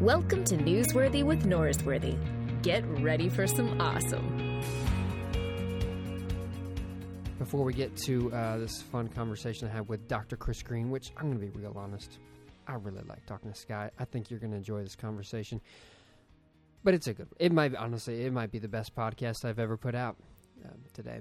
Welcome 0.00 0.44
to 0.44 0.56
Newsworthy 0.56 1.22
with 1.22 1.44
Norsworthy. 1.44 2.16
Get 2.62 2.86
ready 3.02 3.28
for 3.28 3.46
some 3.46 3.78
awesome. 3.78 4.62
Before 7.38 7.62
we 7.64 7.74
get 7.74 7.94
to 8.06 8.32
uh, 8.32 8.56
this 8.56 8.80
fun 8.80 9.08
conversation 9.08 9.68
I 9.68 9.72
had 9.72 9.90
with 9.90 10.08
Dr. 10.08 10.38
Chris 10.38 10.62
Green, 10.62 10.88
which 10.88 11.12
I'm 11.18 11.26
going 11.26 11.38
to 11.38 11.46
be 11.46 11.50
real 11.50 11.74
honest, 11.76 12.18
I 12.66 12.76
really 12.76 13.02
like 13.10 13.26
talking 13.26 13.52
to 13.52 13.66
guy. 13.66 13.90
I 13.98 14.06
think 14.06 14.30
you're 14.30 14.40
going 14.40 14.52
to 14.52 14.56
enjoy 14.56 14.82
this 14.82 14.96
conversation. 14.96 15.60
But 16.82 16.94
it's 16.94 17.06
a 17.06 17.12
good. 17.12 17.28
It 17.38 17.52
might 17.52 17.74
honestly, 17.74 18.24
it 18.24 18.32
might 18.32 18.50
be 18.50 18.58
the 18.58 18.68
best 18.68 18.96
podcast 18.96 19.44
I've 19.44 19.58
ever 19.58 19.76
put 19.76 19.94
out 19.94 20.16
um, 20.64 20.78
today, 20.94 21.20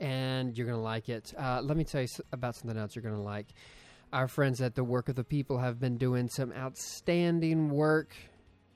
and 0.00 0.56
you're 0.56 0.66
going 0.66 0.78
to 0.78 0.82
like 0.82 1.10
it. 1.10 1.34
Uh, 1.36 1.60
let 1.62 1.76
me 1.76 1.84
tell 1.84 2.00
you 2.00 2.08
about 2.32 2.56
something 2.56 2.78
else 2.78 2.96
you're 2.96 3.02
going 3.02 3.14
to 3.14 3.20
like. 3.20 3.48
Our 4.14 4.28
friends 4.28 4.60
at 4.60 4.76
the 4.76 4.84
Work 4.84 5.08
of 5.08 5.16
the 5.16 5.24
People 5.24 5.58
have 5.58 5.80
been 5.80 5.98
doing 5.98 6.28
some 6.28 6.52
outstanding 6.52 7.68
work, 7.68 8.14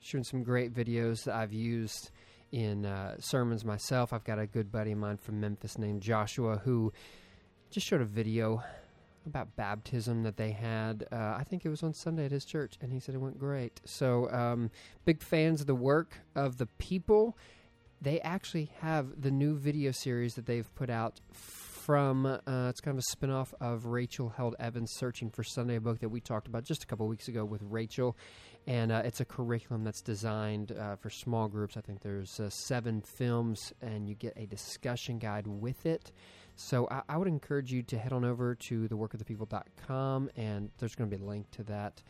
shooting 0.01 0.25
some 0.25 0.43
great 0.43 0.73
videos 0.73 1.23
that 1.23 1.33
I've 1.33 1.53
used 1.53 2.11
in 2.51 2.85
uh, 2.85 3.15
sermons 3.21 3.63
myself. 3.63 4.11
I've 4.11 4.25
got 4.25 4.37
a 4.37 4.45
good 4.45 4.69
buddy 4.69 4.91
of 4.91 4.97
mine 4.97 5.15
from 5.15 5.39
Memphis 5.39 5.77
named 5.77 6.01
Joshua 6.01 6.57
who 6.65 6.91
just 7.71 7.87
showed 7.87 8.01
a 8.01 8.05
video 8.05 8.61
about 9.25 9.55
baptism 9.55 10.23
that 10.23 10.35
they 10.35 10.51
had. 10.51 11.05
Uh, 11.09 11.35
I 11.37 11.45
think 11.45 11.63
it 11.63 11.69
was 11.69 11.83
on 11.83 11.93
Sunday 11.93 12.25
at 12.25 12.31
his 12.31 12.43
church, 12.43 12.73
and 12.81 12.91
he 12.91 12.99
said 12.99 13.15
it 13.15 13.19
went 13.19 13.39
great. 13.39 13.79
So, 13.85 14.29
um, 14.31 14.71
big 15.05 15.21
fans 15.21 15.61
of 15.61 15.67
the 15.67 15.73
work 15.73 16.17
of 16.35 16.57
the 16.57 16.65
people. 16.65 17.37
They 18.01 18.19
actually 18.19 18.71
have 18.81 19.21
the 19.21 19.31
new 19.31 19.55
video 19.55 19.91
series 19.91 20.35
that 20.35 20.47
they've 20.47 20.75
put 20.75 20.89
out 20.89 21.21
from 21.89 22.23
uh, 22.27 22.69
it's 22.69 22.81
kind 22.81 22.95
of 22.95 23.03
a 23.03 23.15
spinoff 23.15 23.51
of 23.59 23.87
Rachel 23.87 24.29
Held 24.29 24.55
Evans 24.59 24.93
Searching 24.93 25.31
for 25.31 25.43
Sunday, 25.43 25.77
a 25.77 25.81
book 25.81 26.01
that 26.01 26.09
we 26.09 26.21
talked 26.21 26.47
about 26.47 26.63
just 26.63 26.83
a 26.83 26.85
couple 26.85 27.07
weeks 27.07 27.27
ago 27.27 27.43
with 27.43 27.63
Rachel. 27.63 28.15
And 28.67 28.91
uh, 28.91 29.01
it's 29.05 29.21
a 29.21 29.25
curriculum 29.25 29.83
that's 29.83 30.03
designed 30.03 30.71
uh, 30.71 30.97
for 30.97 31.09
small 31.09 31.47
groups. 31.47 31.77
I 31.77 31.81
think 31.81 32.03
there's 32.03 32.39
uh, 32.39 32.51
seven 32.51 33.01
films, 33.01 33.73
and 33.81 34.07
you 34.07 34.13
get 34.13 34.33
a 34.37 34.45
discussion 34.45 35.17
guide 35.17 35.47
with 35.47 35.87
it. 35.87 36.11
So 36.55 36.87
I, 36.91 37.01
I 37.09 37.17
would 37.17 37.27
encourage 37.27 37.71
you 37.71 37.81
to 37.81 37.97
head 37.97 38.13
on 38.13 38.23
over 38.23 38.53
to 38.67 38.87
theworkofthepeople.com, 38.87 40.29
and 40.35 40.69
there's 40.77 40.93
going 40.93 41.09
to 41.09 41.17
be 41.17 41.23
a 41.23 41.25
link 41.25 41.49
to 41.53 41.63
that 41.63 42.03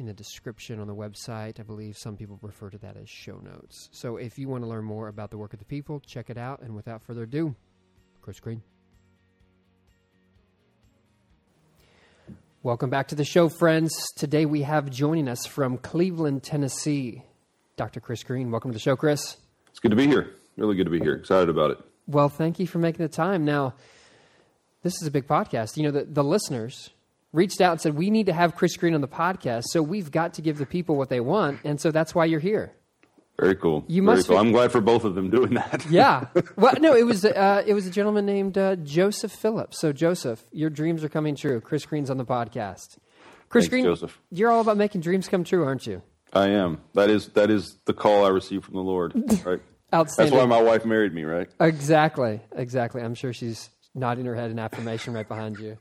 in 0.00 0.06
the 0.06 0.14
description 0.14 0.80
on 0.80 0.88
the 0.88 0.96
website. 0.96 1.60
I 1.60 1.62
believe 1.62 1.96
some 1.96 2.16
people 2.16 2.40
refer 2.42 2.70
to 2.70 2.78
that 2.78 2.96
as 2.96 3.08
show 3.08 3.36
notes. 3.36 3.88
So 3.92 4.16
if 4.16 4.36
you 4.36 4.48
want 4.48 4.64
to 4.64 4.68
learn 4.68 4.84
more 4.84 5.06
about 5.06 5.30
the 5.30 5.38
work 5.38 5.52
of 5.52 5.60
the 5.60 5.64
people, 5.64 6.00
check 6.00 6.28
it 6.28 6.36
out. 6.36 6.60
And 6.62 6.74
without 6.74 7.04
further 7.04 7.22
ado, 7.22 7.54
Chris 8.20 8.40
Green. 8.40 8.62
Welcome 12.66 12.90
back 12.90 13.06
to 13.08 13.14
the 13.14 13.24
show, 13.24 13.48
friends. 13.48 13.94
Today 14.16 14.44
we 14.44 14.62
have 14.62 14.90
joining 14.90 15.28
us 15.28 15.46
from 15.46 15.78
Cleveland, 15.78 16.42
Tennessee, 16.42 17.22
Dr. 17.76 18.00
Chris 18.00 18.24
Green. 18.24 18.50
Welcome 18.50 18.72
to 18.72 18.74
the 18.74 18.80
show, 18.80 18.96
Chris. 18.96 19.36
It's 19.68 19.78
good 19.78 19.92
to 19.92 19.96
be 19.96 20.08
here. 20.08 20.32
Really 20.56 20.74
good 20.74 20.86
to 20.86 20.90
be 20.90 20.98
here. 20.98 21.12
Excited 21.12 21.48
about 21.48 21.70
it. 21.70 21.78
Well, 22.08 22.28
thank 22.28 22.58
you 22.58 22.66
for 22.66 22.80
making 22.80 23.04
the 23.04 23.08
time. 23.08 23.44
Now, 23.44 23.74
this 24.82 25.00
is 25.00 25.06
a 25.06 25.12
big 25.12 25.28
podcast. 25.28 25.76
You 25.76 25.84
know, 25.84 25.90
the, 25.92 26.06
the 26.06 26.24
listeners 26.24 26.90
reached 27.32 27.60
out 27.60 27.70
and 27.70 27.80
said, 27.80 27.94
We 27.94 28.10
need 28.10 28.26
to 28.26 28.32
have 28.32 28.56
Chris 28.56 28.76
Green 28.76 28.94
on 28.94 29.00
the 29.00 29.06
podcast, 29.06 29.66
so 29.66 29.80
we've 29.80 30.10
got 30.10 30.34
to 30.34 30.42
give 30.42 30.58
the 30.58 30.66
people 30.66 30.96
what 30.96 31.08
they 31.08 31.20
want. 31.20 31.60
And 31.62 31.80
so 31.80 31.92
that's 31.92 32.16
why 32.16 32.24
you're 32.24 32.40
here. 32.40 32.72
Very 33.38 33.54
cool. 33.56 33.84
You 33.86 34.02
Very 34.02 34.16
must. 34.16 34.28
Cool. 34.28 34.38
I'm 34.38 34.50
glad 34.52 34.72
for 34.72 34.80
both 34.80 35.04
of 35.04 35.14
them 35.14 35.28
doing 35.30 35.54
that. 35.54 35.84
yeah. 35.90 36.26
Well, 36.56 36.74
no, 36.80 36.94
it 36.94 37.04
was 37.04 37.24
uh, 37.24 37.62
it 37.66 37.74
was 37.74 37.86
a 37.86 37.90
gentleman 37.90 38.24
named 38.24 38.56
uh, 38.56 38.76
Joseph 38.76 39.32
Phillips. 39.32 39.78
So 39.80 39.92
Joseph, 39.92 40.44
your 40.52 40.70
dreams 40.70 41.04
are 41.04 41.08
coming 41.10 41.34
true. 41.36 41.60
Chris 41.60 41.84
Green's 41.84 42.08
on 42.10 42.16
the 42.16 42.24
podcast. 42.24 42.96
Chris 43.48 43.64
Thanks, 43.64 43.68
Green, 43.68 43.84
Joseph. 43.84 44.18
you're 44.30 44.50
all 44.50 44.60
about 44.60 44.76
making 44.76 45.02
dreams 45.02 45.28
come 45.28 45.44
true, 45.44 45.64
aren't 45.64 45.86
you? 45.86 46.02
I 46.32 46.48
am. 46.48 46.80
That 46.94 47.10
is 47.10 47.28
that 47.30 47.50
is 47.50 47.76
the 47.84 47.92
call 47.92 48.24
I 48.24 48.28
received 48.30 48.64
from 48.64 48.74
the 48.74 48.80
Lord. 48.82 49.12
Right. 49.44 49.60
Outstanding. 49.94 50.34
That's 50.34 50.42
why 50.42 50.48
my 50.48 50.60
wife 50.60 50.84
married 50.84 51.14
me, 51.14 51.22
right? 51.22 51.48
Exactly. 51.60 52.40
Exactly. 52.56 53.02
I'm 53.02 53.14
sure 53.14 53.32
she's 53.32 53.70
nodding 53.94 54.24
her 54.24 54.34
head 54.34 54.50
in 54.50 54.58
affirmation 54.58 55.14
right 55.14 55.28
behind 55.28 55.58
you. 55.60 55.78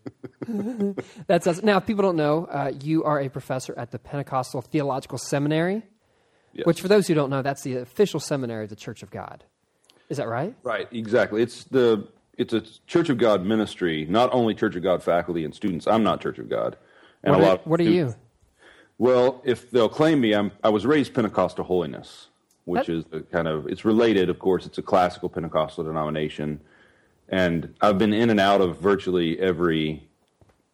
That's 1.28 1.48
us. 1.48 1.64
Now, 1.64 1.78
if 1.78 1.88
people 1.88 2.04
don't 2.04 2.16
know, 2.16 2.46
uh, 2.46 2.72
you 2.82 3.04
are 3.04 3.20
a 3.20 3.30
professor 3.30 3.74
at 3.78 3.90
the 3.92 3.98
Pentecostal 4.00 4.62
Theological 4.62 5.18
Seminary. 5.18 5.82
Yes. 6.56 6.66
Which, 6.66 6.80
for 6.80 6.88
those 6.88 7.06
who 7.08 7.14
don't 7.14 7.30
know, 7.30 7.42
that's 7.42 7.64
the 7.64 7.76
official 7.78 8.22
seminary 8.22 8.64
of 8.64 8.70
the 8.70 8.78
Church 8.78 9.04
of 9.04 9.12
God. 9.12 9.44
Is 10.08 10.18
that 10.18 10.30
right? 10.30 10.56
Right, 10.64 10.88
exactly. 10.92 11.42
It's 11.42 11.66
the 11.66 12.08
it's 12.38 12.54
a 12.54 12.62
Church 12.88 13.10
of 13.10 13.18
God 13.18 13.46
ministry, 13.46 14.06
not 14.10 14.34
only 14.34 14.56
Church 14.56 14.76
of 14.76 14.84
God 14.84 15.04
faculty 15.04 15.44
and 15.44 15.54
students. 15.54 15.86
I'm 15.86 16.04
not 16.04 16.22
Church 16.22 16.40
of 16.40 16.48
God, 16.48 16.78
and 17.24 17.36
what 17.36 17.44
a 17.44 17.46
lot. 17.46 17.60
Are, 17.60 17.70
what 17.70 17.80
are 17.82 17.84
you? 17.84 18.16
Well, 18.98 19.42
if 19.44 19.70
they'll 19.70 19.90
claim 19.90 20.22
me, 20.22 20.34
I'm 20.34 20.52
I 20.64 20.70
was 20.70 20.86
raised 20.86 21.14
Pentecostal 21.14 21.66
holiness, 21.66 22.28
which 22.64 22.88
that, 22.88 22.94
is 22.94 23.06
a 23.12 23.20
kind 23.20 23.50
of 23.50 23.68
it's 23.68 23.84
related. 23.84 24.30
Of 24.30 24.40
course, 24.40 24.66
it's 24.66 24.78
a 24.78 24.82
classical 24.82 25.28
Pentecostal 25.28 25.84
denomination, 25.84 26.62
and 27.28 27.74
I've 27.82 27.98
been 27.98 28.14
in 28.14 28.30
and 28.30 28.40
out 28.40 28.62
of 28.62 28.80
virtually 28.80 29.38
every 29.40 30.08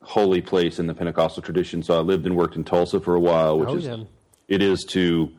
holy 0.04 0.42
place 0.42 0.78
in 0.78 0.86
the 0.86 0.94
Pentecostal 0.94 1.42
tradition. 1.42 1.82
So 1.82 1.98
I 1.98 2.02
lived 2.02 2.28
and 2.28 2.36
worked 2.36 2.56
in 2.56 2.64
Tulsa 2.64 3.00
for 3.00 3.16
a 3.16 3.20
while, 3.20 3.58
which 3.58 3.70
oh, 3.70 3.76
is 3.78 3.86
yeah. 3.86 4.04
it 4.48 4.62
is 4.62 4.84
to 4.90 5.32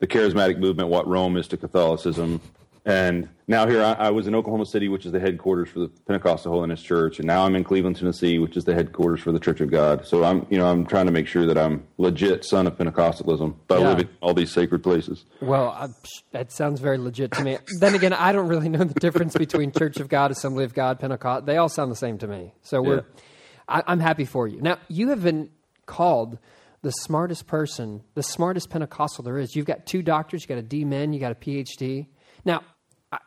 the 0.00 0.06
charismatic 0.06 0.58
movement, 0.58 0.88
what 0.88 1.06
Rome 1.06 1.36
is 1.36 1.46
to 1.48 1.56
Catholicism. 1.56 2.40
And 2.86 3.28
now 3.46 3.66
here 3.66 3.82
I, 3.82 3.92
I, 3.92 4.10
was 4.10 4.26
in 4.26 4.34
Oklahoma 4.34 4.64
City, 4.64 4.88
which 4.88 5.04
is 5.04 5.12
the 5.12 5.20
headquarters 5.20 5.68
for 5.68 5.80
the 5.80 5.88
Pentecostal 5.88 6.50
Holiness 6.50 6.80
Church, 6.80 7.18
and 7.18 7.26
now 7.26 7.44
I'm 7.44 7.54
in 7.54 7.62
Cleveland, 7.62 7.96
Tennessee, 7.96 8.38
which 8.38 8.56
is 8.56 8.64
the 8.64 8.72
headquarters 8.74 9.20
for 9.20 9.32
the 9.32 9.38
Church 9.38 9.60
of 9.60 9.70
God. 9.70 10.06
So 10.06 10.24
I'm, 10.24 10.46
you 10.48 10.56
know, 10.56 10.66
I'm 10.66 10.86
trying 10.86 11.04
to 11.04 11.12
make 11.12 11.26
sure 11.26 11.44
that 11.44 11.58
I'm 11.58 11.86
legit 11.98 12.42
son 12.42 12.66
of 12.66 12.78
Pentecostalism 12.78 13.54
by 13.68 13.78
yeah. 13.78 13.88
living 13.88 14.08
all 14.22 14.32
these 14.32 14.50
sacred 14.50 14.82
places. 14.82 15.26
Well, 15.42 15.76
uh, 15.76 15.88
that 16.32 16.52
sounds 16.52 16.80
very 16.80 16.96
legit 16.96 17.32
to 17.32 17.44
me. 17.44 17.58
then 17.80 17.94
again, 17.94 18.14
I 18.14 18.32
don't 18.32 18.48
really 18.48 18.70
know 18.70 18.84
the 18.84 18.98
difference 18.98 19.36
between 19.36 19.72
Church 19.72 19.98
of 19.98 20.08
God, 20.08 20.30
Assembly 20.30 20.64
of 20.64 20.72
God, 20.72 20.98
Pentecost. 20.98 21.44
They 21.44 21.58
all 21.58 21.68
sound 21.68 21.92
the 21.92 21.96
same 21.96 22.16
to 22.18 22.26
me. 22.26 22.54
So 22.62 22.80
we're, 22.80 22.96
yeah. 22.96 23.02
I, 23.68 23.82
I'm 23.86 24.00
happy 24.00 24.24
for 24.24 24.48
you. 24.48 24.62
Now 24.62 24.78
you 24.88 25.10
have 25.10 25.22
been 25.22 25.50
called 25.84 26.38
the 26.82 26.92
smartest 26.92 27.46
person, 27.46 28.02
the 28.14 28.22
smartest 28.22 28.70
Pentecostal 28.70 29.24
there 29.24 29.38
is. 29.38 29.54
You've 29.54 29.66
got 29.66 29.86
two 29.86 30.02
doctors, 30.02 30.42
you've 30.42 30.48
got 30.48 30.58
a 30.58 30.62
D-Min, 30.62 31.12
you 31.12 31.20
got 31.20 31.32
a 31.32 31.36
PhD. 31.36 32.06
Now, 32.44 32.62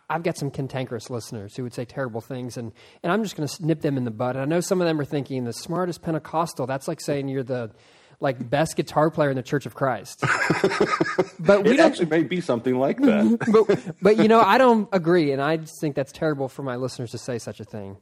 I've 0.09 0.23
got 0.23 0.37
some 0.37 0.49
cantankerous 0.49 1.09
listeners 1.09 1.55
who 1.55 1.63
would 1.63 1.73
say 1.73 1.83
terrible 1.83 2.21
things, 2.21 2.55
and, 2.55 2.71
and 3.03 3.11
I'm 3.11 3.21
just 3.21 3.35
going 3.35 3.47
to 3.47 3.65
nip 3.65 3.81
them 3.81 3.97
in 3.97 4.05
the 4.05 4.11
bud. 4.11 4.35
And 4.35 4.41
I 4.41 4.45
know 4.45 4.61
some 4.61 4.79
of 4.79 4.87
them 4.87 4.99
are 4.99 5.05
thinking 5.05 5.43
the 5.43 5.53
smartest 5.53 6.01
Pentecostal. 6.01 6.65
That's 6.65 6.87
like 6.87 7.01
saying 7.01 7.27
you're 7.27 7.43
the 7.43 7.71
like 8.19 8.49
best 8.49 8.77
guitar 8.77 9.11
player 9.11 9.29
in 9.29 9.35
the 9.35 9.43
Church 9.43 9.65
of 9.65 9.75
Christ. 9.75 10.21
but 11.39 11.65
we 11.65 11.71
it 11.71 11.79
actually 11.81 12.05
may 12.05 12.23
be 12.23 12.39
something 12.39 12.77
like 12.77 13.01
that. 13.01 13.37
but, 13.67 13.95
but 14.01 14.17
you 14.17 14.29
know, 14.29 14.39
I 14.39 14.57
don't 14.57 14.87
agree, 14.93 15.33
and 15.33 15.41
I 15.41 15.57
just 15.57 15.81
think 15.81 15.95
that's 15.95 16.13
terrible 16.13 16.47
for 16.47 16.63
my 16.63 16.77
listeners 16.77 17.11
to 17.11 17.17
say 17.17 17.37
such 17.37 17.59
a 17.59 17.65
thing. 17.65 17.97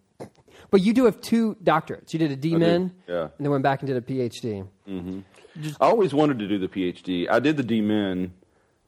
But 0.70 0.82
you 0.82 0.94
do 0.94 1.06
have 1.06 1.20
two 1.22 1.56
doctorates. 1.64 2.14
You 2.14 2.20
did 2.20 2.32
a 2.32 2.36
D-Min, 2.36 2.94
yeah, 3.08 3.22
and 3.24 3.32
then 3.40 3.50
went 3.50 3.64
back 3.64 3.82
and 3.82 3.88
did 3.88 3.98
a 3.98 4.02
PhD. 4.02 4.68
Mm-hmm. 4.88 5.20
Just, 5.60 5.78
I 5.82 5.88
always 5.88 6.14
wanted 6.14 6.40
to 6.40 6.48
do 6.48 6.58
the 6.58 6.68
PhD. 6.68 7.30
I 7.30 7.40
did 7.40 7.58
the 7.58 7.64
D-Min. 7.64 8.34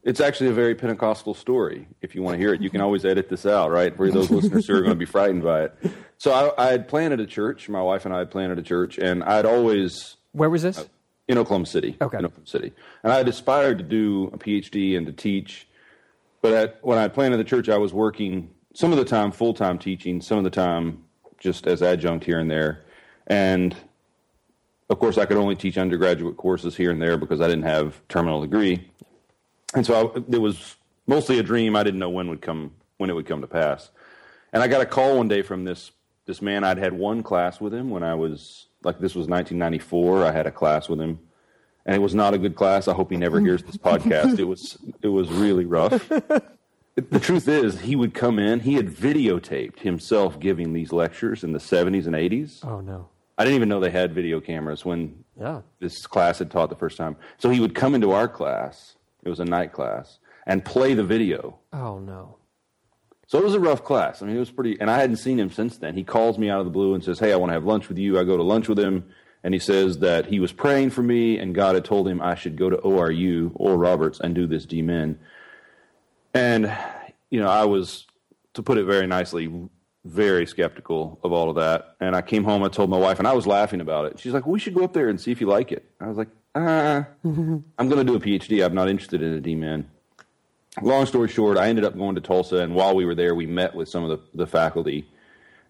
It's 0.03 0.19
actually 0.19 0.49
a 0.49 0.53
very 0.53 0.75
Pentecostal 0.75 1.33
story. 1.33 1.87
If 2.01 2.13
you 2.13 2.21
want 2.21 2.35
to 2.35 2.37
hear 2.37 2.53
it, 2.53 2.61
you 2.61 2.69
can 2.69 2.81
always 2.81 3.05
edit 3.05 3.29
this 3.29 3.45
out, 3.45 3.71
right? 3.71 3.95
For 3.95 4.11
those 4.11 4.29
listeners 4.29 4.67
who 4.67 4.75
are 4.75 4.81
going 4.81 4.91
to 4.91 4.95
be 4.95 5.05
frightened 5.05 5.43
by 5.43 5.63
it. 5.63 5.75
So 6.17 6.31
I, 6.31 6.67
I, 6.67 6.71
had 6.71 6.87
planted 6.87 7.19
a 7.19 7.25
church. 7.25 7.69
My 7.69 7.81
wife 7.81 8.05
and 8.05 8.13
I 8.13 8.19
had 8.19 8.31
planted 8.31 8.59
a 8.59 8.63
church, 8.63 8.97
and 8.97 9.23
I'd 9.23 9.45
always. 9.45 10.17
Where 10.33 10.49
was 10.49 10.61
this? 10.63 10.79
Uh, 10.79 10.85
in 11.27 11.37
Oklahoma 11.37 11.65
City. 11.65 11.97
Okay. 12.01 12.17
In 12.17 12.25
Oklahoma 12.25 12.47
City, 12.47 12.73
and 13.03 13.13
I 13.13 13.17
had 13.17 13.27
aspired 13.27 13.77
to 13.77 13.83
do 13.83 14.29
a 14.33 14.37
PhD 14.37 14.97
and 14.97 15.05
to 15.05 15.13
teach. 15.13 15.67
But 16.41 16.53
at, 16.53 16.79
when 16.83 16.97
I 16.97 17.07
planted 17.07 17.37
the 17.37 17.45
church, 17.45 17.69
I 17.69 17.77
was 17.77 17.93
working 17.93 18.49
some 18.73 18.91
of 18.91 18.97
the 18.97 19.05
time 19.05 19.31
full 19.31 19.53
time 19.53 19.79
teaching, 19.79 20.21
some 20.21 20.37
of 20.37 20.43
the 20.43 20.49
time 20.49 21.03
just 21.39 21.67
as 21.67 21.81
adjunct 21.81 22.25
here 22.25 22.39
and 22.39 22.49
there, 22.49 22.83
and 23.27 23.75
of 24.93 24.99
course, 24.99 25.17
I 25.17 25.25
could 25.25 25.37
only 25.37 25.55
teach 25.55 25.77
undergraduate 25.77 26.37
courses 26.37 26.77
here 26.77 26.91
and 26.91 27.01
there 27.01 27.17
because 27.17 27.41
I 27.41 27.47
didn't 27.47 27.63
have 27.63 27.99
terminal 28.07 28.41
degree, 28.41 28.89
and 29.73 29.85
so 29.85 30.13
I, 30.15 30.19
it 30.35 30.39
was 30.39 30.75
mostly 31.07 31.39
a 31.39 31.43
dream. 31.43 31.75
I 31.75 31.83
didn't 31.83 31.99
know 31.99 32.11
when 32.11 32.29
would 32.29 32.41
come 32.41 32.71
when 32.97 33.09
it 33.09 33.13
would 33.13 33.25
come 33.25 33.41
to 33.41 33.47
pass. 33.47 33.89
And 34.53 34.61
I 34.61 34.67
got 34.67 34.81
a 34.81 34.85
call 34.85 35.17
one 35.17 35.27
day 35.27 35.41
from 35.41 35.65
this 35.65 35.91
this 36.25 36.41
man. 36.41 36.63
I'd 36.63 36.77
had 36.77 36.93
one 36.93 37.23
class 37.23 37.59
with 37.59 37.73
him 37.73 37.89
when 37.89 38.03
I 38.03 38.13
was 38.13 38.67
like 38.83 38.99
this 38.99 39.15
was 39.15 39.27
1994. 39.27 40.25
I 40.25 40.31
had 40.31 40.45
a 40.45 40.51
class 40.51 40.87
with 40.87 41.01
him, 41.01 41.19
and 41.87 41.95
it 41.95 41.99
was 41.99 42.13
not 42.13 42.35
a 42.35 42.37
good 42.37 42.55
class. 42.55 42.87
I 42.87 42.93
hope 42.93 43.09
he 43.09 43.17
never 43.17 43.39
hears 43.39 43.63
this 43.63 43.77
podcast. 43.77 44.37
It 44.37 44.43
was 44.43 44.77
it 45.01 45.07
was 45.07 45.29
really 45.31 45.65
rough. 45.65 46.07
the 46.07 47.19
truth 47.19 47.47
is, 47.47 47.81
he 47.81 47.95
would 47.95 48.13
come 48.13 48.37
in. 48.37 48.59
He 48.59 48.75
had 48.75 48.89
videotaped 48.89 49.79
himself 49.79 50.39
giving 50.39 50.73
these 50.73 50.93
lectures 50.93 51.43
in 51.43 51.51
the 51.51 51.59
70s 51.59 52.05
and 52.05 52.15
80s. 52.15 52.63
Oh 52.63 52.79
no! 52.79 53.09
I 53.37 53.43
didn't 53.43 53.55
even 53.55 53.69
know 53.69 53.79
they 53.79 53.89
had 53.89 54.13
video 54.13 54.39
cameras 54.39 54.85
when 54.85 55.23
yeah. 55.39 55.61
this 55.79 56.05
class 56.05 56.39
had 56.39 56.51
taught 56.51 56.69
the 56.69 56.75
first 56.75 56.97
time. 56.97 57.15
So 57.37 57.49
he 57.49 57.59
would 57.59 57.73
come 57.75 57.95
into 57.95 58.11
our 58.11 58.27
class, 58.27 58.95
it 59.23 59.29
was 59.29 59.39
a 59.39 59.45
night 59.45 59.73
class, 59.73 60.19
and 60.45 60.63
play 60.63 60.93
the 60.93 61.03
video. 61.03 61.57
Oh, 61.71 61.99
no. 61.99 62.37
So 63.27 63.39
it 63.39 63.43
was 63.43 63.55
a 63.55 63.59
rough 63.59 63.83
class. 63.83 64.21
I 64.21 64.27
mean, 64.27 64.35
it 64.35 64.39
was 64.39 64.51
pretty, 64.51 64.79
and 64.79 64.91
I 64.91 64.99
hadn't 64.99 65.15
seen 65.15 65.39
him 65.39 65.49
since 65.49 65.77
then. 65.77 65.95
He 65.95 66.03
calls 66.03 66.37
me 66.37 66.49
out 66.49 66.59
of 66.59 66.65
the 66.65 66.71
blue 66.71 66.93
and 66.93 67.03
says, 67.03 67.19
Hey, 67.19 67.33
I 67.33 67.35
want 67.35 67.49
to 67.49 67.53
have 67.53 67.65
lunch 67.65 67.89
with 67.89 67.97
you. 67.97 68.19
I 68.19 68.23
go 68.23 68.37
to 68.37 68.43
lunch 68.43 68.67
with 68.67 68.77
him, 68.77 69.05
and 69.43 69.53
he 69.53 69.59
says 69.59 69.99
that 69.99 70.27
he 70.27 70.39
was 70.39 70.51
praying 70.51 70.91
for 70.91 71.01
me, 71.01 71.39
and 71.39 71.55
God 71.55 71.73
had 71.73 71.85
told 71.85 72.07
him 72.07 72.21
I 72.21 72.35
should 72.35 72.57
go 72.57 72.69
to 72.69 72.77
ORU, 72.77 73.51
or 73.55 73.77
Roberts, 73.77 74.19
and 74.19 74.35
do 74.35 74.45
this 74.45 74.65
DMin. 74.65 75.15
And 76.33 76.75
you 77.29 77.39
know, 77.39 77.49
I 77.49 77.65
was, 77.65 78.05
to 78.53 78.61
put 78.61 78.77
it 78.77 78.85
very 78.85 79.07
nicely, 79.07 79.51
very 80.05 80.45
skeptical 80.45 81.19
of 81.23 81.31
all 81.31 81.49
of 81.49 81.55
that. 81.55 81.95
And 81.99 82.15
I 82.15 82.21
came 82.21 82.43
home, 82.43 82.63
I 82.63 82.69
told 82.69 82.89
my 82.89 82.97
wife, 82.97 83.19
and 83.19 83.27
I 83.27 83.33
was 83.33 83.47
laughing 83.47 83.81
about 83.81 84.05
it. 84.05 84.19
She's 84.19 84.33
like, 84.33 84.45
well, 84.45 84.53
"We 84.53 84.59
should 84.59 84.73
go 84.73 84.83
up 84.83 84.93
there 84.93 85.09
and 85.09 85.19
see 85.19 85.31
if 85.31 85.39
you 85.39 85.47
like 85.47 85.71
it." 85.71 85.85
I 85.99 86.07
was 86.07 86.17
like, 86.17 86.29
"Ah, 86.55 87.07
I'm 87.23 87.63
going 87.77 87.97
to 87.97 88.03
do 88.03 88.15
a 88.15 88.19
PhD. 88.19 88.65
I'm 88.65 88.75
not 88.75 88.89
interested 88.89 89.21
in 89.21 89.37
a 89.37 89.41
DMin." 89.41 89.85
Long 90.81 91.05
story 91.05 91.27
short, 91.27 91.57
I 91.57 91.67
ended 91.67 91.85
up 91.85 91.95
going 91.95 92.15
to 92.15 92.21
Tulsa, 92.21 92.57
and 92.57 92.73
while 92.73 92.95
we 92.95 93.05
were 93.05 93.15
there, 93.15 93.35
we 93.35 93.45
met 93.45 93.75
with 93.75 93.87
some 93.87 94.03
of 94.03 94.09
the, 94.09 94.19
the 94.37 94.47
faculty, 94.47 95.07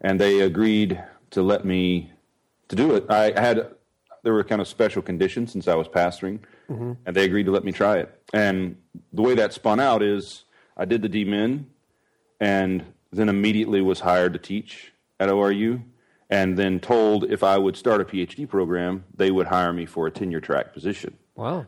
and 0.00 0.18
they 0.18 0.40
agreed 0.40 1.02
to 1.32 1.42
let 1.42 1.64
me 1.64 2.10
to 2.68 2.76
do 2.76 2.94
it. 2.94 3.04
I 3.10 3.38
had 3.38 3.68
there 4.22 4.32
were 4.32 4.42
kind 4.44 4.62
of 4.62 4.66
special 4.66 5.02
conditions 5.02 5.52
since 5.52 5.68
I 5.68 5.74
was 5.74 5.88
pastoring, 5.88 6.38
and 7.04 7.14
they 7.14 7.24
agreed 7.26 7.44
to 7.44 7.52
let 7.52 7.62
me 7.64 7.72
try 7.72 7.98
it. 7.98 8.18
And 8.32 8.76
the 9.12 9.20
way 9.20 9.34
that 9.34 9.52
spun 9.52 9.78
out 9.78 10.02
is 10.02 10.44
I 10.78 10.86
did 10.86 11.02
the 11.02 11.10
DMin, 11.10 11.66
and 12.40 12.84
then 13.16 13.28
immediately 13.28 13.80
was 13.80 14.00
hired 14.00 14.32
to 14.34 14.38
teach 14.38 14.92
at 15.20 15.28
ORU, 15.28 15.82
and 16.30 16.56
then 16.58 16.80
told 16.80 17.24
if 17.30 17.42
I 17.42 17.58
would 17.58 17.76
start 17.76 18.00
a 18.00 18.04
PhD 18.04 18.48
program, 18.48 19.04
they 19.14 19.30
would 19.30 19.46
hire 19.46 19.72
me 19.72 19.86
for 19.86 20.06
a 20.06 20.10
tenure 20.10 20.40
track 20.40 20.72
position. 20.72 21.16
Wow. 21.36 21.66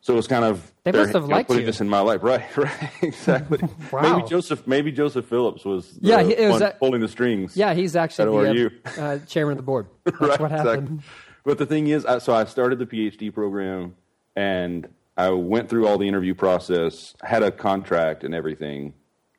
So 0.00 0.18
it's 0.18 0.26
kind 0.26 0.44
of 0.44 0.70
They 0.84 0.92
must 0.92 1.14
have 1.14 1.24
liked 1.24 1.48
putting 1.48 1.62
you. 1.62 1.66
this 1.66 1.80
in 1.80 1.88
my 1.88 2.00
life, 2.00 2.22
right? 2.22 2.54
Right, 2.56 2.90
exactly. 3.02 3.58
Wow. 3.92 4.16
Maybe 4.16 4.28
Joseph, 4.28 4.66
maybe 4.66 4.92
Joseph 4.92 5.24
Phillips 5.26 5.64
was 5.64 5.92
the 5.92 6.08
Yeah, 6.08 6.22
he- 6.22 6.46
was 6.46 6.58
that- 6.60 6.78
pulling 6.78 7.00
the 7.00 7.08
strings. 7.08 7.56
Yeah, 7.56 7.72
he's 7.72 7.96
actually 7.96 8.26
the 8.26 8.52
ORU. 8.52 8.98
uh, 8.98 9.00
uh, 9.02 9.18
chairman 9.26 9.52
of 9.52 9.56
the 9.58 9.62
board. 9.62 9.86
That's 10.04 10.20
right, 10.20 10.38
what 10.40 10.50
exactly. 10.52 10.70
happened. 10.72 11.02
But 11.44 11.56
the 11.58 11.66
thing 11.66 11.86
is, 11.86 12.04
I, 12.04 12.18
so 12.18 12.34
I 12.34 12.44
started 12.44 12.78
the 12.78 12.86
PhD 12.86 13.32
program, 13.32 13.94
and 14.36 14.88
I 15.16 15.30
went 15.30 15.68
through 15.70 15.86
all 15.86 15.96
the 15.96 16.08
interview 16.08 16.34
process, 16.34 17.14
had 17.22 17.42
a 17.42 17.50
contract 17.50 18.24
and 18.24 18.34
everything, 18.34 18.92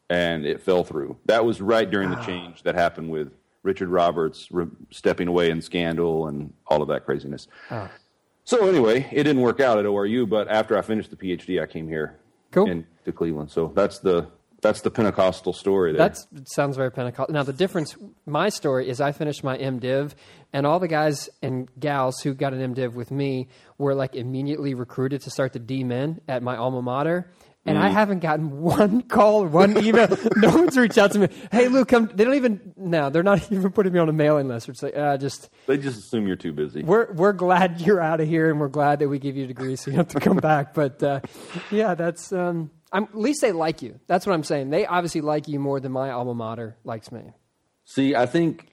and 0.09 0.45
it 0.45 0.61
fell 0.61 0.83
through. 0.83 1.17
That 1.25 1.45
was 1.45 1.61
right 1.61 1.89
during 1.89 2.09
the 2.09 2.17
ah. 2.17 2.25
change 2.25 2.63
that 2.63 2.75
happened 2.75 3.09
with 3.09 3.31
Richard 3.63 3.89
Roberts 3.89 4.47
re- 4.51 4.67
stepping 4.91 5.27
away 5.27 5.49
in 5.49 5.61
scandal 5.61 6.27
and 6.27 6.53
all 6.67 6.81
of 6.81 6.87
that 6.89 7.05
craziness. 7.05 7.47
Oh. 7.71 7.89
So 8.43 8.67
anyway, 8.67 9.07
it 9.11 9.23
didn't 9.23 9.41
work 9.41 9.59
out 9.59 9.79
at 9.79 9.85
ORU, 9.85 10.29
but 10.29 10.47
after 10.47 10.77
I 10.77 10.81
finished 10.81 11.09
the 11.09 11.15
PhD, 11.15 11.61
I 11.61 11.65
came 11.65 11.87
here 11.87 12.19
Cool. 12.51 12.69
in, 12.69 12.85
to 13.05 13.11
Cleveland. 13.11 13.49
So 13.49 13.71
that's 13.75 13.99
the 13.99 14.27
that's 14.61 14.81
the 14.81 14.89
Pentecostal 14.89 15.53
story 15.53 15.91
there. 15.91 16.09
That 16.09 16.47
sounds 16.47 16.75
very 16.75 16.91
Pentecostal. 16.91 17.31
Now, 17.31 17.43
the 17.43 17.53
difference, 17.53 17.95
my 18.25 18.49
story 18.49 18.89
is 18.89 18.99
I 18.99 19.11
finished 19.11 19.43
my 19.43 19.57
MDiv, 19.57 20.13
and 20.53 20.65
all 20.65 20.79
the 20.79 20.87
guys 20.87 21.29
and 21.43 21.69
gals 21.79 22.21
who 22.21 22.33
got 22.33 22.53
an 22.53 22.73
MDiv 22.73 22.93
with 22.93 23.11
me 23.11 23.47
were 23.77 23.93
like 23.93 24.15
immediately 24.15 24.73
recruited 24.73 25.21
to 25.21 25.29
start 25.29 25.53
the 25.53 25.59
DMin 25.59 26.19
at 26.27 26.41
my 26.41 26.55
alma 26.55 26.81
mater. 26.81 27.29
And 27.67 27.77
Mm. 27.79 27.81
I 27.81 27.89
haven't 27.89 28.19
gotten 28.19 28.61
one 28.61 29.01
call 29.01 29.43
or 29.43 29.47
one 29.47 29.83
email. 29.83 30.07
no 30.35 30.49
one's 30.55 30.77
reached 30.77 30.99
out 30.99 31.11
to 31.13 31.19
me. 31.19 31.27
Hey, 31.51 31.67
Luke, 31.67 31.87
come. 31.87 32.11
They 32.13 32.23
don't 32.23 32.35
even. 32.35 32.73
No, 32.77 33.09
they're 33.09 33.23
not 33.23 33.51
even 33.51 33.71
putting 33.71 33.91
me 33.91 33.99
on 33.99 34.07
a 34.07 34.13
mailing 34.13 34.47
list. 34.47 34.69
It's 34.69 34.83
like, 34.83 34.95
uh, 34.95 35.17
just 35.17 35.49
they 35.65 35.77
just 35.77 35.97
assume 35.97 36.27
you're 36.27 36.35
too 36.35 36.53
busy. 36.53 36.83
we're 36.83 37.11
we're 37.13 37.33
glad 37.33 37.81
you're 37.81 37.99
out 38.01 38.19
of 38.21 38.27
here, 38.27 38.51
and 38.51 38.59
we're 38.59 38.67
glad 38.67 38.99
that 38.99 39.09
we 39.09 39.17
give 39.17 39.35
you 39.35 39.45
a 39.45 39.47
degree, 39.47 39.75
so 39.75 39.89
you 39.89 39.97
have 39.97 40.09
to 40.09 40.19
come 40.19 40.37
back. 40.37 40.73
But 40.75 41.01
uh, 41.01 41.21
yeah, 41.71 41.95
that's 41.95 42.31
um, 42.31 42.69
I'm, 42.91 43.05
at 43.05 43.17
least 43.17 43.41
they 43.41 43.51
like 43.51 43.81
you. 43.81 43.99
That's 44.05 44.27
what 44.27 44.33
I'm 44.33 44.43
saying. 44.43 44.69
They 44.69 44.85
obviously 44.85 45.21
like 45.21 45.47
you 45.47 45.59
more 45.59 45.79
than 45.79 45.91
my 45.91 46.11
alma 46.11 46.35
mater 46.35 46.77
likes 46.83 47.11
me. 47.11 47.21
See, 47.85 48.15
I 48.15 48.27
think 48.27 48.67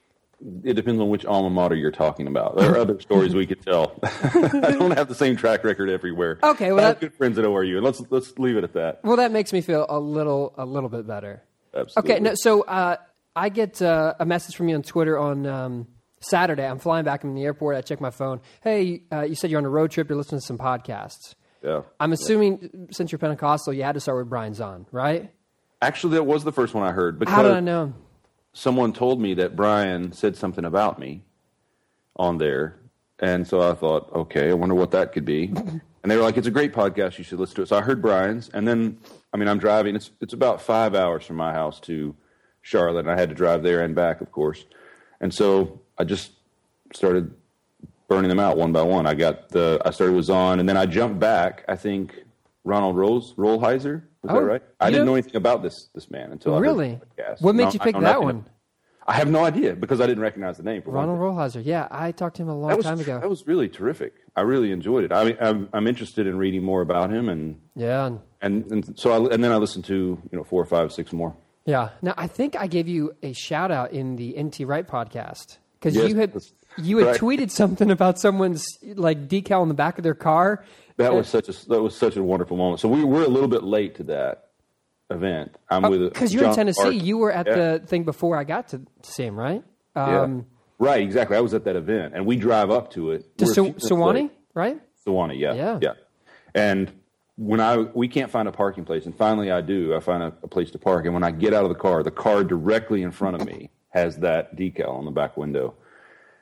it 0.64 0.74
depends 0.74 1.00
on 1.00 1.08
which 1.08 1.24
alma 1.24 1.50
mater 1.50 1.74
you're 1.74 1.90
talking 1.90 2.26
about. 2.26 2.56
There 2.56 2.72
are 2.72 2.78
other 2.78 3.00
stories 3.00 3.34
we 3.34 3.46
could 3.46 3.62
tell. 3.62 3.98
I 4.02 4.74
don't 4.78 4.96
have 4.96 5.08
the 5.08 5.14
same 5.14 5.36
track 5.36 5.64
record 5.64 5.88
everywhere. 5.88 6.38
Okay, 6.42 6.72
well, 6.72 6.84
I 6.84 6.88
have 6.88 6.96
that- 6.96 7.00
good 7.00 7.14
friends 7.14 7.38
at 7.38 7.44
ORU, 7.44 7.76
and 7.76 7.84
let's 7.84 8.02
let's 8.10 8.38
leave 8.38 8.56
it 8.56 8.64
at 8.64 8.72
that. 8.74 9.00
Well, 9.04 9.16
that 9.16 9.32
makes 9.32 9.52
me 9.52 9.60
feel 9.60 9.86
a 9.88 9.98
little 9.98 10.54
a 10.56 10.64
little 10.66 10.88
bit 10.88 11.06
better. 11.06 11.42
Absolutely. 11.74 12.12
Okay, 12.12 12.20
no, 12.22 12.32
so 12.34 12.62
uh, 12.62 12.96
I 13.34 13.48
get 13.48 13.80
uh, 13.80 14.14
a 14.20 14.26
message 14.26 14.56
from 14.56 14.68
you 14.68 14.74
on 14.74 14.82
Twitter 14.82 15.18
on 15.18 15.46
um, 15.46 15.86
Saturday. 16.20 16.66
I'm 16.66 16.78
flying 16.78 17.04
back 17.04 17.20
from 17.22 17.34
the 17.34 17.44
airport. 17.44 17.76
I 17.76 17.80
check 17.80 18.00
my 18.00 18.10
phone. 18.10 18.40
Hey, 18.62 19.02
uh, 19.10 19.22
you 19.22 19.34
said 19.34 19.50
you're 19.50 19.58
on 19.58 19.64
a 19.64 19.70
road 19.70 19.90
trip. 19.90 20.08
You're 20.08 20.18
listening 20.18 20.40
to 20.40 20.46
some 20.46 20.58
podcasts. 20.58 21.34
Yeah. 21.64 21.82
I'm 22.00 22.12
assuming 22.12 22.88
since 22.90 23.12
you're 23.12 23.18
Pentecostal, 23.20 23.72
you 23.72 23.84
had 23.84 23.92
to 23.94 24.00
start 24.00 24.18
with 24.18 24.28
Brian 24.28 24.52
Zahnd, 24.52 24.86
right? 24.90 25.32
Actually, 25.80 26.14
that 26.14 26.24
was 26.24 26.44
the 26.44 26.52
first 26.52 26.74
one 26.74 26.86
I 26.86 26.92
heard 26.92 27.18
because 27.18 27.34
How 27.34 27.42
did 27.42 27.52
I 27.52 27.60
know? 27.60 27.94
Someone 28.52 28.92
told 28.92 29.20
me 29.20 29.34
that 29.34 29.56
Brian 29.56 30.12
said 30.12 30.36
something 30.36 30.64
about 30.64 30.98
me 30.98 31.22
on 32.16 32.38
there, 32.38 32.78
and 33.18 33.46
so 33.46 33.68
I 33.68 33.74
thought, 33.74 34.10
okay, 34.14 34.50
I 34.50 34.54
wonder 34.54 34.74
what 34.74 34.90
that 34.90 35.12
could 35.12 35.24
be. 35.24 35.46
and 36.02 36.10
they 36.10 36.16
were 36.16 36.22
like, 36.22 36.36
"It's 36.36 36.46
a 36.46 36.50
great 36.50 36.72
podcast. 36.72 37.18
You 37.18 37.24
should 37.24 37.38
listen 37.38 37.56
to 37.56 37.62
it." 37.62 37.68
So 37.68 37.76
I 37.76 37.80
heard 37.80 38.02
Brian's, 38.02 38.50
and 38.50 38.66
then 38.68 38.98
I 39.32 39.36
mean, 39.36 39.48
I'm 39.48 39.58
driving. 39.58 39.96
It's 39.96 40.10
it's 40.20 40.34
about 40.34 40.60
five 40.60 40.94
hours 40.94 41.24
from 41.24 41.36
my 41.36 41.52
house 41.52 41.80
to 41.80 42.14
Charlotte, 42.60 43.00
and 43.00 43.10
I 43.10 43.18
had 43.18 43.28
to 43.30 43.34
drive 43.34 43.62
there 43.62 43.80
and 43.82 43.94
back, 43.94 44.20
of 44.20 44.30
course. 44.30 44.64
And 45.20 45.32
so 45.32 45.80
I 45.98 46.04
just 46.04 46.32
started 46.92 47.32
burning 48.08 48.28
them 48.28 48.40
out 48.40 48.58
one 48.58 48.72
by 48.72 48.82
one. 48.82 49.06
I 49.06 49.14
got 49.14 49.48
the 49.48 49.80
I 49.84 49.90
started 49.90 50.14
with 50.14 50.26
Zahnd, 50.26 50.60
and 50.60 50.68
then 50.68 50.76
I 50.76 50.84
jumped 50.86 51.18
back. 51.18 51.64
I 51.68 51.76
think 51.76 52.14
Ronald 52.64 52.96
Rose 52.96 53.32
Rolheiser 53.34 54.02
was 54.22 54.30
Oh, 54.32 54.34
that 54.40 54.42
right? 54.46 54.62
I 54.80 54.90
didn't 54.90 55.06
know- 55.06 55.12
know 55.12 55.14
anything 55.16 55.36
about 55.36 55.62
this 55.62 55.88
this 55.94 56.10
man 56.10 56.32
until 56.32 56.54
I 56.54 56.58
Really? 56.60 57.00
What 57.40 57.54
made 57.54 57.64
No, 57.64 57.70
you 57.72 57.78
pick 57.80 57.98
that 57.98 58.22
one? 58.22 58.46
I 59.04 59.14
have 59.14 59.28
no 59.28 59.44
idea 59.44 59.74
because 59.74 60.00
I 60.00 60.06
didn't 60.06 60.22
recognize 60.22 60.58
the 60.58 60.62
name. 60.62 60.80
Ronald 60.86 61.18
thing. 61.18 61.26
Rolheiser. 61.60 61.64
Yeah, 61.66 61.88
I 61.90 62.12
talked 62.12 62.36
to 62.36 62.42
him 62.42 62.48
a 62.48 62.56
long 62.56 62.76
was 62.76 62.86
time 62.86 63.00
ago. 63.00 63.18
that 63.18 63.28
was 63.28 63.44
really 63.48 63.68
terrific. 63.68 64.12
I 64.36 64.42
really 64.42 64.70
enjoyed 64.70 65.02
it. 65.02 65.12
I 65.12 65.24
mean, 65.24 65.36
I'm, 65.40 65.68
I'm 65.72 65.88
interested 65.88 66.28
in 66.28 66.38
reading 66.38 66.62
more 66.62 66.82
about 66.82 67.10
him, 67.10 67.28
and 67.28 67.58
yeah, 67.74 68.06
and- 68.06 68.20
and, 68.40 68.70
and 68.70 68.98
so 68.98 69.10
I, 69.26 69.34
and 69.34 69.42
then 69.42 69.50
I 69.50 69.56
listened 69.56 69.84
to 69.86 69.94
you 70.30 70.38
know 70.38 70.44
four 70.44 70.62
or 70.62 70.66
five, 70.66 70.92
six 70.92 71.12
more. 71.12 71.34
yeah. 71.64 71.88
Now 72.00 72.14
I 72.16 72.28
think 72.28 72.54
I 72.56 72.68
gave 72.68 72.86
you 72.86 73.12
a 73.24 73.32
shout 73.32 73.72
out 73.72 73.92
in 73.92 74.14
the 74.16 74.40
NT 74.40 74.60
Wright 74.66 74.86
podcast 74.86 75.58
because 75.80 75.96
Yes, 75.96 76.08
you 76.08 76.16
had 76.16 76.32
you 76.78 76.98
had 76.98 77.06
right. 77.08 77.20
tweeted 77.20 77.50
something 77.50 77.90
about 77.90 78.18
someone's 78.18 78.66
like 78.94 79.28
decal 79.28 79.60
on 79.60 79.68
the 79.68 79.74
back 79.74 79.98
of 79.98 80.04
their 80.04 80.14
car. 80.14 80.64
That 80.96 81.14
was 81.14 81.28
such 81.28 81.48
a 81.48 81.68
that 81.68 81.82
was 81.82 81.96
such 81.96 82.16
a 82.16 82.22
wonderful 82.22 82.56
moment. 82.56 82.80
So 82.80 82.88
we 82.88 83.02
were 83.04 83.22
a 83.22 83.28
little 83.28 83.48
bit 83.48 83.62
late 83.62 83.96
to 83.96 84.02
that 84.04 84.48
event. 85.10 85.56
I'm 85.68 85.82
with 85.82 86.12
Because 86.12 86.32
you're 86.32 86.44
in 86.44 86.54
Tennessee, 86.54 86.80
Clark. 86.82 86.94
you 86.94 87.18
were 87.18 87.32
at 87.32 87.46
Yeah. 87.46 87.54
the 87.54 87.78
thing 87.86 88.04
before 88.04 88.36
I 88.36 88.44
got 88.44 88.68
to, 88.68 88.82
see 89.02 89.24
him, 89.24 89.36
right? 89.38 89.62
Yeah. 89.96 90.22
Um, 90.22 90.46
right, 90.78 91.02
exactly. 91.02 91.36
I 91.36 91.40
was 91.40 91.52
at 91.54 91.64
that 91.64 91.76
event, 91.76 92.14
and 92.14 92.24
we 92.26 92.36
drive 92.36 92.70
up 92.70 92.90
to 92.92 93.10
it. 93.10 93.36
To 93.38 93.46
Su- 93.46 93.74
late. 93.96 94.30
right? 94.54 94.80
Sewanee, 95.06 95.38
yeah, 95.38 95.54
Yeah. 95.54 95.78
yeah. 95.82 95.92
And 96.54 96.92
when 97.36 97.60
I 97.60 97.78
we 97.78 98.08
can't 98.08 98.30
find 98.30 98.46
a 98.48 98.52
parking 98.52 98.84
place, 98.84 99.06
and 99.06 99.14
finally 99.16 99.50
I 99.50 99.60
do. 99.62 99.94
I 99.94 100.00
find 100.00 100.22
a, 100.22 100.32
a 100.42 100.48
place 100.48 100.70
to 100.72 100.78
park, 100.78 101.04
and 101.06 101.14
when 101.14 101.24
I 101.24 101.30
get 101.30 101.52
out 101.54 101.64
of 101.64 101.70
the 101.70 101.74
car, 101.74 102.02
the 102.02 102.10
car 102.10 102.44
directly 102.44 103.02
in 103.02 103.10
front 103.10 103.40
of 103.40 103.46
me 103.46 103.70
has 103.90 104.18
that 104.18 104.56
decal 104.56 104.90
on 104.90 105.04
the 105.04 105.10
back 105.10 105.36
window. 105.36 105.74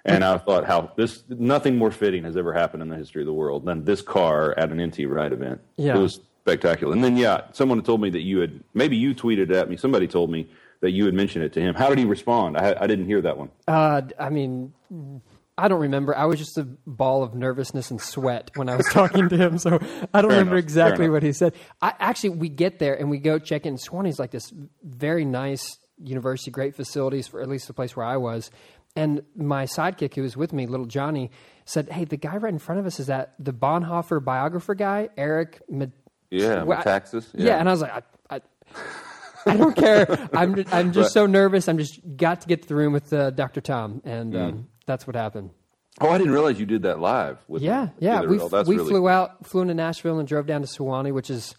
And 0.05 0.25
I 0.25 0.39
thought, 0.39 0.65
how 0.65 0.93
this 0.97 1.25
nothing 1.29 1.77
more 1.77 1.91
fitting 1.91 2.25
has 2.25 2.37
ever 2.37 2.53
happened 2.53 2.83
in 2.83 2.89
the 2.89 2.97
history 2.97 3.23
of 3.23 3.27
the 3.27 3.33
world 3.33 3.67
than 3.67 3.85
this 3.85 4.01
car 4.03 4.55
at 4.59 4.71
an 4.71 4.83
NT 4.85 5.01
Wright 5.07 5.33
event. 5.33 5.61
Yeah. 5.77 5.97
it 5.97 6.01
was 6.01 6.21
spectacular. 6.43 6.93
And 6.93 7.05
then, 7.05 7.17
yeah, 7.17 7.43
someone 7.53 7.83
told 7.83 8.01
me 8.01 8.11
that 8.11 8.23
you 8.23 8.41
had 8.41 8.63
maybe 8.75 8.97
you 8.97 9.15
tweeted 9.15 9.51
at 9.53 9.69
me. 9.69 9.77
Somebody 9.77 10.07
told 10.07 10.31
me 10.31 10.49
that 10.81 10.93
you 10.93 11.05
had 11.05 11.15
mentioned 11.15 11.45
it 11.45 11.53
to 11.53 11.61
him. 11.61 11.75
How 11.75 11.89
did 11.89 11.99
he 11.99 12.05
respond? 12.05 12.57
I, 12.57 12.75
I 12.81 12.87
didn't 12.87 13.07
hear 13.07 13.21
that 13.21 13.37
one. 13.37 13.51
Uh, 13.69 14.03
I 14.19 14.31
mean, 14.31 14.73
I 15.59 15.69
don't 15.69 15.81
remember. 15.81 16.17
I 16.17 16.25
was 16.25 16.39
just 16.39 16.57
a 16.57 16.65
ball 16.87 17.23
of 17.23 17.35
nervousness 17.35 17.91
and 17.91 18.01
sweat 18.01 18.51
when 18.55 18.71
I 18.71 18.77
was 18.77 18.87
talking 18.91 19.29
to 19.29 19.37
him, 19.37 19.59
so 19.59 19.75
I 19.75 20.23
don't 20.23 20.31
Fair 20.31 20.39
remember 20.39 20.55
enough, 20.55 20.65
exactly 20.65 21.05
fair 21.05 21.13
what 21.13 21.23
he 21.23 21.33
said. 21.35 21.55
I 21.83 21.93
actually 21.99 22.31
we 22.31 22.49
get 22.49 22.79
there 22.79 22.99
and 22.99 23.11
we 23.11 23.19
go 23.19 23.39
check 23.39 23.67
in. 23.67 23.77
Sewanee's 23.77 24.19
like 24.19 24.31
this 24.31 24.53
very 24.83 25.27
nice 25.27 25.77
university, 26.03 26.51
great 26.51 26.75
facilities 26.75 27.29
for 27.29 27.43
at 27.43 27.49
least 27.49 27.67
the 27.67 27.75
place 27.75 27.95
where 27.95 28.07
I 28.07 28.17
was. 28.17 28.51
And 28.97 29.23
my 29.37 29.65
sidekick 29.67 30.15
who 30.15 30.23
was 30.23 30.37
with 30.37 30.53
me, 30.53 30.67
little 30.67 30.87
Johnny, 30.87 31.31
said, 31.65 31.89
"Hey, 31.91 32.05
the 32.05 32.17
guy 32.17 32.37
right 32.37 32.53
in 32.53 32.59
front 32.59 32.81
of 32.81 32.87
us 32.87 32.99
is 32.99 33.07
that 33.07 33.35
the 33.39 33.53
Bonhoeffer 33.53 34.23
biographer 34.25 34.75
guy, 34.75 35.09
Eric." 35.17 35.63
Yeah, 36.31 36.63
Well, 36.65 36.83
Metaxas. 36.83 37.29
yeah. 37.35 37.57
and 37.59 37.69
I 37.69 37.73
was 37.73 37.81
like, 37.83 37.93
I, 37.93 38.37
I, 38.37 38.41
I 39.47 39.57
don't 39.57 39.77
care. 39.77 40.29
I'm 40.33 40.55
just, 40.57 40.73
I'm 40.75 40.93
just 40.93 41.07
Right. 41.09 41.13
so 41.13 41.27
nervous. 41.27 41.69
I'm 41.69 41.79
just 41.79 42.01
got 42.17 42.41
to 42.43 42.49
get 42.49 42.63
to 42.63 42.69
the 42.69 42.75
room 42.77 42.93
with 42.93 43.13
uh, 43.13 43.31
Dr. 43.31 43.61
Tom, 43.61 44.03
and 44.05 44.37
um, 44.37 44.69
that's 44.87 45.07
what 45.07 45.17
happened. 45.17 45.51
oh, 46.01 46.09
I 46.09 46.19
didn't 46.19 46.33
realize 46.33 46.59
you 46.61 46.67
did 46.67 46.83
that 46.83 46.99
live. 47.01 47.39
With 47.49 47.63
Yeah, 47.63 47.89
yeah. 48.01 48.21
We 48.23 48.39
we 48.39 48.77
really 48.77 48.89
flew 48.91 49.09
out, 49.09 49.47
flew 49.47 49.63
into 49.63 49.75
Nashville, 49.75 50.19
and 50.19 50.27
drove 50.29 50.47
down 50.47 50.61
to 50.63 50.67
Sewanee, 50.69 51.13
which 51.13 51.31
is 51.31 51.55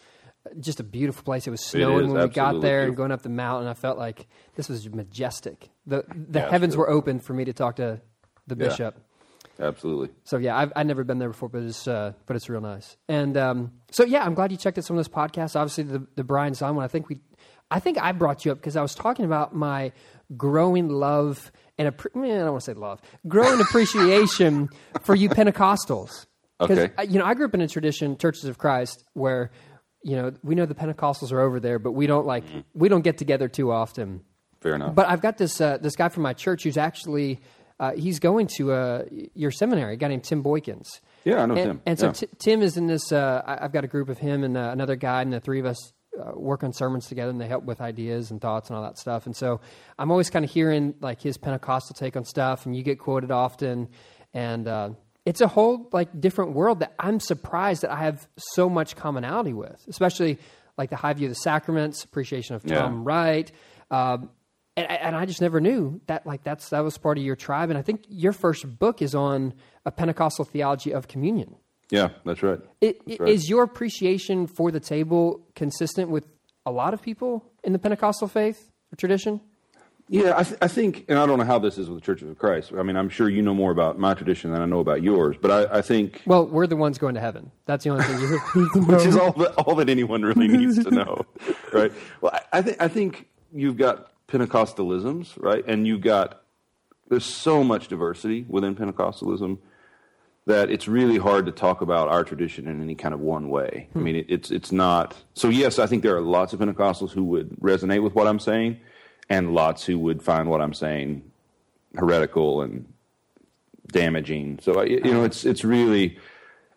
just 0.59 0.79
a 0.79 0.83
beautiful 0.83 1.23
place. 1.23 1.45
It 1.47 1.51
was 1.51 1.63
snowing 1.65 2.11
when 2.11 2.21
we 2.23 2.29
got 2.29 2.47
absolutely 2.47 2.69
there, 2.69 2.83
and 2.83 2.95
going 2.95 3.11
up 3.11 3.21
the 3.21 3.29
mountain. 3.29 3.67
I 3.67 3.73
felt 3.73 3.97
like 3.97 4.27
this 4.55 4.69
was 4.69 4.89
majestic. 4.89 5.69
the 5.85 6.03
The 6.09 6.39
Yeah, 6.39 6.49
heavens 6.49 6.73
sure. 6.73 6.81
were 6.85 6.89
open 6.89 7.19
for 7.19 7.33
me 7.33 7.45
to 7.45 7.53
talk 7.53 7.75
to 7.77 8.01
the 8.47 8.55
Yeah. 8.55 8.67
bishop. 8.69 8.97
Absolutely. 9.59 10.09
So 10.23 10.37
yeah, 10.37 10.57
I've 10.57 10.73
I've 10.75 10.87
never 10.87 11.03
been 11.03 11.19
there 11.19 11.29
before, 11.29 11.49
but 11.49 11.61
it's 11.61 11.87
uh, 11.87 12.13
but 12.25 12.35
it's 12.35 12.49
real 12.49 12.61
nice. 12.61 12.97
And 13.07 13.37
um, 13.37 13.71
so 13.91 14.03
yeah, 14.03 14.23
I'm 14.25 14.33
glad 14.33 14.51
you 14.51 14.57
checked 14.57 14.77
out 14.79 14.83
some 14.85 14.97
of 14.97 15.05
those 15.05 15.13
podcasts. 15.13 15.55
Obviously, 15.55 15.83
the 15.83 16.07
the 16.15 16.23
Brian 16.23 16.53
Zahnd 16.53 16.73
one. 16.75 16.83
I 16.83 16.87
think 16.87 17.09
we, 17.09 17.19
I 17.69 17.79
think 17.79 17.99
I 17.99 18.11
brought 18.11 18.43
you 18.43 18.51
up 18.51 18.57
because 18.57 18.75
I 18.75 18.81
was 18.81 18.95
talking 18.95 19.25
about 19.25 19.53
my 19.55 19.91
growing 20.35 20.89
love 20.89 21.51
and 21.77 21.87
appre- 21.95 22.07
I 22.15 22.27
don't 22.39 22.51
want 22.51 22.63
to 22.63 22.71
say 22.71 22.73
love, 22.73 23.01
growing 23.27 23.59
appreciation 23.67 24.69
for 25.03 25.13
you 25.15 25.29
Pentecostals. 25.29 26.25
Because 26.59 26.77
Okay. 26.79 27.07
you 27.07 27.17
know, 27.19 27.25
I 27.25 27.33
grew 27.33 27.45
up 27.45 27.53
in 27.55 27.61
a 27.61 27.67
tradition, 27.67 28.17
Churches 28.17 28.45
of 28.45 28.57
Christ, 28.57 29.03
where 29.13 29.51
you 30.03 30.15
know 30.15 30.33
we 30.43 30.55
know 30.55 30.65
the 30.65 30.75
Pentecostals 30.75 31.31
are 31.31 31.39
over 31.39 31.59
there, 31.59 31.79
but 31.79 31.91
we 31.91 32.07
don't 32.07 32.25
like 32.25 32.43
we 32.73 32.89
don't 32.89 33.01
get 33.03 33.17
together 33.17 33.47
too 33.47 33.71
often. 33.71 34.21
Fair 34.61 34.75
enough. 34.75 34.93
But 34.93 35.07
I've 35.07 35.21
got 35.21 35.37
this 35.37 35.59
uh, 35.59 35.77
this 35.77 35.95
guy 35.95 36.09
from 36.09 36.23
my 36.23 36.33
church 36.33 36.63
who's 36.63 36.77
actually 36.77 37.39
uh, 37.79 37.93
he's 37.93 38.19
going 38.19 38.47
to 38.57 38.71
uh, 38.71 39.05
your 39.33 39.51
seminary. 39.51 39.93
A 39.93 39.97
guy 39.97 40.07
named 40.07 40.23
Tim 40.23 40.43
Boykins. 40.43 40.99
Yeah, 41.23 41.41
I 41.41 41.45
know 41.47 41.55
and, 41.55 41.63
Tim. 41.63 41.81
And 41.85 41.99
so 41.99 42.07
Yeah. 42.07 42.11
Ti- 42.13 42.27
Tim 42.37 42.61
is 42.61 42.77
in 42.77 42.87
this. 42.87 43.11
Uh, 43.11 43.41
I've 43.45 43.71
got 43.71 43.83
a 43.83 43.87
group 43.87 44.09
of 44.09 44.19
him 44.19 44.43
and 44.43 44.55
uh, 44.55 44.69
another 44.71 44.95
guy, 44.95 45.21
and 45.21 45.33
the 45.33 45.39
three 45.39 45.59
of 45.59 45.65
us 45.65 45.93
uh, 46.19 46.31
work 46.35 46.63
on 46.63 46.73
sermons 46.73 47.07
together, 47.07 47.31
and 47.31 47.41
they 47.41 47.47
help 47.47 47.63
with 47.63 47.81
ideas 47.81 48.31
and 48.31 48.39
thoughts 48.39 48.69
and 48.69 48.77
all 48.77 48.83
that 48.83 48.97
stuff. 48.99 49.25
And 49.25 49.35
so 49.35 49.61
I'm 49.97 50.11
always 50.11 50.29
kind 50.29 50.45
of 50.45 50.51
hearing 50.51 50.93
like 51.01 51.21
his 51.21 51.37
Pentecostal 51.37 51.95
take 51.95 52.15
on 52.15 52.25
stuff, 52.25 52.65
and 52.65 52.75
you 52.75 52.83
get 52.83 52.99
quoted 52.99 53.31
often, 53.31 53.89
and 54.33 54.67
uh, 54.67 54.89
it's 55.25 55.41
a 55.41 55.47
whole 55.47 55.89
like 55.91 56.19
different 56.19 56.53
world 56.53 56.79
that 56.79 56.93
I'm 56.99 57.19
surprised 57.19 57.83
that 57.83 57.91
I 57.91 57.97
have 57.97 58.27
so 58.37 58.69
much 58.69 58.95
commonality 58.95 59.53
with, 59.53 59.83
especially 59.87 60.39
like 60.77 60.89
the 60.89 60.95
high 60.95 61.13
view 61.13 61.27
of 61.27 61.31
the 61.31 61.35
sacraments, 61.39 62.03
appreciation 62.03 62.55
of 62.55 62.63
Yeah. 62.65 62.79
Tom 62.79 63.03
Wright. 63.03 63.51
Um, 63.91 64.29
and, 64.77 64.89
and 64.89 65.15
I 65.15 65.25
just 65.25 65.41
never 65.41 65.59
knew 65.59 65.99
that 66.07 66.25
like 66.25 66.43
that's 66.43 66.69
that 66.69 66.79
was 66.83 66.97
part 66.97 67.17
of 67.17 67.23
your 67.23 67.35
tribe. 67.35 67.69
And 67.69 67.77
I 67.77 67.81
think 67.81 68.03
your 68.09 68.31
first 68.33 68.79
book 68.79 69.01
is 69.01 69.13
on 69.13 69.53
a 69.85 69.91
Pentecostal 69.91 70.45
theology 70.45 70.91
of 70.93 71.07
communion. 71.07 71.55
yeah, 71.91 72.09
that's 72.25 72.41
right. 72.41 72.59
It, 72.79 73.05
That's 73.05 73.19
right. 73.19 73.29
Is 73.29 73.49
your 73.49 73.63
appreciation 73.63 74.47
for 74.47 74.71
the 74.71 74.79
table 74.79 75.45
consistent 75.55 76.09
with 76.09 76.25
a 76.65 76.71
lot 76.71 76.93
of 76.93 77.01
people 77.01 77.43
in 77.63 77.73
the 77.73 77.79
Pentecostal 77.79 78.27
faith 78.29 78.71
or 78.91 78.95
tradition? 78.95 79.41
Yeah, 80.11 80.33
I, 80.35 80.43
th- 80.43 80.57
I 80.61 80.67
think, 80.67 81.05
and 81.07 81.17
I 81.17 81.25
don't 81.25 81.39
know 81.39 81.45
how 81.45 81.57
this 81.57 81.77
is 81.77 81.89
with 81.89 82.01
the 82.01 82.05
Church 82.05 82.21
of 82.21 82.37
Christ. 82.37 82.73
I 82.77 82.83
mean, 82.83 82.97
I'm 82.97 83.07
sure 83.07 83.29
you 83.29 83.41
know 83.41 83.53
more 83.53 83.71
about 83.71 83.97
my 83.97 84.13
tradition 84.13 84.51
than 84.51 84.61
I 84.61 84.65
know 84.65 84.81
about 84.81 85.01
yours, 85.01 85.37
but 85.41 85.71
I, 85.71 85.77
I 85.77 85.81
think, 85.81 86.21
Well, 86.25 86.45
we're 86.45 86.67
the 86.67 86.75
ones 86.75 86.97
going 86.97 87.15
to 87.15 87.21
heaven. 87.21 87.49
That's 87.65 87.85
the 87.85 87.91
only 87.91 88.03
thing 88.03 88.19
you 88.19 88.29
need 88.29 88.71
to 88.73 88.79
know. 88.81 88.97
which 88.97 89.05
is 89.05 89.15
all 89.15 89.31
that, 89.31 89.53
all 89.53 89.73
that 89.75 89.87
anyone 89.87 90.23
really 90.23 90.49
needs 90.49 90.83
to 90.83 90.91
know, 90.91 91.25
right? 91.73 91.93
Well, 92.19 92.33
I, 92.33 92.57
I 92.57 92.61
think 92.61 92.81
I 92.81 92.89
think 92.89 93.29
you've 93.53 93.77
got 93.77 94.11
Pentecostalisms, 94.27 95.41
right, 95.41 95.63
and 95.65 95.87
you've 95.87 96.01
got 96.01 96.43
there's 97.07 97.23
so 97.23 97.63
much 97.63 97.87
diversity 97.87 98.45
within 98.49 98.75
Pentecostalism 98.75 99.59
that 100.45 100.69
it's 100.69 100.89
really 100.89 101.19
hard 101.19 101.45
to 101.45 101.53
talk 101.53 101.79
about 101.79 102.09
our 102.09 102.25
tradition 102.25 102.67
in 102.67 102.81
any 102.81 102.95
kind 102.95 103.13
of 103.13 103.21
one 103.21 103.47
way. 103.47 103.87
I 103.95 103.97
hmm. 103.97 104.03
mean, 104.03 104.15
it, 104.17 104.25
it's 104.27 104.51
it's 104.51 104.73
not. 104.73 105.15
So 105.35 105.47
yes, 105.47 105.79
I 105.79 105.87
think 105.87 106.03
there 106.03 106.17
are 106.17 106.21
lots 106.21 106.51
of 106.51 106.59
Pentecostals 106.59 107.11
who 107.11 107.23
would 107.23 107.51
resonate 107.61 108.03
with 108.03 108.13
what 108.13 108.27
I'm 108.27 108.39
saying, 108.39 108.77
and 109.31 109.53
lots 109.53 109.85
who 109.85 109.97
would 109.97 110.21
find 110.21 110.49
what 110.49 110.61
I'm 110.61 110.73
saying 110.73 111.23
heretical 111.95 112.61
and 112.61 112.85
damaging. 113.87 114.59
So 114.61 114.81
you 114.83 114.99
know, 114.99 115.23
it's 115.23 115.45
it's 115.45 115.63
really. 115.63 116.19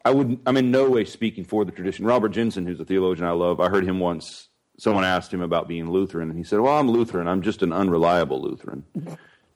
I 0.05 0.11
would. 0.11 0.39
I'm 0.47 0.57
in 0.57 0.71
no 0.71 0.89
way 0.89 1.05
speaking 1.05 1.45
for 1.45 1.65
the 1.65 1.73
tradition. 1.73 2.07
Robert 2.07 2.29
Jenson, 2.29 2.65
who's 2.65 2.79
a 2.79 2.85
theologian 2.85 3.27
I 3.27 3.33
love, 3.33 3.59
I 3.59 3.69
heard 3.69 3.85
him 3.85 3.99
once. 3.99 4.49
Someone 4.79 5.05
asked 5.05 5.33
him 5.35 5.41
about 5.41 5.67
being 5.67 5.91
Lutheran, 5.91 6.31
and 6.31 6.39
he 6.39 6.45
said, 6.45 6.61
"Well, 6.61 6.79
I'm 6.79 6.89
Lutheran. 6.89 7.27
I'm 7.27 7.43
just 7.43 7.63
an 7.63 7.73
unreliable 7.73 8.41
Lutheran. 8.41 8.85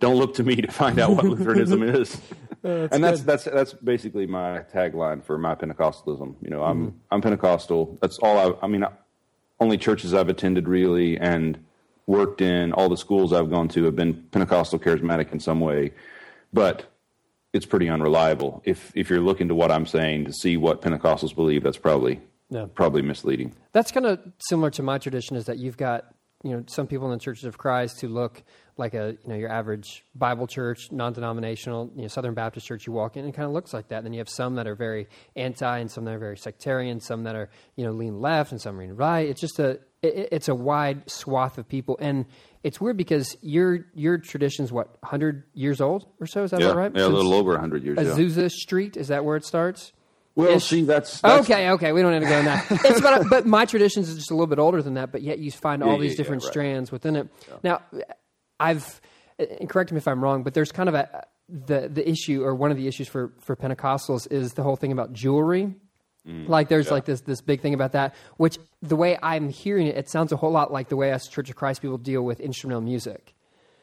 Don't 0.01 0.17
look 0.17 0.35
to 0.35 0.43
me 0.43 0.57
to 0.57 0.71
find 0.71 0.99
out 0.99 1.11
what 1.11 1.25
Lutheranism 1.33 1.83
is." 1.85 2.21
Oh, 2.65 2.89
and 2.91 3.05
that's 3.05 3.23
that's 3.23 3.45
that's 3.45 3.75
basically 3.75 4.27
my 4.27 4.65
tagline 4.75 5.23
for 5.23 5.39
my 5.39 5.55
Pentecostalism. 5.55 6.35
You 6.43 6.51
know, 6.51 6.65
I'm 6.65 6.89
mm-hmm. 6.89 6.97
I'm 7.13 7.21
Pentecostal. 7.21 7.97
That's 8.01 8.19
all 8.19 8.39
I. 8.39 8.65
I 8.65 8.69
mean, 8.69 8.85
only 9.61 9.79
churches 9.79 10.15
I've 10.15 10.29
attended 10.29 10.67
really 10.67 11.17
and 11.19 11.65
worked 12.09 12.41
in. 12.41 12.73
All 12.73 12.89
the 12.89 12.97
schools 12.97 13.33
I've 13.33 13.51
gone 13.51 13.69
to 13.69 13.85
have 13.85 13.95
been 13.95 14.15
Pentecostal 14.33 14.81
charismatic 14.81 15.31
in 15.33 15.39
some 15.39 15.61
way, 15.61 15.93
but 16.53 16.87
it's 17.53 17.67
pretty 17.67 17.89
unreliable. 17.89 18.61
If 18.65 18.91
if 18.97 19.09
you're 19.09 19.21
looking 19.21 19.47
to 19.49 19.55
what 19.55 19.71
I'm 19.71 19.87
saying 19.87 20.25
to 20.25 20.33
see 20.33 20.57
what 20.57 20.83
Pentecostals 20.83 21.35
believe, 21.35 21.63
that's 21.63 21.79
probably 21.79 22.21
Yeah. 22.51 22.67
probably 22.75 23.03
misleading. 23.03 23.55
That's 23.73 23.93
kind 23.93 24.07
of 24.07 24.19
similar 24.39 24.71
to 24.73 24.83
my 24.83 24.99
tradition. 24.99 25.37
Is 25.37 25.45
that 25.47 25.59
you've 25.59 25.77
got 25.77 26.07
you 26.43 26.51
know 26.53 26.65
some 26.67 26.87
people 26.87 27.07
in 27.13 27.19
the 27.19 27.23
churches 27.23 27.45
of 27.45 27.59
Christ 27.59 28.01
who 28.01 28.09
look 28.09 28.43
like 28.79 28.95
a 28.95 29.17
you 29.23 29.29
know 29.29 29.35
your 29.35 29.51
average 29.51 30.05
Bible 30.15 30.47
church, 30.47 30.91
non-denominational, 30.93 31.91
you 31.97 32.03
know 32.03 32.09
Southern 32.09 32.35
Baptist 32.35 32.67
church. 32.67 32.87
You 32.87 32.93
walk 32.93 33.17
in 33.17 33.25
and 33.25 33.35
it 33.35 33.37
kind 33.37 33.47
of 33.47 33.53
looks 33.53 33.75
like 33.75 33.89
that. 33.89 33.97
And 33.99 34.07
then 34.07 34.13
you 34.13 34.21
have 34.21 34.29
some 34.29 34.55
that 34.55 34.67
are 34.67 34.75
very 34.75 35.09
anti, 35.37 35.79
and 35.79 35.91
some 35.91 36.05
that 36.05 36.15
are 36.15 36.19
very 36.19 36.37
sectarian, 36.39 37.01
some 37.01 37.25
that 37.25 37.35
are 37.35 37.51
you 37.77 37.85
know 37.85 37.93
lean 37.93 38.21
left, 38.21 38.53
and 38.53 38.61
some 38.61 38.79
lean 38.79 38.93
right. 38.93 39.29
It's 39.29 39.41
just 39.41 39.59
a 39.59 39.81
it, 40.03 40.29
it's 40.33 40.49
a 40.49 40.55
wide 40.55 41.09
swath 41.11 41.59
of 41.59 41.69
people, 41.69 41.99
and 42.01 42.25
it's 42.63 42.81
weird 42.81 42.97
because 42.97 43.37
your 43.43 43.87
your 43.95 44.19
tradition's 44.19 44.71
what 44.73 44.97
hundred 45.03 45.43
years 45.55 45.81
old 45.81 46.07
or 46.21 46.27
so. 46.27 46.45
Is 46.45 46.53
that 46.53 46.61
Yeah, 46.61 46.73
right? 46.73 46.93
yeah, 46.95 47.07
a 47.07 47.09
little 47.09 47.35
over 47.35 47.59
hundred 47.59 47.83
years. 47.85 47.99
Yeah. 48.01 48.05
Azusa 48.15 48.51
Street 48.51 48.97
is 48.97 49.09
that 49.09 49.25
where 49.25 49.37
it 49.37 49.45
starts? 49.45 49.93
Well, 50.35 50.51
Ish. 50.51 50.67
see, 50.67 50.83
that's, 50.85 51.21
that's 51.21 51.41
okay, 51.51 51.69
okay, 51.71 51.91
we 51.91 52.01
don't 52.01 52.13
need 52.13 52.21
to 52.21 52.27
go 52.29 52.39
in 52.39 52.45
that. 52.45 52.65
It's 52.85 53.01
about, 53.01 53.29
but 53.29 53.45
my 53.45 53.65
traditions 53.65 54.09
is 54.09 54.15
just 54.15 54.31
a 54.31 54.35
little 54.35 54.47
bit 54.47 54.61
older 54.61 54.81
than 54.83 54.95
that. 54.95 55.11
But 55.11 55.23
yet 55.23 55.41
you 55.41 55.51
find 55.51 55.83
all 55.83 55.95
Yeah, 55.95 55.99
these 55.99 56.13
yeah, 56.13 56.17
different 56.19 56.43
yeah, 56.43 56.47
right. 56.47 56.53
strands 56.53 56.93
within 56.93 57.17
it. 57.17 57.29
Now, 57.65 57.81
I've 58.61 59.01
and 59.39 59.69
correct 59.69 59.93
me 59.93 59.99
if 59.99 60.09
I'm 60.09 60.23
wrong, 60.23 60.43
but 60.43 60.55
there's 60.55 60.73
kind 60.73 60.89
of 60.89 60.95
a 60.95 61.27
the 61.49 61.89
the 61.89 62.09
issue 62.09 62.45
or 62.45 62.55
one 62.55 62.71
of 62.71 62.77
the 62.77 62.89
issues 62.89 63.09
for 63.09 63.33
for 63.41 63.57
Pentecostals 63.57 64.31
is 64.31 64.55
the 64.55 64.63
whole 64.63 64.77
thing 64.77 64.93
about 64.93 65.13
jewelry. 65.13 65.75
Mm, 66.27 66.49
like 66.49 66.69
there's 66.69 66.91
like 66.91 67.05
this 67.05 67.23
this 67.23 67.41
big 67.41 67.61
thing 67.61 67.75
about 67.75 67.93
that, 67.93 68.15
which 68.37 68.59
the 68.83 68.97
way 68.97 69.19
I'm 69.23 69.49
hearing 69.49 69.87
it, 69.87 69.97
it 69.97 70.11
sounds 70.11 70.33
a 70.33 70.37
whole 70.37 70.51
lot 70.51 70.73
like 70.73 70.89
the 70.89 70.97
way 70.97 71.13
us 71.13 71.27
Church 71.29 71.49
of 71.49 71.57
Christ 71.57 71.81
people 71.81 71.99
deal 71.99 72.23
with 72.23 72.41
instrumental 72.41 72.83
music. 72.83 73.35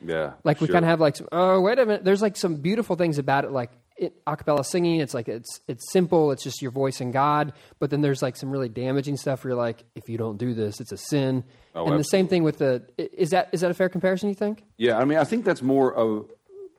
yeah. 0.06 0.34
Like 0.44 0.62
we 0.62 0.68
sure. 0.68 0.74
kind 0.74 0.86
of 0.86 0.90
have 0.90 1.00
like, 1.00 1.16
some, 1.16 1.28
oh 1.32 1.62
wait 1.62 1.80
a 1.80 1.86
minute. 1.86 2.04
There's 2.04 2.22
like 2.22 2.38
some 2.38 2.58
beautiful 2.58 2.96
things 2.96 3.18
about 3.18 3.46
it, 3.46 3.52
like 3.52 3.72
it, 3.98 4.26
acapella 4.26 4.66
singing. 4.66 5.00
It's 5.00 5.14
like 5.14 5.28
it's 5.28 5.62
it's 5.68 5.92
simple. 5.92 6.32
It's 6.32 6.44
just 6.44 6.62
your 6.62 6.72
voice 6.72 7.02
and 7.02 7.14
God. 7.14 7.54
But 7.80 7.90
then 7.90 8.02
there's 8.02 8.22
like 8.22 8.36
some 8.36 8.52
really 8.52 8.70
damaging 8.70 9.18
stuff. 9.18 9.44
Where 9.44 9.52
you're 9.52 9.62
like, 9.62 9.84
if 9.96 10.10
you 10.10 10.18
don't 10.18 10.38
do 10.38 10.54
this, 10.54 10.80
it's 10.80 10.92
a 10.92 10.98
sin. 10.98 11.44
Oh, 11.74 11.86
and 11.86 12.00
the 12.00 12.04
same 12.04 12.28
thing 12.28 12.44
with 12.44 12.58
the 12.58 12.84
is 12.98 13.30
that 13.30 13.50
is 13.52 13.62
that 13.62 13.72
a 13.72 13.74
fair 13.74 13.90
comparison? 13.90 14.30
You 14.30 14.36
think? 14.36 14.64
Yeah, 14.78 14.98
I 14.98 15.06
mean, 15.06 15.18
I 15.18 15.24
think 15.24 15.46
that's 15.46 15.62
more 15.62 15.94
of 15.94 16.30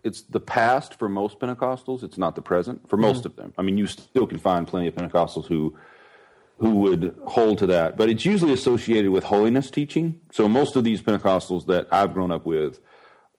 it's 0.05 0.23
the 0.23 0.41
past 0.41 0.99
for 0.99 1.09
most 1.09 1.41
Pentecostals. 1.41 2.03
It's 2.03 2.19
not 2.19 2.35
the 2.35 2.43
present 2.43 2.89
for 2.89 2.97
most 2.97 3.23
mm. 3.23 3.27
of 3.27 3.37
them. 3.37 3.53
I 3.59 3.63
mean, 3.63 3.77
you 3.77 3.87
still 3.87 4.27
can 4.27 4.39
find 4.39 4.67
plenty 4.67 4.89
of 4.89 4.95
Pentecostals 4.95 5.47
who 5.47 5.77
who 6.59 6.71
would 6.77 7.15
hold 7.27 7.59
to 7.59 7.67
that, 7.67 7.99
but 7.99 8.09
it's 8.09 8.25
usually 8.25 8.53
associated 8.53 9.11
with 9.11 9.25
holiness 9.25 9.71
teaching. 9.71 10.21
So 10.33 10.49
most 10.49 10.75
of 10.75 10.85
these 10.85 11.03
Pentecostals 11.03 11.67
that 11.67 11.87
I've 11.93 12.15
grown 12.15 12.33
up 12.33 12.47
with, 12.47 12.81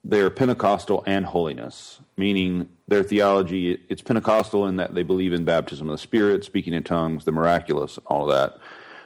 they're 0.03 0.29
Pentecostal 0.29 1.03
and 1.05 1.25
holiness, 1.25 1.99
meaning 2.15 2.69
their 2.87 3.03
theology 3.03 3.79
it's 3.89 4.01
Pentecostal 4.01 4.65
in 4.67 4.77
that 4.77 4.95
they 4.95 5.03
believe 5.03 5.33
in 5.33 5.43
baptism 5.43 5.89
of 5.89 5.93
the 5.93 5.97
Spirit, 5.97 6.43
speaking 6.43 6.73
in 6.73 6.83
tongues, 6.83 7.25
the 7.25 7.31
miraculous, 7.31 7.97
all 8.05 8.29
of 8.29 8.35
that. 8.35 8.59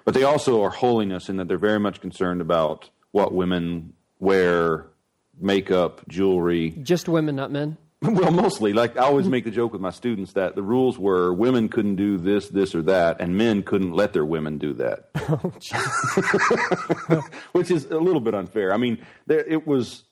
But 0.06 0.14
they 0.14 0.24
also 0.24 0.64
are 0.64 0.70
holiness 0.70 1.30
in 1.30 1.38
that 1.38 1.48
they're 1.48 1.58
very 1.58 1.80
much 1.80 2.02
concerned 2.02 2.42
about 2.42 2.90
what 3.12 3.34
women 3.34 3.94
wear, 4.20 4.88
makeup, 5.40 6.02
jewelry. 6.08 6.72
Just 6.82 7.08
women, 7.08 7.36
not 7.36 7.52
men. 7.52 7.78
Well, 8.04 8.32
mostly. 8.32 8.74
Like 8.74 8.98
I 8.98 9.02
always 9.02 9.28
make 9.28 9.44
the 9.44 9.52
joke 9.52 9.74
with 9.74 9.82
my 9.82 9.92
students 9.92 10.34
that 10.34 10.56
the 10.56 10.64
rules 10.64 10.98
were 10.98 11.32
women 11.32 11.70
couldn't 11.70 11.98
do 11.98 12.18
this, 12.18 12.50
this, 12.50 12.74
or 12.74 12.82
that, 12.84 13.22
and 13.22 13.38
men 13.38 13.62
couldn't 13.62 13.94
let 13.94 14.12
their 14.12 14.26
women 14.26 14.58
do 14.58 14.74
that. 14.74 15.10
oh, 17.14 17.22
Which 17.52 17.70
is 17.70 17.86
a 17.86 18.00
little 18.00 18.20
bit 18.20 18.34
unfair. 18.34 18.74
I 18.74 18.78
mean, 18.78 19.06
there 19.28 19.46
it 19.46 19.68
was, 19.68 20.04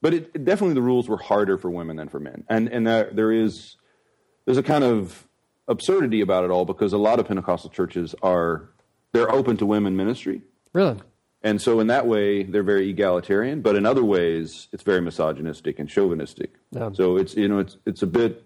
but 0.00 0.14
it, 0.14 0.44
definitely 0.44 0.74
the 0.74 0.82
rules 0.82 1.08
were 1.08 1.18
harder 1.18 1.58
for 1.58 1.70
women 1.70 1.96
than 1.96 2.08
for 2.08 2.20
men, 2.20 2.44
and 2.48 2.68
and 2.68 2.86
there, 2.86 3.10
there 3.12 3.32
is 3.32 3.76
there's 4.44 4.58
a 4.58 4.62
kind 4.62 4.84
of 4.84 5.28
absurdity 5.68 6.20
about 6.20 6.44
it 6.44 6.50
all 6.50 6.64
because 6.64 6.92
a 6.92 6.98
lot 6.98 7.18
of 7.18 7.26
Pentecostal 7.26 7.70
churches 7.70 8.14
are 8.22 8.70
they're 9.12 9.30
open 9.30 9.56
to 9.58 9.66
women 9.66 9.96
ministry. 9.96 10.42
Really? 10.72 10.98
And 11.42 11.62
so, 11.62 11.78
in 11.78 11.86
that 11.86 12.06
way, 12.06 12.42
they're 12.42 12.64
very 12.64 12.90
egalitarian. 12.90 13.62
But 13.62 13.76
in 13.76 13.86
other 13.86 14.04
ways, 14.04 14.68
it's 14.72 14.82
very 14.82 15.00
misogynistic 15.00 15.78
and 15.78 15.88
chauvinistic. 15.88 16.54
Yeah. 16.72 16.90
So 16.92 17.16
it's 17.16 17.36
you 17.36 17.48
know 17.48 17.58
it's 17.58 17.76
it's 17.86 18.02
a 18.02 18.06
bit 18.06 18.44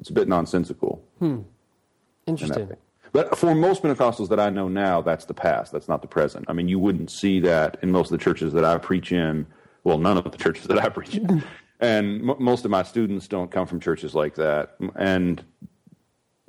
it's 0.00 0.10
a 0.10 0.12
bit 0.12 0.28
nonsensical. 0.28 1.02
Hmm. 1.18 1.24
in 1.24 1.36
that 1.36 2.30
Interesting. 2.30 2.68
way. 2.68 2.76
But 3.12 3.38
for 3.38 3.54
most 3.54 3.82
Pentecostals 3.82 4.28
that 4.30 4.40
I 4.40 4.50
know 4.50 4.66
now, 4.66 5.00
that's 5.00 5.24
the 5.24 5.34
past. 5.34 5.70
That's 5.70 5.86
not 5.86 6.02
the 6.02 6.08
present. 6.08 6.46
I 6.48 6.52
mean, 6.52 6.68
you 6.68 6.80
wouldn't 6.80 7.12
see 7.12 7.38
that 7.40 7.78
in 7.80 7.92
most 7.92 8.10
of 8.10 8.18
the 8.18 8.24
churches 8.24 8.52
that 8.54 8.64
I 8.64 8.76
preach 8.76 9.12
in. 9.12 9.46
Well, 9.84 9.98
none 9.98 10.16
of 10.18 10.30
the 10.30 10.38
churches 10.38 10.64
that 10.66 10.78
I 10.78 10.88
preach 10.88 11.14
in. 11.14 11.26
Mm-hmm. 11.26 11.46
and 11.80 12.30
m- 12.30 12.36
most 12.38 12.64
of 12.64 12.70
my 12.70 12.82
students 12.82 13.28
don't 13.28 13.50
come 13.50 13.66
from 13.66 13.80
churches 13.80 14.14
like 14.14 14.34
that. 14.36 14.76
And 14.96 15.44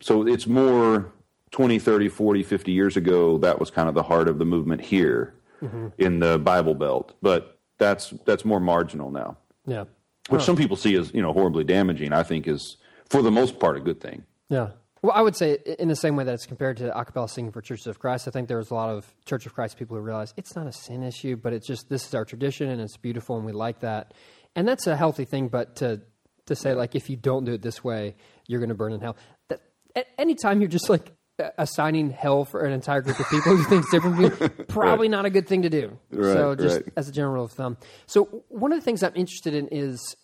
so 0.01 0.25
it's 0.25 0.47
more 0.47 1.11
20, 1.51 1.79
30, 1.79 2.09
40, 2.09 2.43
50 2.43 2.71
years 2.71 2.97
ago, 2.97 3.37
that 3.39 3.59
was 3.59 3.69
kind 3.69 3.87
of 3.87 3.95
the 3.95 4.03
heart 4.03 4.27
of 4.27 4.39
the 4.39 4.45
movement 4.45 4.81
here 4.81 5.33
mm-hmm. 5.61 5.87
in 5.97 6.19
the 6.19 6.39
Bible 6.39 6.75
Belt. 6.75 7.13
But 7.21 7.59
that's 7.77 8.13
that's 8.25 8.45
more 8.45 8.59
marginal 8.59 9.11
now, 9.11 9.37
Yeah. 9.65 9.85
which 10.29 10.43
some 10.43 10.55
people 10.55 10.77
see 10.77 10.95
as 10.95 11.13
you 11.13 11.21
know 11.21 11.33
horribly 11.33 11.63
damaging. 11.63 12.13
I 12.13 12.23
think 12.23 12.47
is 12.47 12.77
for 13.09 13.21
the 13.21 13.31
most 13.31 13.59
part 13.59 13.77
a 13.77 13.79
good 13.81 13.99
thing. 13.99 14.23
Yeah. 14.49 14.69
Well, 15.05 15.15
I 15.15 15.21
would 15.21 15.35
say 15.35 15.59
in 15.77 15.87
the 15.87 15.95
same 15.95 16.15
way 16.15 16.23
that 16.23 16.33
it's 16.33 16.47
compared 16.47 16.77
to 16.77 16.89
acapella 16.89 17.29
singing 17.29 17.51
for 17.51 17.61
Churches 17.61 17.85
of 17.85 17.99
Christ, 17.99 18.27
I 18.27 18.31
think 18.31 18.47
there's 18.47 18.71
a 18.71 18.73
lot 18.73 18.89
of 18.89 19.05
Church 19.25 19.45
of 19.45 19.53
Christ 19.53 19.77
people 19.77 19.95
who 19.95 20.01
realize 20.01 20.33
it's 20.35 20.55
not 20.55 20.65
a 20.65 20.71
sin 20.71 21.03
issue, 21.03 21.35
but 21.35 21.53
it's 21.53 21.67
just 21.67 21.89
this 21.89 22.07
is 22.07 22.15
our 22.15 22.25
tradition 22.25 22.69
and 22.69 22.81
it's 22.81 22.97
beautiful 22.97 23.37
and 23.37 23.45
we 23.45 23.51
like 23.51 23.81
that. 23.81 24.15
and 24.55 24.67
that's 24.67 24.87
a 24.87 24.95
healthy 24.95 25.25
thing. 25.25 25.47
But 25.47 25.75
to 25.75 26.01
to 26.47 26.55
say 26.55 26.73
like 26.73 26.95
if 26.95 27.07
you 27.07 27.17
don't 27.17 27.45
do 27.45 27.53
it 27.53 27.61
this 27.61 27.83
way, 27.83 28.15
you're 28.47 28.59
going 28.59 28.69
to 28.69 28.75
burn 28.75 28.93
in 28.93 28.99
hell. 28.99 29.15
That, 29.49 29.61
at 29.95 30.07
any 30.17 30.33
time 30.33 30.59
you're 30.59 30.71
just 30.71 30.89
like 30.89 31.11
assigning 31.59 32.09
hell 32.09 32.43
for 32.43 32.61
an 32.61 32.73
entire 32.73 33.01
group 33.01 33.19
of 33.19 33.29
people 33.29 33.55
who 33.55 33.63
think 33.65 33.87
differently, 33.91 34.31
probably 34.67 35.07
right. 35.07 35.11
not 35.11 35.25
a 35.25 35.29
good 35.29 35.47
thing 35.47 35.61
to 35.61 35.69
do. 35.69 35.99
Right, 36.09 36.33
so 36.33 36.55
just 36.55 36.77
right. 36.77 36.93
as 36.97 37.09
a 37.09 37.11
general 37.11 37.35
rule 37.35 37.45
of 37.45 37.51
thumb. 37.51 37.77
So 38.07 38.43
one 38.49 38.71
of 38.71 38.79
the 38.79 38.83
things 38.83 39.03
I'm 39.03 39.15
interested 39.15 39.53
in 39.53 39.67
is 39.67 40.15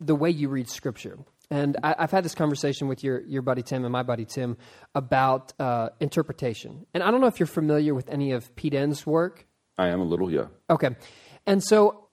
the 0.00 0.14
way 0.14 0.30
you 0.30 0.48
read 0.48 0.70
scripture. 0.70 1.18
And 1.50 1.76
I, 1.82 1.94
have 1.98 2.10
had 2.10 2.24
this 2.24 2.34
conversation 2.34 2.88
with 2.88 3.02
your, 3.02 3.22
your 3.22 3.42
buddy 3.42 3.62
Tim 3.62 3.84
and 3.84 3.92
my 3.92 4.02
buddy 4.02 4.26
Tim 4.26 4.58
about 4.94 5.54
uh, 5.58 5.90
interpretation. 5.98 6.86
And 6.92 7.02
I 7.02 7.10
don't 7.10 7.20
know 7.20 7.26
if 7.26 7.40
you're 7.40 7.46
familiar 7.46 7.94
with 7.94 8.10
any 8.10 8.32
of 8.32 8.54
Pete 8.54 8.74
Enns' 8.74 9.06
work. 9.06 9.46
I 9.78 9.88
am 9.88 10.00
a 10.00 10.04
little, 10.04 10.30
yeah. 10.30 10.46
Okay. 10.68 10.90
And 11.46 11.64
so 11.64 12.08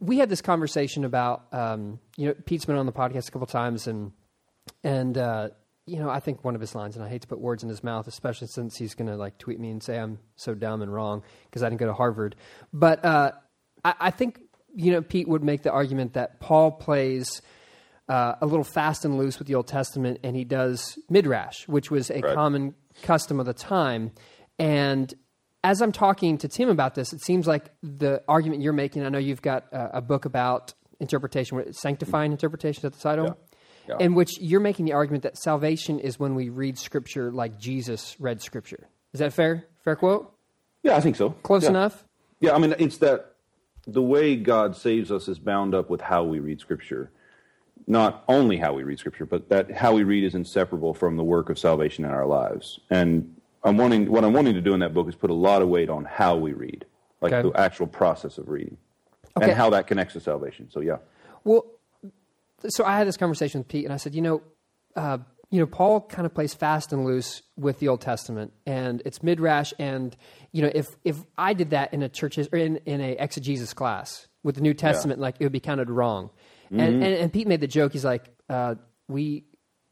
we 0.00 0.18
had 0.18 0.28
this 0.28 0.42
conversation 0.42 1.06
about, 1.06 1.46
um, 1.52 1.98
you 2.18 2.26
know, 2.26 2.34
Pete's 2.44 2.66
been 2.66 2.76
on 2.76 2.84
the 2.84 2.92
podcast 2.92 3.28
a 3.28 3.30
couple 3.30 3.46
times, 3.46 3.86
and 3.86 4.12
and 4.84 5.16
uh, 5.16 5.48
you 5.86 5.98
know, 5.98 6.10
I 6.10 6.20
think 6.20 6.44
one 6.44 6.54
of 6.54 6.60
his 6.60 6.74
lines, 6.74 6.94
and 6.94 7.04
I 7.04 7.08
hate 7.08 7.22
to 7.22 7.26
put 7.26 7.40
words 7.40 7.62
in 7.62 7.70
his 7.70 7.82
mouth, 7.82 8.06
especially 8.06 8.48
since 8.48 8.76
he's 8.76 8.94
going 8.94 9.08
to 9.08 9.16
like 9.16 9.38
tweet 9.38 9.58
me 9.58 9.70
and 9.70 9.82
say 9.82 9.98
I'm 9.98 10.18
so 10.34 10.54
dumb 10.54 10.82
and 10.82 10.92
wrong 10.92 11.22
because 11.44 11.62
I 11.62 11.70
didn't 11.70 11.80
go 11.80 11.86
to 11.86 11.94
Harvard. 11.94 12.36
But 12.72 13.02
uh, 13.02 13.32
I, 13.82 13.94
I, 13.98 14.10
think 14.10 14.40
you 14.74 14.92
know 14.92 15.00
Pete 15.00 15.26
would 15.26 15.42
make 15.42 15.62
the 15.62 15.72
argument 15.72 16.12
that 16.12 16.40
Paul 16.40 16.72
plays 16.72 17.40
uh, 18.08 18.34
a 18.40 18.46
little 18.46 18.64
fast 18.64 19.04
and 19.04 19.18
loose 19.18 19.38
with 19.38 19.48
the 19.48 19.54
Old 19.54 19.66
Testament, 19.66 20.20
and 20.22 20.36
he 20.36 20.44
does 20.44 20.98
midrash, 21.08 21.66
which 21.66 21.90
was 21.90 22.10
a 22.10 22.20
right. 22.20 22.34
common 22.34 22.74
custom 23.02 23.40
of 23.40 23.46
the 23.46 23.54
time. 23.54 24.12
And 24.58 25.12
as 25.64 25.82
I'm 25.82 25.92
talking 25.92 26.38
to 26.38 26.48
Tim 26.48 26.68
about 26.68 26.94
this, 26.94 27.12
it 27.12 27.20
seems 27.20 27.46
like 27.46 27.70
the 27.82 28.22
argument 28.28 28.62
you're 28.62 28.72
making. 28.72 29.04
I 29.04 29.08
know 29.08 29.18
you've 29.18 29.42
got 29.42 29.64
a, 29.72 29.98
a 29.98 30.00
book 30.00 30.24
about 30.24 30.74
interpretation, 31.00 31.72
sanctifying 31.72 32.32
interpretation 32.32 32.86
at 32.86 32.92
the 32.92 33.00
title. 33.00 33.26
Yeah 33.26 33.46
yeah. 33.88 33.96
in 34.00 34.14
which 34.14 34.40
you're 34.40 34.60
making 34.60 34.84
the 34.84 34.92
argument 34.92 35.22
that 35.22 35.36
salvation 35.36 35.98
is 35.98 36.18
when 36.18 36.34
we 36.34 36.48
read 36.48 36.78
Scripture 36.78 37.30
like 37.30 37.58
Jesus 37.58 38.16
read 38.18 38.42
Scripture. 38.42 38.88
Is 39.12 39.20
that 39.20 39.32
fair? 39.32 39.66
Fair 39.84 39.96
quote? 39.96 40.32
Yeah, 40.82 40.96
I 40.96 41.00
think 41.00 41.16
so. 41.16 41.30
Close 41.30 41.64
yeah. 41.64 41.70
enough? 41.70 42.04
Yeah, 42.40 42.54
I 42.54 42.58
mean, 42.58 42.74
it's 42.78 42.98
that 42.98 43.34
the 43.86 44.02
way 44.02 44.36
God 44.36 44.76
saves 44.76 45.10
us 45.10 45.28
is 45.28 45.38
bound 45.38 45.74
up 45.74 45.88
with 45.88 46.00
how 46.00 46.24
we 46.24 46.38
read 46.38 46.60
Scripture. 46.60 47.10
Not 47.86 48.24
only 48.28 48.56
how 48.56 48.72
we 48.72 48.82
read 48.82 48.98
Scripture, 48.98 49.26
but 49.26 49.48
that 49.48 49.70
how 49.70 49.94
we 49.94 50.02
read 50.02 50.24
is 50.24 50.34
inseparable 50.34 50.92
from 50.92 51.16
the 51.16 51.22
work 51.22 51.48
of 51.50 51.58
salvation 51.58 52.04
in 52.04 52.10
our 52.10 52.26
lives. 52.26 52.80
And 52.90 53.36
I'm 53.62 53.76
wanting, 53.76 54.10
what 54.10 54.24
I'm 54.24 54.32
wanting 54.32 54.54
to 54.54 54.60
do 54.60 54.74
in 54.74 54.80
that 54.80 54.92
book 54.92 55.08
is 55.08 55.14
put 55.14 55.30
a 55.30 55.34
lot 55.34 55.62
of 55.62 55.68
weight 55.68 55.88
on 55.88 56.04
how 56.04 56.36
we 56.36 56.52
read, 56.52 56.84
like 57.20 57.32
okay. 57.32 57.48
the 57.48 57.58
actual 57.58 57.86
process 57.86 58.38
of 58.38 58.48
reading, 58.48 58.76
okay. 59.36 59.50
and 59.50 59.56
how 59.56 59.70
that 59.70 59.86
connects 59.86 60.14
to 60.14 60.20
salvation. 60.20 60.68
So, 60.70 60.80
yeah. 60.80 60.96
Well, 61.44 61.64
so 62.68 62.84
I 62.84 62.96
had 62.96 63.06
this 63.06 63.16
conversation 63.16 63.60
with 63.60 63.68
Pete, 63.68 63.84
and 63.84 63.94
I 63.94 63.98
said, 63.98 64.14
you 64.14 64.22
know, 64.22 64.42
uh, 64.96 65.18
you 65.50 65.60
know, 65.60 65.66
Paul 65.66 66.00
kind 66.00 66.26
of 66.26 66.34
plays 66.34 66.54
fast 66.54 66.92
and 66.92 67.04
loose 67.04 67.42
with 67.56 67.78
the 67.78 67.88
Old 67.88 68.00
Testament, 68.00 68.52
and 68.66 69.00
it's 69.04 69.22
midrash. 69.22 69.72
And 69.78 70.16
you 70.52 70.62
know, 70.62 70.70
if 70.74 70.88
if 71.04 71.18
I 71.38 71.54
did 71.54 71.70
that 71.70 71.94
in 71.94 72.02
a 72.02 72.08
church 72.08 72.38
or 72.38 72.58
in 72.58 72.78
in 72.84 73.00
a 73.00 73.12
exegesis 73.12 73.72
class 73.72 74.26
with 74.42 74.56
the 74.56 74.60
New 74.60 74.74
Testament, 74.74 75.18
yeah. 75.18 75.22
like 75.22 75.36
it 75.38 75.44
would 75.44 75.52
be 75.52 75.60
counted 75.60 75.88
wrong. 75.88 76.30
Mm-hmm. 76.66 76.80
And, 76.80 77.02
and, 77.02 77.14
and 77.14 77.32
Pete 77.32 77.46
made 77.46 77.60
the 77.60 77.66
joke. 77.66 77.92
He's 77.92 78.04
like, 78.04 78.34
uh, 78.48 78.76
we 79.08 79.44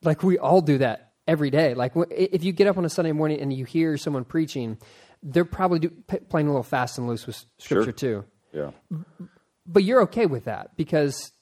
like 0.02 0.22
we 0.22 0.38
all 0.38 0.60
do 0.60 0.78
that 0.78 1.12
every 1.26 1.50
day. 1.50 1.74
Like 1.74 1.92
if 2.10 2.44
you 2.44 2.52
get 2.52 2.66
up 2.66 2.76
on 2.76 2.84
a 2.84 2.90
Sunday 2.90 3.12
morning 3.12 3.40
and 3.40 3.52
you 3.52 3.64
hear 3.64 3.96
someone 3.96 4.24
preaching, 4.24 4.78
they're 5.22 5.44
probably 5.44 5.78
do, 5.78 5.90
p- 5.90 6.18
playing 6.18 6.46
a 6.46 6.50
little 6.50 6.62
fast 6.62 6.98
and 6.98 7.06
loose 7.06 7.26
with 7.26 7.44
Scripture 7.58 7.84
sure. 7.84 7.92
too. 7.92 8.24
Yeah. 8.52 8.70
But 9.66 9.84
you're 9.84 10.02
okay 10.02 10.26
with 10.26 10.44
that 10.44 10.76
because 10.76 11.32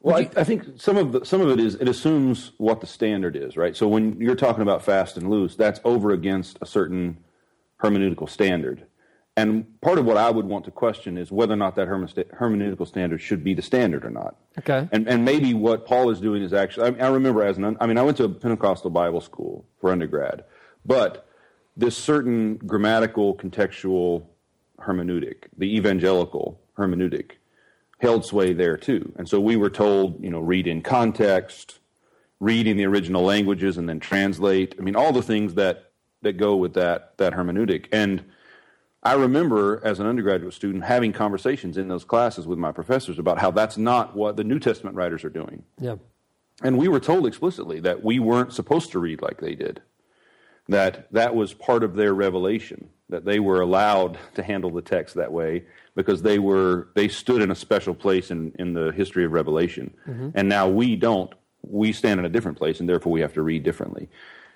well, 0.00 0.16
I, 0.16 0.30
I, 0.36 0.44
think 0.44 0.80
some 0.80 0.96
of 0.96 1.12
the, 1.12 1.24
some 1.26 1.40
of 1.40 1.50
it 1.50 1.60
is 1.60 1.74
it 1.74 1.88
assumes 1.88 2.52
what 2.58 2.80
the 2.80 2.86
standard 2.86 3.36
is, 3.36 3.56
right? 3.56 3.76
So 3.76 3.86
when 3.86 4.18
you're 4.20 4.34
talking 4.34 4.62
about 4.62 4.82
fast 4.82 5.16
and 5.16 5.28
loose, 5.28 5.56
that's 5.56 5.80
over 5.84 6.10
against 6.10 6.58
a 6.62 6.66
certain 6.66 7.18
hermeneutical 7.82 8.28
standard. 8.28 8.86
And 9.40 9.80
part 9.80 9.98
of 9.98 10.04
what 10.04 10.18
I 10.18 10.30
would 10.30 10.44
want 10.44 10.66
to 10.66 10.70
question 10.70 11.16
is 11.16 11.32
whether 11.32 11.54
or 11.54 11.56
not 11.56 11.74
that 11.76 11.88
hermeneutical 11.88 12.86
standard 12.86 13.22
should 13.22 13.42
be 13.42 13.54
the 13.54 13.62
standard 13.62 14.04
or 14.04 14.10
not. 14.10 14.36
Okay. 14.58 14.86
And 14.92 15.08
and 15.08 15.24
maybe 15.24 15.54
what 15.54 15.86
Paul 15.86 16.10
is 16.10 16.20
doing 16.20 16.42
is 16.42 16.52
actually 16.52 17.00
I, 17.00 17.06
I 17.06 17.10
remember 17.10 17.42
as 17.42 17.56
an 17.56 17.76
I 17.80 17.86
mean 17.86 17.96
I 17.96 18.02
went 18.02 18.18
to 18.18 18.24
a 18.24 18.28
Pentecostal 18.28 18.90
Bible 18.90 19.22
school 19.22 19.64
for 19.80 19.90
undergrad, 19.90 20.44
but 20.84 21.26
this 21.76 21.96
certain 21.96 22.56
grammatical 22.56 23.34
contextual 23.34 24.26
hermeneutic, 24.78 25.44
the 25.56 25.74
evangelical 25.74 26.60
hermeneutic, 26.76 27.32
held 27.98 28.24
sway 28.24 28.52
there 28.52 28.76
too. 28.76 29.12
And 29.16 29.26
so 29.26 29.40
we 29.40 29.56
were 29.56 29.70
told, 29.70 30.22
you 30.22 30.30
know, 30.30 30.40
read 30.40 30.66
in 30.66 30.82
context, 30.82 31.78
read 32.40 32.66
in 32.66 32.76
the 32.76 32.84
original 32.84 33.22
languages, 33.22 33.78
and 33.78 33.88
then 33.88 34.00
translate. 34.00 34.74
I 34.78 34.82
mean, 34.82 34.96
all 34.96 35.12
the 35.12 35.22
things 35.22 35.54
that 35.54 35.92
that 36.20 36.36
go 36.36 36.56
with 36.56 36.74
that 36.74 37.16
that 37.16 37.32
hermeneutic. 37.32 37.86
And 37.90 38.24
I 39.02 39.14
remember 39.14 39.80
as 39.82 39.98
an 39.98 40.06
undergraduate 40.06 40.52
student 40.52 40.84
having 40.84 41.12
conversations 41.12 41.78
in 41.78 41.88
those 41.88 42.04
classes 42.04 42.46
with 42.46 42.58
my 42.58 42.70
professors 42.70 43.18
about 43.18 43.38
how 43.38 43.50
that's 43.50 43.78
not 43.78 44.14
what 44.14 44.36
the 44.36 44.44
New 44.44 44.58
Testament 44.58 44.94
writers 44.94 45.24
are 45.24 45.30
doing. 45.30 45.62
Yeah. 45.80 45.96
And 46.62 46.76
we 46.76 46.88
were 46.88 47.00
told 47.00 47.26
explicitly 47.26 47.80
that 47.80 48.04
we 48.04 48.18
weren't 48.18 48.52
supposed 48.52 48.92
to 48.92 48.98
read 48.98 49.22
like 49.22 49.40
they 49.40 49.54
did. 49.54 49.80
That 50.68 51.10
that 51.12 51.34
was 51.34 51.54
part 51.54 51.82
of 51.82 51.96
their 51.96 52.12
revelation, 52.12 52.90
that 53.08 53.24
they 53.24 53.40
were 53.40 53.60
allowed 53.60 54.18
to 54.34 54.42
handle 54.42 54.70
the 54.70 54.82
text 54.82 55.14
that 55.14 55.32
way 55.32 55.64
because 55.96 56.22
they 56.22 56.38
were 56.38 56.88
they 56.94 57.08
stood 57.08 57.40
in 57.42 57.50
a 57.50 57.54
special 57.54 57.94
place 57.94 58.30
in, 58.30 58.52
in 58.58 58.74
the 58.74 58.92
history 58.92 59.24
of 59.24 59.32
Revelation. 59.32 59.94
Mm-hmm. 60.06 60.30
And 60.34 60.48
now 60.48 60.68
we 60.68 60.94
don't. 60.94 61.32
We 61.62 61.92
stand 61.92 62.20
in 62.20 62.26
a 62.26 62.28
different 62.28 62.58
place 62.58 62.78
and 62.78 62.88
therefore 62.88 63.10
we 63.10 63.20
have 63.20 63.32
to 63.34 63.42
read 63.42 63.64
differently. 63.64 64.08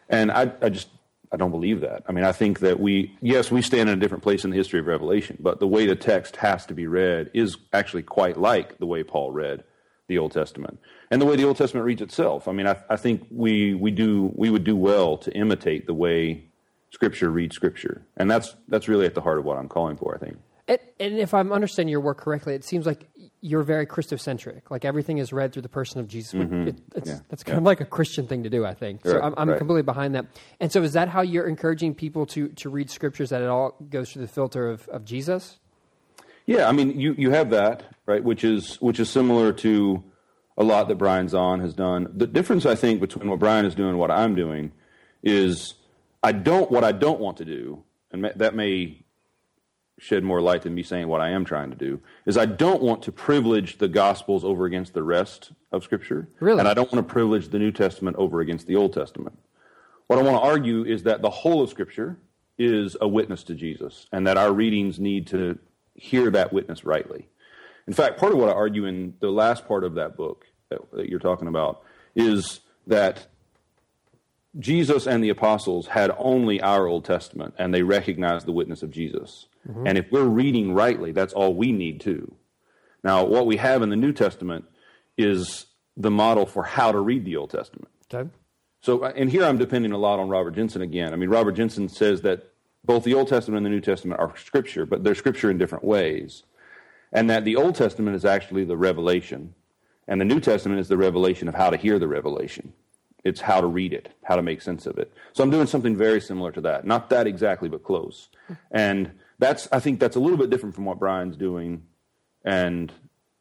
And 0.09 0.31
I, 0.31 0.53
I 0.61 0.69
just 0.69 0.89
I 1.33 1.37
don't 1.37 1.51
believe 1.51 1.81
that. 1.81 2.05
I 2.09 2.13
mean, 2.13 2.25
I 2.25 2.33
think 2.33 2.61
that 2.61 2.81
we, 2.81 3.17
yes, 3.21 3.51
we 3.51 3.63
stand 3.63 3.89
in 3.89 3.97
a 3.97 4.01
different 4.01 4.23
place 4.23 4.45
in 4.45 4.51
the 4.51 4.57
history 4.57 4.81
of 4.81 4.87
Revelation, 4.87 5.37
but 5.41 5.61
the 5.61 5.67
way 5.67 5.87
the 5.87 5.97
text 5.97 6.37
has 6.37 6.65
to 6.67 6.75
be 6.75 6.87
read 6.87 7.31
is 7.35 7.57
actually 7.73 8.03
quite 8.03 8.37
like 8.37 8.79
the 8.79 8.87
way 8.87 9.03
Paul 9.03 9.33
read 9.33 9.65
the 10.07 10.19
Old 10.19 10.33
Testament 10.33 10.79
and 11.11 11.21
the 11.21 11.27
way 11.27 11.37
the 11.37 11.45
Old 11.45 11.57
Testament 11.57 11.87
reads 11.87 12.03
itself. 12.03 12.47
I 12.47 12.53
mean, 12.53 12.67
I, 12.67 12.77
I 12.91 12.97
think 12.97 13.27
we, 13.31 13.75
we, 13.75 13.91
do, 13.91 14.33
we 14.35 14.51
would 14.51 14.65
do 14.65 14.77
well 14.77 15.17
to 15.19 15.33
imitate 15.33 15.87
the 15.87 15.95
way 15.95 16.45
Scripture 16.93 17.31
reads 17.31 17.57
Scripture. 17.57 18.07
And 18.17 18.31
that's, 18.31 18.55
that's 18.69 18.89
really 18.89 19.07
at 19.07 19.15
the 19.15 19.21
heart 19.21 19.39
of 19.39 19.45
what 19.45 19.59
I'm 19.59 19.69
calling 19.69 19.97
for, 19.97 20.15
I 20.15 20.19
think. 20.19 20.37
And, 20.67 20.79
and, 20.99 21.19
if 21.19 21.35
I'm 21.35 21.53
understanding 21.53 21.91
your 21.91 22.01
work 22.01 22.19
correctly, 22.19 22.55
it 22.55 22.65
seems 22.65 22.87
like 22.87 23.07
you're 23.45 23.63
very 23.63 23.87
Christocentric. 23.87 24.63
Like 24.71 24.87
everything 24.87 25.19
is 25.19 25.31
read 25.31 25.53
through 25.53 25.61
the 25.61 25.69
person 25.69 26.01
of 26.01 26.09
Jesus. 26.09 26.33
Mm-hmm. 26.33 26.69
It, 26.69 26.77
it's, 26.95 27.11
yeah. 27.11 27.19
That's 27.29 27.43
kind 27.43 27.57
yeah. 27.57 27.59
of 27.59 27.65
like 27.65 27.83
a 27.83 27.85
Christian 27.85 28.27
thing 28.27 28.45
to 28.45 28.49
do, 28.49 28.65
I 28.65 28.73
think. 28.73 29.05
So 29.05 29.17
right. 29.17 29.23
I'm, 29.23 29.35
I'm 29.37 29.51
right. 29.51 29.59
completely 29.59 29.83
behind 29.83 30.15
that. 30.15 30.25
And 30.61 30.73
so 30.73 30.83
is 30.83 30.95
that 30.95 31.11
how 31.11 31.21
you're 31.21 31.47
encouraging 31.47 31.95
people 31.95 32.25
to, 32.29 32.49
to 32.49 32.71
read 32.71 32.89
scriptures 32.89 33.29
that 33.29 33.43
it 33.43 33.49
all 33.49 33.77
goes 33.91 34.11
through 34.11 34.23
the 34.23 34.29
filter 34.29 34.71
of, 34.71 34.89
of 34.89 35.05
Jesus? 35.05 35.59
Yeah, 36.47 36.71
I 36.71 36.73
mean, 36.73 36.99
you, 36.99 37.15
you 37.19 37.33
have 37.33 37.51
that, 37.51 37.83
right, 38.07 38.25
which 38.25 38.45
is, 38.45 38.77
which 38.77 38.99
is 38.99 39.11
similar 39.11 39.53
to 39.53 40.03
a 40.57 40.65
lot 40.65 40.89
that 40.89 40.97
Brian 40.97 41.27
Zahnd 41.27 41.61
has 41.61 41.75
done. 41.75 42.09
The 42.15 42.27
difference, 42.27 42.65
I 42.65 42.77
think, 42.77 42.99
between 42.99 43.29
what 43.29 43.41
Brian 43.41 43.67
is 43.67 43.75
doing 43.75 43.91
and 43.91 43.99
what 43.99 44.11
I'm 44.11 44.35
doing 44.35 44.73
is 45.23 45.75
I 46.23 46.33
don't, 46.33 46.71
what 46.71 46.83
I 46.83 46.93
don't 46.93 47.21
want 47.21 47.37
to 47.37 47.45
do, 47.45 47.85
and 48.11 48.25
that 48.37 48.55
may 48.55 49.04
shed 50.05 50.23
more 50.23 50.43
light 50.43 50.61
than 50.63 50.75
me 50.75 50.83
saying 50.83 51.09
what 51.09 51.23
I 51.23 51.31
am 51.31 51.47
trying 51.47 51.71
to 51.71 51.77
do, 51.77 51.99
is 52.27 52.37
I 52.37 52.45
don't 52.45 52.83
want 52.83 53.03
to 53.05 53.13
privilege 53.13 53.79
the 53.79 53.89
Gospels 53.89 54.45
over 54.45 54.67
against 54.67 54.93
the 54.93 55.03
rest 55.03 55.53
of 55.73 55.83
Scripture. 55.83 56.29
Really? 56.41 56.59
And 56.59 56.69
I 56.69 56.75
don't 56.75 56.93
want 56.93 57.07
to 57.07 57.11
privilege 57.11 57.49
the 57.49 57.59
New 57.59 57.73
Testament 57.73 58.17
over 58.19 58.41
against 58.41 58.67
the 58.67 58.77
Old 58.77 58.93
Testament. 58.93 59.39
What 60.07 60.19
I 60.19 60.23
want 60.23 60.37
to 60.37 60.47
argue 60.47 60.85
is 60.85 61.05
that 61.05 61.23
the 61.23 61.31
whole 61.31 61.63
of 61.63 61.71
Scripture 61.71 62.19
is 62.59 62.99
a 63.01 63.09
witness 63.09 63.45
to 63.45 63.55
Jesus, 63.55 64.07
and 64.13 64.27
that 64.27 64.37
our 64.37 64.53
readings 64.53 65.01
need 65.01 65.27
to 65.29 65.59
hear 65.95 66.31
that 66.31 66.53
witness 66.53 66.85
rightly. 66.85 67.29
In 67.87 67.95
fact, 67.95 68.19
part 68.19 68.33
of 68.33 68.39
what 68.39 68.51
I 68.51 68.53
argue 68.53 68.85
in 68.85 69.15
the 69.21 69.31
last 69.31 69.67
part 69.67 69.85
of 69.85 69.95
that 69.95 70.19
book 70.19 70.45
that, 70.69 70.81
that 70.93 71.09
you're 71.09 71.19
talking 71.19 71.49
about 71.49 71.83
is 72.15 72.61
that 72.87 73.27
Jesus 74.59 75.07
and 75.07 75.23
the 75.23 75.31
apostles 75.31 75.89
had 75.89 76.13
only 76.17 76.61
our 76.61 76.87
Old 76.87 77.05
Testament, 77.05 77.55
and 77.59 77.75
they 77.75 77.83
recognized 77.83 78.47
the 78.47 78.53
witness 78.53 78.83
of 78.83 78.91
Jesus. 78.91 79.47
Mm-hmm. 79.69 79.87
And 79.87 79.99
if 79.99 80.11
we're 80.13 80.25
reading 80.25 80.75
rightly, 80.75 81.13
that's 81.13 81.33
all 81.33 81.55
we 81.55 81.73
need 81.73 82.01
too. 82.01 82.35
Now, 83.03 83.25
what 83.25 83.47
we 83.47 83.57
have 83.57 83.83
in 83.83 83.91
the 83.91 83.97
New 83.97 84.13
Testament 84.13 84.65
is 85.19 85.67
the 85.97 86.11
model 86.11 86.47
for 86.47 86.63
how 86.63 86.93
to 86.93 86.99
read 86.99 87.25
the 87.25 87.37
Old 87.37 87.51
Testament. 87.51 87.89
Okay. 88.13 88.29
So, 88.81 89.05
uh, 89.05 89.13
and 89.17 89.31
here 89.31 89.45
I'm 89.45 89.59
depending 89.59 89.93
a 89.93 89.99
lot 89.99 90.19
on 90.19 90.29
Robert 90.29 90.55
Jenson 90.55 90.83
again. 90.83 91.13
I 91.13 91.17
mean, 91.17 91.31
Robert 91.31 91.53
Jenson 91.53 91.89
says 91.89 92.23
that 92.23 92.51
both 92.85 93.05
the 93.05 93.15
Old 93.15 93.29
Testament 93.29 93.59
and 93.59 93.67
the 93.67 93.71
New 93.71 93.81
Testament 93.81 94.21
are 94.21 94.37
scripture, 94.37 94.87
but 94.87 95.03
they're 95.05 95.15
scripture 95.15 95.51
in 95.51 95.59
different 95.59 95.85
ways. 95.85 96.43
And 97.13 97.31
that 97.31 97.45
the 97.45 97.57
Old 97.57 97.77
Testament 97.77 98.17
is 98.17 98.25
actually 98.25 98.65
the 98.65 98.77
revelation, 98.77 99.55
and 100.07 100.21
the 100.21 100.25
New 100.25 100.41
Testament 100.41 100.81
is 100.81 100.89
the 100.89 100.97
revelation 100.97 101.49
of 101.49 101.55
how 101.55 101.71
to 101.71 101.77
hear 101.77 101.99
the 101.99 102.09
revelation. 102.09 102.73
It's 103.25 103.41
how 103.41 103.61
to 103.61 103.67
read 103.67 103.93
it, 103.95 104.11
how 104.23 104.37
to 104.37 104.43
make 104.43 104.61
sense 104.61 104.87
of 104.87 104.99
it. 104.99 105.13
So 105.33 105.43
I'm 105.43 105.51
doing 105.51 105.67
something 105.67 105.97
very 105.97 106.21
similar 106.21 106.53
to 106.53 106.61
that. 106.61 106.87
Not 106.87 107.09
that 107.11 107.27
exactly, 107.27 107.69
but 107.71 107.83
close. 107.83 108.29
And 108.71 109.11
that's 109.39 109.67
I 109.73 109.81
think 109.81 109.99
that's 109.99 110.17
a 110.17 110.21
little 110.21 110.37
bit 110.37 110.51
different 110.51 110.75
from 110.75 110.85
what 110.85 110.99
Brian's 110.99 111.37
doing, 111.37 111.83
and 112.45 112.93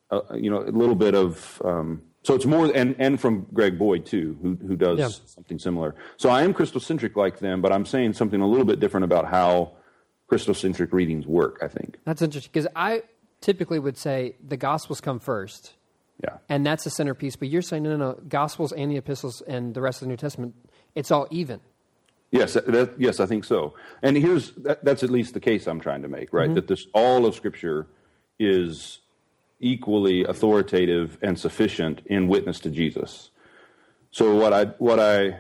uh, 0.09 0.21
you 0.35 0.49
know, 0.49 0.61
a 0.63 0.71
little 0.71 0.95
bit 0.95 1.15
of. 1.15 1.61
Um, 1.65 2.01
so 2.23 2.33
it's 2.35 2.45
more, 2.45 2.71
and, 2.73 2.95
and 2.99 3.19
from 3.19 3.45
Greg 3.53 3.77
Boyd 3.77 4.05
too, 4.05 4.37
who 4.41 4.55
who 4.65 4.75
does 4.77 4.99
Yeah. 4.99 5.09
something 5.25 5.59
similar. 5.59 5.93
So 6.15 6.29
I 6.29 6.43
am 6.43 6.53
Christocentric 6.53 7.17
like 7.17 7.39
them, 7.39 7.61
but 7.61 7.73
I'm 7.73 7.85
saying 7.85 8.13
something 8.13 8.39
a 8.39 8.47
little 8.47 8.65
bit 8.65 8.79
different 8.79 9.03
about 9.03 9.25
how 9.27 9.73
Christocentric 10.31 10.93
readings 10.93 11.27
work. 11.27 11.59
I 11.61 11.67
think. 11.67 11.97
That's 12.05 12.21
interesting 12.21 12.51
because 12.53 12.67
I 12.75 13.03
typically 13.41 13.79
would 13.79 13.97
say 13.97 14.37
the 14.47 14.55
Gospels 14.57 15.01
come 15.01 15.19
first, 15.19 15.73
Yeah. 16.21 16.37
and 16.47 16.65
that's 16.65 16.83
the 16.83 16.89
centerpiece. 16.89 17.35
But 17.35 17.49
you're 17.49 17.61
saying 17.61 17.83
no, 17.83 17.97
no, 17.97 18.11
no. 18.11 18.19
Gospels 18.27 18.71
and 18.71 18.91
the 18.91 18.97
epistles 18.97 19.41
and 19.41 19.73
the 19.73 19.81
rest 19.81 20.01
of 20.01 20.05
the 20.05 20.09
New 20.09 20.17
Testament, 20.17 20.55
it's 20.95 21.11
all 21.11 21.27
even. 21.31 21.59
Yes, 22.31 22.53
that, 22.53 22.95
yes, 22.97 23.19
I 23.19 23.27
think 23.27 23.45
so. 23.45 23.75
And 24.01 24.17
here's 24.17 24.51
that, 24.53 24.83
that's 24.83 25.03
at 25.03 25.11
least 25.11 25.35
the 25.35 25.39
case 25.39 25.67
I'm 25.67 25.79
trying 25.79 26.01
to 26.01 26.07
make, 26.07 26.33
right? 26.33 26.45
Mm-hmm. 26.45 26.55
That 26.55 26.67
this 26.67 26.87
all 26.93 27.25
of 27.25 27.35
Scripture 27.35 27.87
is 28.39 28.99
equally 29.59 30.23
authoritative 30.23 31.17
and 31.21 31.39
sufficient 31.39 32.01
in 32.07 32.27
witness 32.27 32.59
to 32.61 32.69
Jesus. 32.69 33.29
So 34.11 34.35
what 34.35 34.51
I 34.51 34.65
what 34.79 34.99
I 34.99 35.39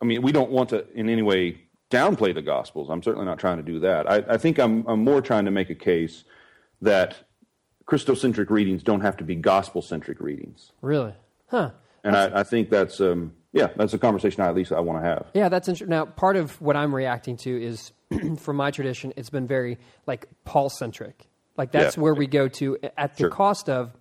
I 0.00 0.04
mean, 0.04 0.22
we 0.22 0.32
don't 0.32 0.50
want 0.50 0.70
to 0.70 0.86
in 0.94 1.08
any 1.08 1.22
way 1.22 1.62
downplay 1.90 2.34
the 2.34 2.42
Gospels. 2.42 2.88
I'm 2.88 3.02
certainly 3.02 3.26
not 3.26 3.38
trying 3.38 3.58
to 3.58 3.62
do 3.62 3.80
that. 3.80 4.10
I, 4.10 4.24
I 4.34 4.36
think 4.38 4.58
I'm 4.58 4.86
I'm 4.86 5.04
more 5.04 5.20
trying 5.20 5.44
to 5.44 5.50
make 5.50 5.68
a 5.70 5.74
case 5.74 6.24
that 6.80 7.16
Christocentric 7.86 8.50
readings 8.50 8.82
don't 8.82 9.00
have 9.00 9.16
to 9.18 9.24
be 9.24 9.34
gospel 9.34 9.82
centric 9.82 10.20
readings. 10.20 10.72
Really? 10.80 11.14
Huh. 11.48 11.70
And 12.04 12.16
I, 12.16 12.40
I 12.40 12.42
think 12.42 12.70
that's 12.70 13.00
um, 13.00 13.32
yeah, 13.52 13.68
that's 13.76 13.92
a 13.94 13.98
conversation 13.98 14.42
I 14.42 14.48
at 14.48 14.54
least 14.54 14.72
I 14.72 14.80
want 14.80 15.02
to 15.02 15.08
have. 15.08 15.26
Yeah, 15.34 15.48
that's 15.48 15.68
interesting. 15.68 15.90
Now, 15.90 16.06
part 16.06 16.36
of 16.36 16.60
what 16.60 16.76
I'm 16.76 16.94
reacting 16.94 17.36
to 17.38 17.62
is, 17.62 17.92
from 18.38 18.56
my 18.56 18.70
tradition, 18.70 19.12
it's 19.16 19.30
been 19.30 19.46
very 19.46 19.78
like 20.06 20.26
Paul 20.44 20.68
centric. 20.70 21.26
Like 21.56 21.70
that's 21.72 21.96
Yeah. 21.96 22.02
where 22.02 22.14
we 22.14 22.26
go 22.26 22.48
to 22.48 22.78
at 22.96 23.12
the 23.16 23.24
Sure. 23.24 23.30
cost 23.30 23.68
of 23.68 23.92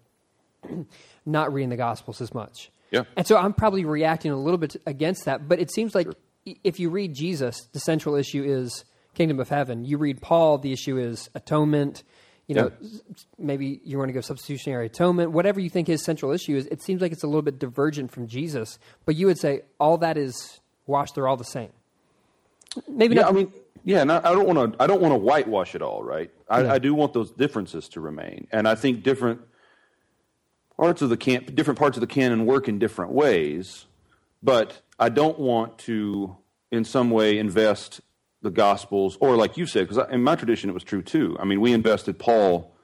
not 1.26 1.54
reading 1.54 1.70
the 1.70 1.78
Gospels 1.78 2.22
as 2.22 2.34
much. 2.34 2.72
Yeah. 2.92 3.04
And 3.16 3.26
so 3.26 3.38
I'm 3.38 3.54
probably 3.54 3.86
reacting 3.86 4.32
a 4.32 4.38
little 4.38 4.58
bit 4.58 4.76
against 4.86 5.26
that. 5.26 5.48
But 5.48 5.60
it 5.60 5.72
seems 5.72 5.96
like 5.96 6.08
i 6.48 6.56
if 6.64 6.80
you 6.80 6.90
read 6.90 7.14
Jesus, 7.14 7.68
the 7.72 7.80
central 7.80 8.16
issue 8.16 8.44
is 8.44 8.84
kingdom 9.14 9.40
of 9.40 9.50
heaven. 9.50 9.86
You 9.86 9.98
read 10.00 10.22
Paul, 10.22 10.58
the 10.58 10.74
issue 10.74 10.98
is 10.98 11.30
atonement. 11.36 12.04
You 12.52 12.56
know, 12.64 12.72
s- 12.84 13.26
maybe 13.38 13.80
you 13.86 13.98
want 13.98 14.10
to 14.10 14.14
go 14.14 14.20
substitutionary 14.20 14.88
atonement. 14.88 15.32
Whatever 15.32 15.62
you 15.62 15.70
think 15.70 15.88
his 15.88 16.04
central 16.04 16.34
issue 16.34 16.58
is, 16.58 16.66
it 16.68 16.82
seems 16.82 17.02
like 17.02 17.14
it's 17.14 17.24
a 17.24 17.28
little 17.28 17.42
bit 17.42 17.60
divergent 17.60 18.12
from 18.12 18.28
Jesus. 18.28 18.78
But 19.06 19.16
you 19.16 19.26
would 19.28 19.38
say 19.40 19.62
all 19.80 19.98
that 20.00 20.18
is 20.18 20.60
washed; 20.86 21.16
they're 21.16 21.30
all 21.30 21.38
the 21.38 21.46
same. 21.46 21.70
Maybe 22.90 23.16
Yeah, 23.16 23.22
not. 23.22 23.30
I 23.30 23.34
mean, 23.34 23.54
yeah, 23.86 24.02
and 24.02 24.12
I 24.12 24.18
I 24.18 24.32
don't 24.34 24.46
want 24.54 24.74
to. 24.74 24.84
I 24.84 24.86
don't 24.86 25.02
want 25.02 25.14
to 25.14 25.18
whitewash 25.18 25.76
it 25.76 25.82
all, 25.82 26.04
right? 26.04 26.30
I, 26.50 26.64
Yeah. 26.64 26.74
I 26.74 26.78
do 26.80 26.94
want 26.94 27.14
those 27.14 27.32
differences 27.32 27.88
to 27.90 28.02
remain, 28.02 28.48
and 28.52 28.68
I 28.68 28.76
think 28.76 29.02
different 29.02 29.40
parts 30.76 31.02
of 31.02 31.10
the 31.10 31.16
can, 31.18 31.46
different 31.56 31.80
parts 31.80 31.96
of 31.96 32.02
the 32.02 32.08
canon 32.08 32.46
work 32.46 32.68
in 32.68 32.80
different 32.80 33.14
ways. 33.14 33.86
But 34.44 34.82
I 35.00 35.08
don't 35.10 35.40
want 35.40 35.78
to, 35.80 36.36
in 36.72 36.84
some 36.84 37.12
way, 37.12 37.38
invest 37.38 38.02
the 38.42 38.52
Gospels, 38.52 39.18
or 39.20 39.36
like 39.36 39.58
you 39.58 39.66
said, 39.66 39.88
because 39.88 40.04
in 40.12 40.24
my 40.24 40.36
tradition 40.36 40.70
it 40.70 40.74
was 40.74 40.84
true 40.84 41.02
too. 41.02 41.38
I 41.40 41.46
mean, 41.46 41.62
we 41.62 41.74
invested 41.74 42.18
Paul 42.18 42.76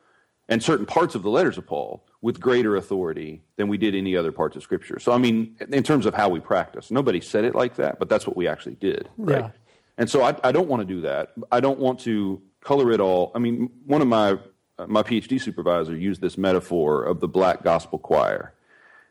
and 0.49 0.63
certain 0.63 0.85
parts 0.85 1.15
of 1.15 1.23
the 1.23 1.29
letters 1.29 1.57
of 1.57 1.65
Paul 1.65 2.05
with 2.21 2.39
greater 2.39 2.75
authority 2.75 3.41
than 3.57 3.67
we 3.67 3.77
did 3.77 3.95
any 3.95 4.15
other 4.15 4.31
parts 4.31 4.55
of 4.55 4.63
Scripture. 4.63 4.99
So, 4.99 5.11
I 5.11 5.17
mean, 5.17 5.55
in 5.71 5.83
terms 5.83 6.05
of 6.05 6.13
how 6.13 6.29
we 6.29 6.39
practice, 6.39 6.89
nobody 6.91 7.21
said 7.21 7.43
it 7.43 7.55
like 7.55 7.75
that, 7.75 7.99
but 7.99 8.09
that's 8.09 8.25
what 8.25 8.37
we 8.37 8.47
actually 8.47 8.75
did, 8.75 9.09
right? 9.17 9.45
Yeah. 9.45 9.51
And 9.97 10.09
so, 10.09 10.23
I, 10.23 10.35
I 10.43 10.51
don't 10.51 10.67
want 10.67 10.81
to 10.81 10.85
do 10.85 11.01
that. 11.01 11.33
I 11.51 11.59
don't 11.59 11.79
want 11.79 11.99
to 12.01 12.41
color 12.61 12.91
it 12.91 12.99
all. 12.99 13.31
I 13.33 13.39
mean, 13.39 13.69
one 13.85 14.01
of 14.01 14.07
my 14.07 14.37
uh, 14.79 14.85
my 14.87 15.01
PhD 15.01 15.41
supervisor 15.41 15.95
used 15.95 16.21
this 16.21 16.37
metaphor 16.37 17.03
of 17.03 17.19
the 17.19 17.27
black 17.27 17.63
gospel 17.63 17.97
choir, 17.97 18.53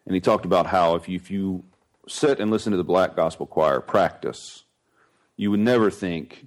and 0.04 0.14
he 0.14 0.20
talked 0.20 0.44
about 0.44 0.66
how 0.66 0.94
if 0.94 1.08
you, 1.08 1.16
if 1.16 1.30
you 1.30 1.64
sit 2.06 2.38
and 2.38 2.50
listen 2.52 2.70
to 2.70 2.76
the 2.76 2.84
black 2.84 3.16
gospel 3.16 3.46
choir 3.46 3.80
practice, 3.80 4.62
you 5.36 5.50
would 5.50 5.60
never 5.60 5.90
think 5.90 6.46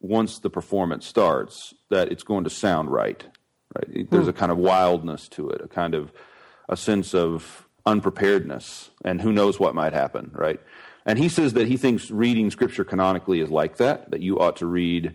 once 0.00 0.38
the 0.38 0.50
performance 0.50 1.06
starts 1.06 1.74
that 1.90 2.10
it's 2.12 2.22
going 2.22 2.44
to 2.44 2.50
sound 2.50 2.90
right. 2.90 3.24
Right? 3.74 4.10
There's 4.10 4.28
a 4.28 4.32
hmm. 4.32 4.38
kind 4.38 4.52
of 4.52 4.58
wildness 4.58 5.28
to 5.30 5.50
it, 5.50 5.60
a 5.62 5.68
kind 5.68 5.94
of 5.94 6.12
a 6.68 6.76
sense 6.76 7.14
of 7.14 7.66
unpreparedness, 7.84 8.90
and 9.04 9.20
who 9.20 9.32
knows 9.32 9.58
what 9.58 9.74
might 9.74 9.92
happen. 9.92 10.30
Right? 10.34 10.60
And 11.04 11.18
he 11.18 11.28
says 11.28 11.54
that 11.54 11.66
he 11.66 11.76
thinks 11.76 12.10
reading 12.10 12.50
scripture 12.50 12.84
canonically 12.84 13.40
is 13.40 13.50
like 13.50 13.78
that. 13.78 14.10
That 14.10 14.20
you 14.20 14.38
ought 14.38 14.56
to 14.56 14.66
read, 14.66 15.14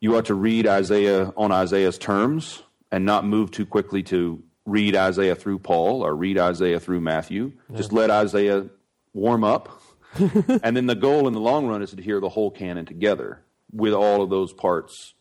you 0.00 0.16
ought 0.16 0.26
to 0.26 0.34
read 0.34 0.66
Isaiah 0.66 1.32
on 1.36 1.52
Isaiah's 1.52 1.98
terms, 1.98 2.62
and 2.90 3.04
not 3.06 3.24
move 3.24 3.50
too 3.50 3.66
quickly 3.66 4.02
to 4.04 4.42
read 4.66 4.94
Isaiah 4.94 5.34
through 5.34 5.58
Paul 5.58 6.04
or 6.04 6.14
read 6.14 6.38
Isaiah 6.38 6.78
through 6.78 7.00
Matthew. 7.00 7.52
Just 7.74 7.92
let 7.92 8.10
Isaiah 8.10 8.66
warm 9.12 9.42
up 9.42 9.80
and 10.62 10.76
then 10.76 10.86
the 10.86 10.94
goal 10.94 11.26
in 11.26 11.32
the 11.32 11.40
long 11.40 11.66
run 11.66 11.82
is 11.82 11.92
to 11.92 12.02
hear 12.02 12.20
the 12.20 12.28
whole 12.28 12.50
canon 12.50 12.84
together 12.86 13.42
with 13.72 13.94
all 13.94 14.22
of 14.22 14.30
those 14.30 14.52
parts 14.52 15.14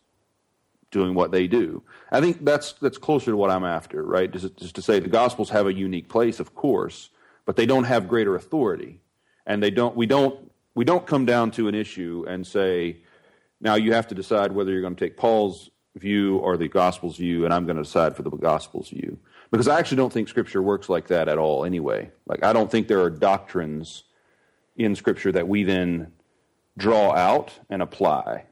doing 0.92 1.16
what 1.16 1.32
they 1.32 1.48
do. 1.48 1.82
I 2.12 2.20
think 2.20 2.44
that's 2.44 2.74
that's 2.74 2.98
closer 2.98 3.32
to 3.32 3.38
what 3.38 3.50
I'm 3.50 3.64
after, 3.64 4.04
right? 4.04 4.30
Just, 4.30 4.58
just 4.58 4.76
to 4.76 4.82
say 4.82 5.00
the 5.00 5.10
Gospels 5.10 5.50
have 5.50 5.66
a 5.66 5.74
unique 5.74 6.10
place, 6.10 6.40
of 6.40 6.54
course, 6.54 7.10
but 7.46 7.56
they 7.56 7.66
don't 7.66 7.86
have 7.86 8.08
greater 8.08 8.36
authority, 8.36 9.00
and 9.46 9.64
they 9.64 9.72
don't. 9.72 9.96
We 9.96 10.06
don't. 10.06 10.52
We 10.76 10.86
don't 10.86 11.06
come 11.06 11.26
down 11.26 11.52
to 11.52 11.68
an 11.68 11.76
issue 11.76 12.26
and 12.30 12.48
say, 12.48 12.98
now 13.60 13.76
you 13.76 13.94
have 13.94 14.08
to 14.08 14.16
decide 14.16 14.54
whether 14.54 14.72
you're 14.72 14.82
going 14.82 14.96
to 14.96 15.06
take 15.06 15.18
Paul's 15.18 15.70
view 15.96 16.38
or 16.38 16.56
the 16.56 16.70
Gospel's 16.70 17.18
view, 17.18 17.44
and 17.44 17.54
I'm 17.54 17.66
going 17.66 17.76
to 17.76 17.84
decide 17.84 18.16
for 18.16 18.24
the 18.24 18.30
Gospel's 18.30 18.90
view. 18.90 19.18
Because 19.52 19.68
I 19.68 19.78
actually 19.80 19.98
don't 19.98 20.14
think 20.14 20.30
Scripture 20.30 20.62
works 20.62 20.88
like 20.88 21.08
that 21.08 21.28
at 21.28 21.38
all. 21.38 21.66
Anyway, 21.66 22.12
like 22.26 22.44
I 22.44 22.54
don't 22.54 22.72
think 22.72 22.88
there 22.88 23.02
are 23.02 23.10
doctrines 23.10 24.04
in 24.76 24.96
Scripture 24.96 25.32
that 25.32 25.48
we 25.48 25.64
then 25.64 26.12
draw 26.78 27.14
out 27.14 27.52
and 27.70 27.82
apply. 27.82 28.46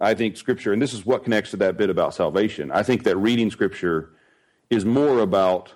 I 0.00 0.14
think 0.14 0.36
Scripture, 0.36 0.72
and 0.72 0.80
this 0.80 0.92
is 0.92 1.06
what 1.06 1.24
connects 1.24 1.52
to 1.52 1.56
that 1.58 1.76
bit 1.76 1.90
about 1.90 2.14
salvation. 2.14 2.70
I 2.70 2.82
think 2.82 3.04
that 3.04 3.16
reading 3.16 3.50
Scripture 3.50 4.10
is 4.68 4.84
more 4.84 5.20
about 5.20 5.74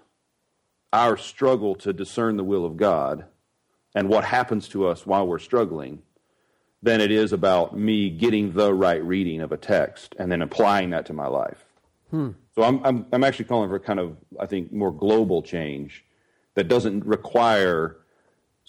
our 0.92 1.16
struggle 1.16 1.74
to 1.76 1.92
discern 1.92 2.36
the 2.36 2.44
will 2.44 2.64
of 2.64 2.76
God 2.76 3.24
and 3.94 4.08
what 4.08 4.24
happens 4.24 4.68
to 4.68 4.86
us 4.86 5.06
while 5.06 5.26
we're 5.26 5.38
struggling 5.38 6.02
than 6.82 7.00
it 7.00 7.10
is 7.10 7.32
about 7.32 7.76
me 7.76 8.10
getting 8.10 8.52
the 8.52 8.72
right 8.72 9.02
reading 9.04 9.40
of 9.40 9.52
a 9.52 9.56
text 9.56 10.14
and 10.18 10.32
then 10.32 10.42
applying 10.42 10.90
that 10.90 11.06
to 11.06 11.12
my 11.12 11.26
life. 11.26 11.64
Hmm. 12.10 12.30
So 12.54 12.62
I'm, 12.62 12.84
I'm, 12.84 13.06
I'm 13.12 13.24
actually 13.24 13.44
calling 13.44 13.68
for 13.68 13.78
kind 13.78 14.00
of, 14.00 14.16
I 14.38 14.46
think, 14.46 14.72
more 14.72 14.90
global 14.90 15.42
change 15.42 16.04
that 16.54 16.68
doesn't 16.68 17.04
require 17.04 17.98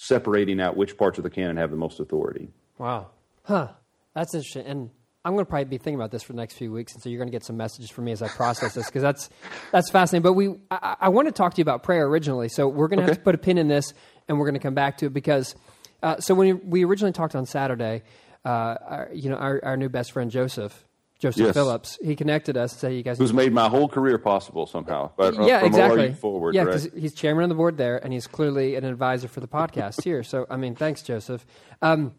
separating 0.02 0.60
out 0.60 0.76
which 0.76 0.98
parts 0.98 1.20
of 1.20 1.24
the 1.24 1.30
canon 1.30 1.58
have 1.58 1.70
the 1.70 1.78
most 1.78 2.00
authority. 2.00 2.50
Wow. 2.80 3.12
Huh. 3.44 3.68
That's 4.16 4.34
interesting. 4.34 4.66
And 4.66 4.90
I'm 5.24 5.34
going 5.34 5.46
to 5.46 5.50
probably 5.50 5.66
be 5.66 5.78
thinking 5.78 5.94
about 5.94 6.10
this 6.10 6.24
for 6.24 6.34
the 6.34 6.38
next 6.38 6.56
few 6.56 6.72
weeks, 6.72 6.94
and 6.94 7.04
so 7.04 7.10
you're 7.10 7.20
going 7.20 7.28
to 7.28 7.32
get 7.32 7.44
some 7.44 7.56
messages 7.56 7.92
from 7.92 8.06
me 8.06 8.12
as 8.12 8.24
I 8.24 8.28
process 8.28 8.74
this 8.74 8.88
because 8.88 9.04
that's 9.04 9.30
that's 9.72 9.92
fascinating. 9.92 10.24
But 10.24 10.34
we, 10.34 10.56
I, 10.72 10.96
I 11.02 11.10
want 11.10 11.28
to 11.28 11.32
talk 11.32 11.54
to 11.54 11.60
you 11.60 11.62
about 11.62 11.84
prayer 11.84 12.08
originally, 12.08 12.50
so 12.50 12.68
we're 12.68 12.88
going 12.88 13.00
to 13.00 13.06
have 13.06 13.18
to 13.18 13.22
put 13.22 13.36
a 13.36 13.38
pin 13.38 13.60
in 13.60 13.68
this, 13.68 13.94
and 14.28 14.40
we're 14.40 14.48
going 14.48 14.56
to 14.56 14.60
come 14.60 14.74
back 14.74 14.98
to 14.98 15.08
it 15.08 15.14
because. 15.14 15.56
Uh, 16.04 16.20
so 16.20 16.34
when 16.34 16.68
we 16.68 16.84
originally 16.84 17.14
talked 17.14 17.36
on 17.36 17.46
Saturday, 17.46 18.02
uh, 18.44 18.50
our, 18.50 19.10
you 19.14 19.30
know, 19.30 19.36
our, 19.36 19.64
our 19.64 19.78
new 19.78 19.88
best 19.88 20.12
friend 20.14 20.32
Joseph, 20.32 20.84
Joseph 21.22 21.46
Yes. 21.46 21.54
Phillips, 21.54 22.00
he 22.04 22.16
connected 22.16 22.58
us. 22.58 22.74
To 22.74 22.80
say 22.80 22.96
you 22.96 23.04
guys 23.04 23.20
Who's 23.20 23.32
made 23.32 23.54
my 23.54 23.70
whole 23.70 23.88
career 23.88 24.18
possible 24.18 24.66
somehow. 24.66 25.12
But 25.16 25.38
uh, 25.38 25.46
yeah, 25.46 25.60
from 25.60 25.68
exactly. 25.68 26.14
Forward, 26.16 26.56
yeah, 26.56 26.64
right? 26.64 26.82
because 26.82 26.90
he's 27.00 27.14
chairman 27.14 27.44
of 27.44 27.50
the 27.50 27.56
board 27.56 27.78
there, 27.78 28.04
and 28.04 28.12
he's 28.12 28.26
clearly 28.28 28.76
an 28.76 28.84
advisor 28.84 29.28
for 29.28 29.40
the 29.40 29.48
podcast 29.48 30.04
here. 30.04 30.24
So, 30.24 30.48
I 30.50 30.58
mean, 30.58 30.76
thanks, 30.76 31.04
Joseph. 31.04 31.46
Um, 31.82 32.16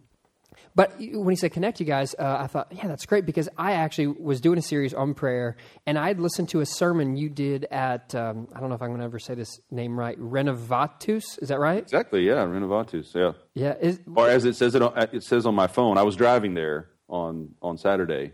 but 0.74 0.94
when 0.98 1.30
he 1.30 1.36
said 1.36 1.52
connect 1.52 1.80
you 1.80 1.86
guys, 1.86 2.14
uh, 2.18 2.38
I 2.40 2.46
thought, 2.46 2.68
yeah, 2.70 2.86
that's 2.86 3.04
great 3.04 3.26
because 3.26 3.46
I 3.58 3.72
actually 3.72 4.06
was 4.06 4.40
doing 4.40 4.56
a 4.56 4.62
series 4.62 4.94
on 4.94 5.12
prayer, 5.12 5.56
and 5.84 5.98
I 5.98 6.08
had 6.08 6.18
listened 6.20 6.48
to 6.50 6.60
a 6.60 6.66
sermon 6.66 7.16
you 7.16 7.28
did 7.28 7.66
at 7.70 8.14
um, 8.14 8.48
I 8.54 8.60
don't 8.60 8.70
know 8.70 8.76
if 8.76 8.80
I'm 8.82 8.88
going 8.88 9.00
to 9.00 9.04
ever 9.04 9.18
say 9.18 9.34
this 9.34 9.60
name 9.70 9.98
right, 9.98 10.18
Renovatus. 10.18 11.24
Is 11.42 11.48
that 11.48 11.58
right? 11.58 11.82
Exactly, 11.82 12.26
yeah, 12.26 12.46
Renovatus, 12.46 13.14
yeah. 13.14 13.32
Yeah. 13.54 13.74
Is, 13.80 14.00
Or 14.14 14.28
as 14.28 14.44
it 14.46 14.56
says 14.56 14.74
it, 14.74 14.80
on, 14.80 14.96
it 15.12 15.22
says 15.24 15.44
on 15.44 15.54
my 15.54 15.66
phone. 15.66 15.98
I 15.98 16.02
was 16.04 16.16
driving 16.16 16.54
there 16.54 16.88
on 17.08 17.50
on 17.60 17.76
Saturday, 17.76 18.32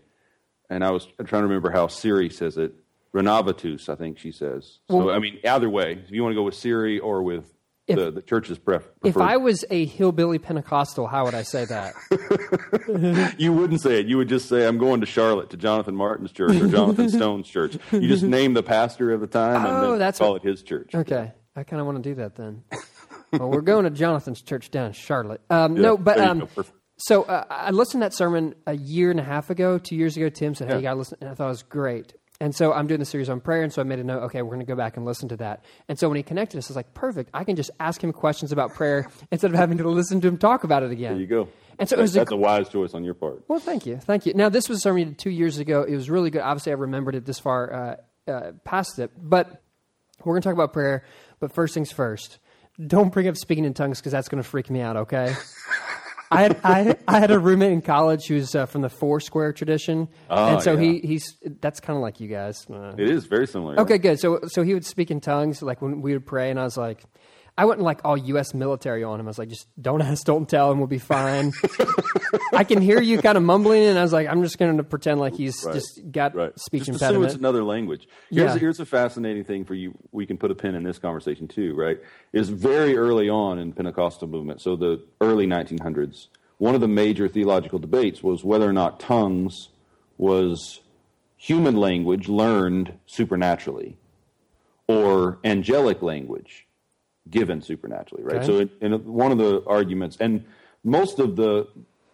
and 0.71 0.85
I 0.85 0.91
was 0.91 1.07
trying 1.25 1.43
to 1.43 1.49
remember 1.49 1.71
how 1.71 1.87
Siri 1.87 2.31
says 2.31 2.57
it. 2.57 2.75
Renovatus, 3.15 3.89
I 3.89 3.95
think 3.95 4.19
she 4.19 4.31
says. 4.33 4.79
So 4.91 4.97
Well- 4.99 5.11
I 5.11 5.19
mean, 5.19 5.39
either 5.45 5.69
way, 5.71 5.93
if 6.05 6.11
you 6.11 6.23
want 6.23 6.33
to 6.33 6.37
go 6.37 6.43
with 6.43 6.55
Siri 6.55 6.99
or 6.99 7.23
with 7.23 7.55
the, 7.87 8.11
the 8.11 8.21
church's 8.21 8.59
pref- 8.59 8.87
if 9.03 9.17
I 9.17 9.39
was 9.39 9.65
a 9.71 9.87
hillbilly 9.87 10.39
Pentecostal, 10.39 11.07
how 11.07 11.25
would 11.25 11.35
I 11.35 11.43
say 11.43 11.65
that? 11.65 11.95
you 13.39 13.53
wouldn't 13.53 13.81
say 13.81 14.01
it. 14.01 14.07
You 14.07 14.19
would 14.19 14.29
just 14.29 14.47
say, 14.47 14.67
"I'm 14.67 14.77
going 14.77 15.01
to 15.01 15.07
Charlotte 15.07 15.49
to 15.51 15.57
Jonathan 15.57 15.97
Martin's 15.97 16.31
church 16.33 16.55
or 16.61 16.69
Jonathan 16.69 17.09
Stone's 17.19 17.49
church." 17.49 17.79
You 17.91 18.07
just 18.07 18.25
name 18.25 18.53
the 18.53 18.63
pastor 18.63 19.11
of 19.13 19.21
the 19.23 19.27
time 19.27 19.65
and 19.65 19.75
Oh, 19.77 19.91
then 19.93 19.99
that's 20.01 20.19
call 20.19 20.33
what- 20.33 20.45
it 20.45 20.49
his 20.49 20.63
church. 20.63 20.95
Okay, 20.95 21.33
I 21.57 21.65
kind 21.65 21.81
of 21.81 21.87
want 21.87 22.03
to 22.03 22.09
do 22.11 22.15
that 22.17 22.35
then. 22.37 22.63
well, 23.33 23.49
we're 23.51 23.63
going 23.63 23.85
to 23.85 23.91
Jonathan's 23.91 24.43
church 24.43 24.71
down 24.71 24.89
in 24.89 24.93
Charlotte. 24.93 25.41
Um, 25.49 25.77
Yeah, 25.77 25.83
no, 25.83 25.97
but 25.97 26.21
um. 26.21 26.47
So 26.99 27.23
uh, 27.25 27.45
I 27.49 27.71
listened 27.71 28.01
to 28.03 28.07
that 28.07 28.15
sermon 28.15 28.55
a 28.67 28.75
year 28.77 29.11
and 29.11 29.21
a 29.21 29.25
half 29.25 29.51
ago, 29.51 29.79
two 29.79 29.97
years 29.97 30.17
ago. 30.17 30.29
Tim 30.29 30.55
said, 30.55 30.69
"Hey, 30.69 30.75
Yeah. 30.75 30.79
you 30.79 30.83
got 30.83 30.91
to 30.95 30.99
listen," 30.99 31.19
and 31.21 31.31
I 31.31 31.35
thought 31.35 31.47
it 31.47 31.51
was 31.51 31.63
great. 31.63 32.15
And 32.41 32.55
so 32.55 32.73
I'm 32.73 32.87
doing 32.87 33.01
the 33.01 33.05
series 33.07 33.29
on 33.29 33.41
prayer, 33.41 33.63
and 33.65 33.73
so 33.73 33.81
I 33.81 33.85
made 33.85 33.99
a 33.99 34.05
note. 34.05 34.23
Okay, 34.25 34.43
we're 34.43 34.51
going 34.55 34.61
to 34.61 34.67
go 34.67 34.77
back 34.77 34.97
and 34.97 35.05
listen 35.05 35.29
to 35.31 35.37
that. 35.39 35.65
And 35.89 35.99
so 35.99 36.09
when 36.09 36.17
he 36.17 36.23
connected 36.23 36.57
us, 36.59 36.69
I 36.69 36.71
was 36.71 36.77
like, 36.77 36.95
perfect. 36.95 37.31
I 37.35 37.43
can 37.43 37.57
just 37.57 37.73
ask 37.81 38.03
him 38.03 38.13
questions 38.13 38.53
about 38.53 38.75
prayer 38.75 39.09
instead 39.33 39.51
of 39.51 39.57
having 39.57 39.79
to 39.79 39.89
listen 39.89 40.21
to 40.21 40.29
him 40.29 40.39
talk 40.39 40.63
about 40.63 40.85
it 40.85 40.93
again. 40.93 41.15
There 41.15 41.21
you 41.21 41.27
go. 41.27 41.49
And 41.81 41.89
so 41.89 41.97
it 41.99 42.01
was 42.01 42.15
a 42.15 42.21
That's 42.21 42.31
a 42.33 42.37
wise 42.37 42.69
choice 42.69 42.95
on 42.95 43.03
your 43.03 43.15
part. 43.15 43.43
well, 43.49 43.59
thank 43.59 43.87
you, 43.87 43.97
thank 43.97 44.25
you. 44.27 44.35
Now, 44.35 44.49
this 44.51 44.69
was 44.69 44.79
a 44.79 44.81
sermon 44.83 44.99
you 45.01 45.05
did 45.07 45.19
two 45.19 45.31
years 45.31 45.59
ago. 45.59 45.83
It 45.83 45.95
was 45.97 46.09
really 46.11 46.31
good. 46.31 46.43
Obviously, 46.43 46.71
I 46.73 46.77
remembered 46.77 47.17
it 47.17 47.25
this 47.25 47.41
far 47.41 47.73
uh, 48.29 48.31
uh, 48.31 48.53
past 48.65 48.99
it, 49.01 49.11
but 49.17 49.63
we're 50.25 50.33
going 50.35 50.43
to 50.43 50.47
talk 50.49 50.55
about 50.55 50.73
prayer. 50.73 51.05
But 51.41 51.53
first 51.53 51.75
things 51.75 51.91
first, 51.91 52.39
don't 52.85 53.13
bring 53.13 53.27
up 53.27 53.37
speaking 53.37 53.65
in 53.65 53.75
tongues 53.75 53.99
because 53.99 54.13
that's 54.13 54.29
going 54.29 54.43
to 54.43 54.49
freak 54.49 54.71
me 54.71 54.81
out. 54.81 54.97
Okay. 54.97 55.35
I 56.31 56.43
had, 56.43 56.61
I, 56.63 56.97
I 57.09 57.21
had 57.21 57.31
a 57.31 57.39
roommate 57.39 57.73
in 57.73 57.81
college 57.83 58.27
who 58.27 58.35
was 58.35 58.55
uh, 58.55 58.67
from 58.67 58.83
the 58.83 58.89
Foursquare 58.91 59.53
tradition, 59.53 60.09
Oh, 60.29 60.55
and 60.55 60.63
so 60.63 60.73
yeah. 60.75 60.81
he 60.81 60.99
he's 61.01 61.25
that's 61.61 61.81
kind 61.81 61.97
of 61.97 62.03
like 62.03 62.21
you 62.21 62.29
guys. 62.29 62.67
Uh, 62.71 62.95
It 62.99 63.09
is 63.09 63.25
very 63.27 63.47
similar. 63.47 63.81
Okay, 63.81 63.99
good. 63.99 64.21
So 64.21 64.41
so 64.49 64.63
he 64.63 64.75
would 64.75 64.85
speak 64.85 65.11
in 65.11 65.21
tongues 65.21 65.63
like 65.63 65.81
when 65.81 66.03
we 66.03 66.13
would 66.13 66.27
pray, 66.27 66.51
and 66.51 66.61
I 66.61 66.65
was 66.65 66.77
like, 66.77 67.03
I 67.59 67.65
went 67.65 67.79
and, 67.79 67.85
like 67.85 68.01
all 68.05 68.17
U.S. 68.17 68.55
military 68.55 69.03
on 69.03 69.19
him. 69.19 69.27
I 69.27 69.31
was 69.31 69.39
like, 69.39 69.49
just 69.49 69.67
don't 69.83 70.01
ask, 70.11 70.25
don't 70.25 70.49
tell, 70.49 70.71
and 70.71 70.79
we'll 70.79 70.87
be 70.87 70.99
fine. 70.99 71.53
I 72.55 72.63
can 72.63 72.81
hear 72.81 73.01
you 73.03 73.19
kind 73.21 73.37
of 73.37 73.43
mumbling, 73.43 73.83
and 73.85 73.99
I 73.99 74.03
was 74.03 74.13
like, 74.13 74.29
I'm 74.29 74.43
just 74.45 74.59
going 74.59 74.77
to 74.77 74.85
pretend 74.85 75.19
like 75.19 75.35
he's 75.35 75.65
Right. 75.65 75.75
just 75.75 76.01
got 76.13 76.35
Right. 76.37 76.53
speech 76.59 76.85
Just 76.85 76.91
assume 76.91 77.07
impediment. 77.09 77.33
it's 77.33 77.39
another 77.39 77.65
language. 77.65 78.09
Here's, 78.31 78.53
Yeah. 78.55 78.59
here's 78.59 78.79
a 78.79 78.87
fascinating 78.87 79.43
thing 79.43 79.65
for 79.65 79.75
you. 79.75 79.93
We 80.13 80.25
can 80.25 80.39
put 80.39 80.53
a 80.53 80.55
pin 80.55 80.77
in 80.77 80.85
this 80.85 80.99
conversation 81.01 81.49
too, 81.49 81.75
right? 81.75 81.99
Is 82.33 82.49
very 82.49 82.97
early 82.97 83.29
on 83.29 83.59
in 83.59 83.73
Pentecostal 83.73 84.29
movement, 84.29 84.63
so 84.63 84.77
the 84.77 85.03
early 85.21 85.47
1900s, 85.49 86.29
one 86.59 86.77
of 86.77 86.81
the 86.81 86.87
major 86.89 87.27
theological 87.27 87.81
debates 87.81 88.23
was 88.23 88.45
whether 88.45 88.69
or 88.69 88.73
not 88.73 89.01
tongues 89.01 89.71
was 90.17 90.81
human 91.37 91.77
language 91.77 92.29
learned 92.29 92.93
supernaturally 93.07 93.97
or 94.87 95.39
angelic 95.45 96.03
language 96.03 96.67
given 97.31 97.63
supernaturally, 97.63 98.25
right? 98.25 98.37
Okay. 98.37 98.47
So, 98.47 98.59
in, 98.59 98.93
in 98.93 99.05
one 99.05 99.33
of 99.33 99.39
the 99.39 99.63
arguments, 99.67 100.17
and 100.21 100.45
most 100.85 101.19
of 101.19 101.37
the 101.37 101.67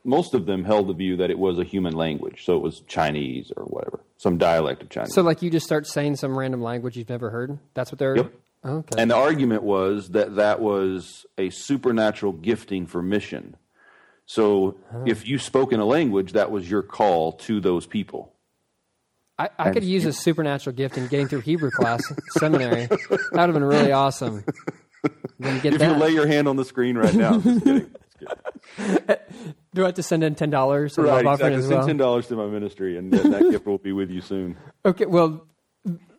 most 0.05 0.35
of 0.35 0.46
them 0.46 0.64
held 0.64 0.88
the 0.88 0.92
view 0.92 1.16
that 1.16 1.31
it 1.31 1.38
was 1.38 1.59
a 1.59 1.64
human 1.64 1.94
language, 1.94 2.44
so 2.44 2.57
it 2.57 2.62
was 2.62 2.81
Chinese 2.81 3.50
or 3.57 3.64
whatever, 3.64 4.00
some 4.18 4.37
dialect 4.37 4.83
of 4.83 4.90
Chinese. 4.90 5.14
so 5.14 5.22
like 5.22 5.40
you 5.42 5.50
just 5.50 5.64
start 5.64 5.87
saying 5.87 6.16
some 6.16 6.37
random 6.37 6.62
language 6.62 6.96
you've 6.96 7.09
never 7.09 7.31
heard. 7.31 7.59
That's 7.74 7.90
what 7.90 7.98
they're. 7.98 8.16
Yep. 8.16 8.33
Oh, 8.64 8.77
okay. 8.77 9.00
And 9.00 9.11
the 9.11 9.16
argument 9.16 9.62
was 9.62 10.11
that 10.11 10.37
that 10.37 10.61
was 10.61 11.27
a 11.37 11.50
supernatural 11.50 12.33
gifting 12.33 12.87
for 12.87 13.03
mission. 13.03 13.57
So 14.27 14.79
if 15.05 15.27
you 15.29 15.38
spoke 15.38 15.72
in 15.72 15.81
a 15.81 15.85
language, 15.85 16.33
that 16.33 16.50
was 16.50 16.70
your 16.70 16.83
call 16.83 17.33
to 17.33 17.61
those 17.61 17.87
people. 17.87 18.33
I, 19.38 19.50
I 19.59 19.70
could 19.70 19.85
use 19.85 20.07
a 20.07 20.12
supernatural 20.12 20.74
gift 20.74 20.96
in 20.96 21.09
getting 21.09 21.29
through 21.29 21.40
Hebrew 21.40 21.70
class 21.70 22.00
seminary. 22.38 22.87
That 22.87 23.00
would 23.11 23.38
have 23.38 23.53
been 23.53 23.64
really 23.64 23.92
awesome. 23.92 24.44
Then 25.38 25.61
get 25.61 25.75
If 25.75 25.81
that. 25.81 25.90
you 25.90 25.97
lay 26.03 26.11
your 26.11 26.27
hand 26.27 26.49
on 26.49 26.57
the 26.57 26.64
screen 26.64 26.97
right 26.97 27.14
now, 27.14 27.38
just 27.40 27.64
kidding. 27.64 27.90
Just 28.21 29.07
kidding. 29.07 29.17
Do 29.75 29.83
I 29.83 29.87
have 29.87 29.95
to 29.95 30.03
send 30.03 30.23
in 30.25 30.35
ten 30.35 30.51
dollars? 30.51 30.97
right, 30.97 31.25
exactly. 31.27 31.61
Send 31.62 31.75
well? 31.75 31.87
ten 31.87 31.97
dollars 31.97 32.27
to 32.29 32.37
my 32.37 32.47
ministry, 32.47 32.97
and 32.97 33.12
that, 33.12 33.25
that 33.25 33.51
gift 33.51 33.67
will 33.67 33.79
be 33.79 33.93
with 33.93 34.11
you 34.11 34.21
soon. 34.21 34.57
Okay, 34.87 35.07
well, 35.07 35.47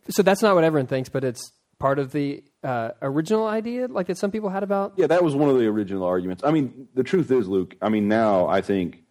so 0.10 0.24
that's 0.24 0.41
not 0.41 0.56
what 0.56 0.63
everyone 0.63 0.88
thinks, 0.88 1.08
but 1.08 1.24
it's 1.24 1.52
part 1.78 2.00
of 2.00 2.12
the 2.12 2.43
uh, 2.63 2.91
original 3.02 3.48
idea, 3.48 3.88
like 3.88 4.08
that 4.08 4.17
some 4.17 4.32
people 4.32 4.50
had 4.50 4.63
about. 4.63 4.93
Yeah, 4.98 5.08
that 5.08 5.24
was 5.24 5.36
one 5.36 5.50
of 5.50 5.58
the 5.58 5.67
original 5.67 6.04
arguments. 6.04 6.43
I 6.43 6.52
mean, 6.52 6.88
the 6.95 7.04
truth 7.04 7.30
is, 7.32 7.48
Luke. 7.48 7.76
I 7.82 7.89
mean, 7.89 8.08
now 8.08 8.48
I 8.48 8.62
think, 8.62 9.04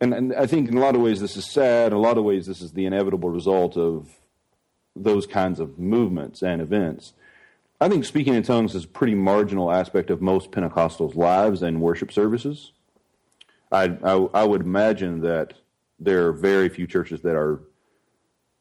and, 0.00 0.14
and 0.14 0.34
I 0.34 0.46
think 0.46 0.68
in 0.68 0.76
a 0.76 0.80
lot 0.80 0.94
of 0.94 1.00
ways 1.02 1.20
this 1.20 1.36
is 1.36 1.44
sad. 1.52 1.88
In 1.92 1.98
a 1.98 2.00
lot 2.00 2.18
of 2.18 2.24
ways, 2.24 2.46
this 2.46 2.62
is 2.62 2.72
the 2.72 2.86
inevitable 2.86 3.30
result 3.30 3.76
of 3.76 4.08
those 4.94 5.26
kinds 5.26 5.60
of 5.60 5.78
movements 5.78 6.42
and 6.42 6.62
events. 6.62 7.12
I 7.80 7.88
think 7.88 8.04
speaking 8.04 8.34
in 8.34 8.42
tongues 8.42 8.74
is 8.74 8.84
a 8.84 8.88
pretty 8.88 9.14
marginal 9.14 9.70
aspect 9.70 10.10
of 10.10 10.22
most 10.22 10.50
Pentecostals' 10.50 11.14
lives 11.14 11.62
and 11.62 11.80
worship 11.80 12.12
services. 12.12 12.72
I, 13.70 13.96
I, 14.02 14.12
I 14.34 14.44
would 14.44 14.62
imagine 14.62 15.20
that 15.20 15.54
there 15.98 16.26
are 16.26 16.32
very 16.32 16.68
few 16.68 16.86
churches 16.86 17.20
that 17.22 17.36
are 17.36 17.60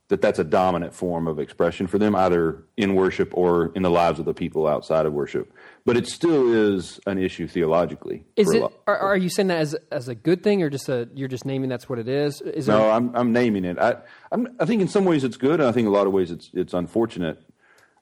that 0.08 0.21
that's 0.21 0.38
a 0.38 0.43
dominant 0.43 0.93
form 0.93 1.28
of 1.28 1.39
expression 1.39 1.88
for 1.88 1.97
them, 1.97 2.15
either 2.15 2.63
in 2.78 2.93
worship 2.93 3.36
or 3.36 3.71
in 3.73 3.82
the 3.82 3.89
lives 3.89 4.19
of 4.19 4.25
the 4.25 4.36
people 4.36 4.67
outside 4.67 5.08
of 5.08 5.13
worship. 5.13 5.51
But 5.84 5.97
it 5.97 6.08
still 6.08 6.54
is 6.54 6.99
an 7.08 7.17
issue 7.17 7.47
theologically. 7.47 8.23
Is 8.36 8.54
it? 8.54 8.62
Are, 8.86 8.97
are 8.97 9.17
you 9.17 9.30
saying 9.30 9.47
that 9.47 9.58
as 9.58 9.75
as 9.91 10.08
a 10.08 10.15
good 10.15 10.43
thing, 10.43 10.62
or 10.62 10.69
just 10.69 10.89
a 10.89 11.10
you're 11.15 11.28
just 11.28 11.45
naming 11.45 11.69
that's 11.69 11.89
what 11.89 11.97
it 11.97 12.08
is? 12.08 12.41
Is 12.41 12.67
No, 12.67 12.80
there, 12.80 12.91
I'm 12.91 13.15
I'm 13.15 13.34
naming 13.34 13.65
it. 13.65 13.80
I 13.80 13.97
I'm, 14.32 14.56
I 14.60 14.65
think 14.65 14.82
in 14.82 14.88
some 14.88 15.06
ways 15.06 15.23
it's 15.23 15.38
good, 15.38 15.60
and 15.60 15.67
I 15.67 15.71
think 15.71 15.86
in 15.86 15.91
a 15.91 15.95
lot 15.95 16.06
of 16.06 16.13
ways 16.13 16.30
it's 16.30 16.51
it's 16.54 16.73
unfortunate. 16.73 17.41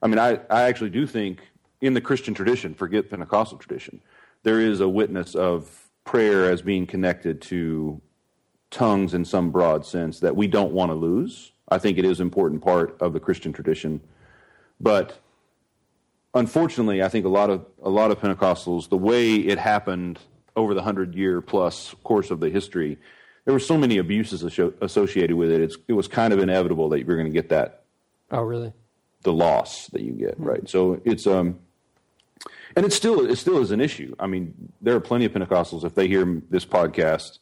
I 0.04 0.06
mean, 0.06 0.18
I 0.18 0.38
I 0.50 0.62
actually 0.64 0.90
do 0.90 1.06
think 1.06 1.40
in 1.80 1.94
the 1.94 2.00
Christian 2.00 2.34
tradition, 2.34 2.74
forget 2.74 3.10
Pentecostal 3.10 3.58
tradition, 3.58 4.00
there 4.42 4.60
is 4.60 4.80
a 4.80 4.88
witness 4.88 5.34
of 5.34 5.88
prayer 6.04 6.50
as 6.50 6.62
being 6.62 6.86
connected 6.86 7.40
to 7.40 8.00
tongues 8.70 9.14
in 9.14 9.24
some 9.24 9.50
broad 9.50 9.84
sense 9.86 10.20
that 10.20 10.36
we 10.36 10.46
don't 10.46 10.72
want 10.72 10.90
to 10.90 10.94
lose. 10.94 11.52
I 11.70 11.78
think 11.78 11.96
it 11.96 12.04
is 12.04 12.20
an 12.20 12.26
important 12.26 12.62
part 12.62 12.96
of 13.00 13.14
the 13.14 13.20
Christian 13.20 13.52
tradition, 13.52 14.02
but 14.78 15.18
unfortunately, 16.34 17.02
I 17.02 17.08
think 17.08 17.24
a 17.24 17.30
lot 17.30 17.48
of 17.48 17.64
a 17.82 17.90
lot 17.90 18.10
of 18.10 18.20
Pentecostals, 18.20 18.90
the 18.90 18.98
way 18.98 19.36
it 19.36 19.58
happened 19.58 20.18
over 20.54 20.74
the 20.74 20.82
hundred 20.82 21.14
year 21.14 21.40
plus 21.40 21.94
course 22.04 22.30
of 22.30 22.40
the 22.40 22.50
history, 22.50 22.98
there 23.46 23.54
were 23.54 23.60
so 23.60 23.78
many 23.78 23.96
abuses 23.96 24.42
associated 24.42 25.34
with 25.34 25.50
it. 25.50 25.62
It's, 25.62 25.76
it 25.88 25.94
was 25.94 26.08
kind 26.08 26.34
of 26.34 26.38
inevitable 26.38 26.90
that 26.90 26.98
you're 26.98 27.16
going 27.16 27.32
to 27.32 27.32
get 27.32 27.48
that 27.48 27.84
oh, 28.30 28.42
really? 28.42 28.72
The 29.24 29.32
loss 29.32 29.88
that 29.88 30.02
you 30.02 30.12
get, 30.12 30.38
right? 30.38 30.68
So 30.68 31.00
it's 31.04 31.26
um, 31.26 31.58
and 32.76 32.86
it 32.86 32.92
still 32.92 33.28
it 33.28 33.36
still 33.36 33.58
is 33.58 33.72
an 33.72 33.80
issue. 33.80 34.14
I 34.18 34.26
mean, 34.26 34.54
there 34.80 34.94
are 34.94 35.00
plenty 35.00 35.24
of 35.24 35.32
Pentecostals 35.32 35.84
if 35.84 35.94
they 35.94 36.06
hear 36.06 36.42
this 36.50 36.64
podcast 36.64 37.40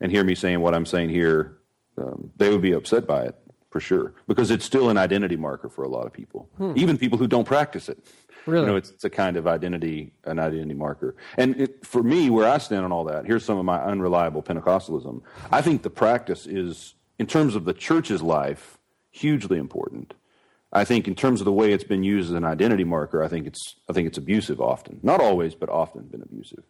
and 0.00 0.10
hear 0.10 0.24
me 0.24 0.34
saying 0.34 0.60
what 0.60 0.74
I'm 0.74 0.86
saying 0.86 1.10
here, 1.10 1.58
um, 1.98 2.30
they 2.36 2.50
would 2.50 2.62
be 2.62 2.72
upset 2.72 3.06
by 3.06 3.24
it 3.24 3.36
for 3.70 3.80
sure 3.80 4.14
because 4.26 4.50
it's 4.50 4.64
still 4.64 4.88
an 4.88 4.96
identity 4.96 5.36
marker 5.36 5.68
for 5.68 5.82
a 5.82 5.88
lot 5.88 6.06
of 6.06 6.12
people, 6.12 6.48
even 6.76 6.96
people 6.96 7.18
who 7.18 7.26
don't 7.26 7.44
practice 7.44 7.88
it. 7.88 7.98
Really? 8.46 8.66
You 8.66 8.72
know, 8.72 8.76
it's, 8.76 8.90
it's 8.90 9.04
a 9.04 9.10
kind 9.10 9.36
of 9.36 9.46
identity, 9.46 10.12
an 10.24 10.38
identity 10.38 10.74
marker. 10.74 11.16
And 11.38 11.58
it, 11.58 11.84
for 11.84 12.02
me, 12.02 12.28
where 12.30 12.48
I 12.48 12.58
stand 12.58 12.84
on 12.84 12.92
all 12.92 13.04
that, 13.04 13.24
here's 13.24 13.44
some 13.44 13.58
of 13.58 13.64
my 13.64 13.82
unreliable 13.82 14.42
Pentecostalism. 14.42 15.22
I 15.50 15.62
think 15.62 15.82
the 15.82 15.90
practice 15.90 16.46
is, 16.46 16.94
in 17.18 17.26
terms 17.26 17.56
of 17.56 17.64
the 17.64 17.72
church's 17.72 18.22
life, 18.22 18.78
hugely 19.10 19.58
important. 19.58 20.14
I 20.74 20.84
think 20.84 21.06
in 21.06 21.14
terms 21.14 21.40
of 21.40 21.44
the 21.44 21.52
way 21.52 21.72
it's 21.72 21.84
been 21.84 22.02
used 22.02 22.30
as 22.30 22.34
an 22.36 22.44
identity 22.44 22.84
marker, 22.84 23.22
I 23.22 23.28
think 23.28 23.46
it's 23.46 23.76
I 23.88 23.92
think 23.92 24.08
it's 24.08 24.18
abusive 24.18 24.60
often. 24.60 24.98
Not 25.02 25.20
always, 25.20 25.54
but 25.54 25.68
often 25.68 26.02
been 26.04 26.22
abusive. 26.22 26.64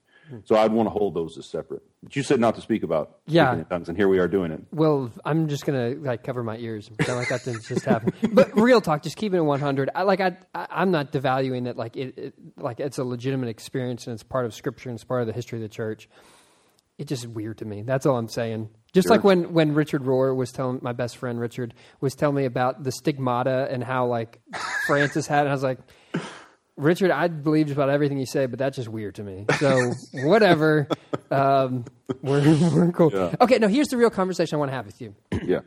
So 0.46 0.56
I'd 0.56 0.72
want 0.72 0.86
to 0.86 0.90
hold 0.90 1.12
those 1.14 1.36
as 1.36 1.44
separate. 1.50 1.82
But 2.02 2.16
you 2.16 2.22
said 2.22 2.40
not 2.40 2.54
to 2.54 2.62
speak 2.62 2.82
about 2.82 3.18
Yeah. 3.26 3.44
speaking 3.50 3.58
in 3.60 3.64
tongues, 3.66 3.88
and 3.90 3.96
here 3.98 4.08
we 4.08 4.18
are 4.18 4.26
doing 4.26 4.52
it. 4.52 4.62
Well, 4.72 5.10
I'm 5.24 5.48
just 5.48 5.66
gonna 5.66 5.96
like 5.98 6.22
cover 6.24 6.42
my 6.42 6.56
ears, 6.56 6.88
and 6.88 6.96
pretend 6.96 7.18
like 7.18 7.28
that 7.28 7.44
didn't 7.44 7.64
just 7.64 7.84
happen. 7.84 8.12
But 8.32 8.58
real 8.58 8.80
talk, 8.80 9.02
just 9.02 9.16
keeping 9.16 9.38
it 9.38 9.42
100. 9.42 9.90
I 9.94 10.02
like 10.02 10.20
I, 10.20 10.36
I 10.54 10.66
I'm 10.70 10.90
not 10.90 11.12
devaluing 11.12 11.64
that. 11.64 11.76
Like 11.76 11.96
it, 11.96 12.18
it, 12.18 12.34
like 12.56 12.80
it's 12.80 12.98
a 12.98 13.04
legitimate 13.04 13.48
experience 13.48 14.06
and 14.06 14.14
it's 14.14 14.22
part 14.22 14.46
of 14.46 14.54
Scripture 14.54 14.88
and 14.88 14.96
it's 14.96 15.04
part 15.04 15.20
of 15.20 15.26
the 15.26 15.32
history 15.34 15.58
of 15.58 15.62
the 15.62 15.68
church. 15.68 16.08
It's 16.98 17.08
just 17.08 17.26
weird 17.26 17.58
to 17.58 17.64
me. 17.64 17.82
That's 17.82 18.06
all 18.06 18.16
I'm 18.16 18.28
saying. 18.28 18.68
Just 18.92 19.06
Sure. 19.08 19.16
like 19.16 19.24
when 19.24 19.52
when 19.52 19.74
Richard 19.74 20.02
Rohr 20.02 20.34
was 20.36 20.52
telling 20.52 20.78
my 20.82 20.92
best 20.92 21.16
friend 21.16 21.40
Richard 21.40 21.74
was 22.00 22.14
telling 22.14 22.36
me 22.36 22.44
about 22.44 22.84
the 22.84 22.92
stigmata 22.92 23.66
and 23.70 23.82
how 23.82 24.06
like 24.06 24.40
Francis 24.86 25.26
had, 25.26 25.38
it, 25.38 25.40
and 25.42 25.48
I 25.50 25.52
was 25.52 25.62
like. 25.62 25.78
Richard, 26.76 27.12
I 27.12 27.28
believe 27.28 27.66
just 27.66 27.76
about 27.76 27.88
everything 27.88 28.18
you 28.18 28.26
say, 28.26 28.46
but 28.46 28.58
that's 28.58 28.74
just 28.74 28.88
weird 28.88 29.14
to 29.14 29.22
me. 29.22 29.46
So 29.60 29.92
whatever, 30.12 30.88
um, 31.30 31.84
we're, 32.20 32.40
we're 32.74 32.90
cool. 32.90 33.12
Yeah. 33.12 33.32
Okay, 33.40 33.58
no. 33.60 33.68
Here's 33.68 33.86
the 33.86 33.96
real 33.96 34.10
conversation 34.10 34.56
I 34.56 34.58
want 34.58 34.72
to 34.72 34.74
have 34.74 34.86
with 34.86 35.00
you. 35.00 35.14
Yeah. 35.44 35.60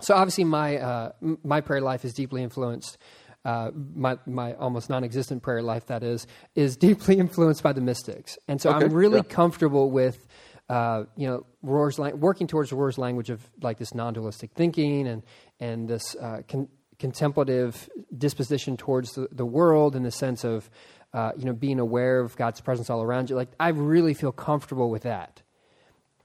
So 0.00 0.14
obviously, 0.14 0.44
my 0.44 0.78
uh, 0.78 1.12
my 1.42 1.60
prayer 1.60 1.82
life 1.82 2.02
is 2.06 2.14
deeply 2.14 2.42
influenced. 2.42 2.96
Uh, 3.44 3.72
my 3.94 4.16
my 4.24 4.54
almost 4.54 4.88
non-existent 4.88 5.42
prayer 5.42 5.60
life, 5.62 5.84
that 5.88 6.02
is, 6.02 6.26
is 6.54 6.76
deeply 6.78 7.18
influenced 7.18 7.62
by 7.62 7.74
the 7.74 7.82
mystics, 7.82 8.38
and 8.48 8.58
so 8.58 8.70
Okay, 8.70 8.86
I'm 8.86 8.92
really 8.94 9.18
yeah. 9.18 9.22
comfortable 9.34 9.90
with, 9.90 10.23
uh, 10.68 11.04
you 11.16 11.26
know, 11.26 11.46
Rohr's 11.62 11.98
lang- 11.98 12.20
working 12.20 12.46
towards 12.46 12.72
Rohr's 12.72 12.98
language 12.98 13.30
of 13.30 13.40
like 13.62 13.78
this 13.78 13.94
non-dualistic 13.94 14.52
thinking 14.54 15.06
and 15.06 15.22
and 15.60 15.88
this 15.88 16.16
uh, 16.16 16.42
con- 16.48 16.68
contemplative 16.98 17.88
disposition 18.16 18.76
towards 18.76 19.12
the, 19.12 19.28
the 19.30 19.44
world 19.44 19.96
in 19.96 20.02
the 20.02 20.10
sense 20.10 20.44
of, 20.44 20.70
uh, 21.12 21.32
you 21.36 21.44
know, 21.44 21.52
being 21.52 21.78
aware 21.78 22.20
of 22.20 22.36
God's 22.36 22.60
presence 22.60 22.88
all 22.88 23.02
around 23.02 23.30
you. 23.30 23.36
Like 23.36 23.50
I 23.58 23.68
really 23.68 24.14
feel 24.14 24.32
comfortable 24.32 24.90
with 24.90 25.02
that. 25.02 25.42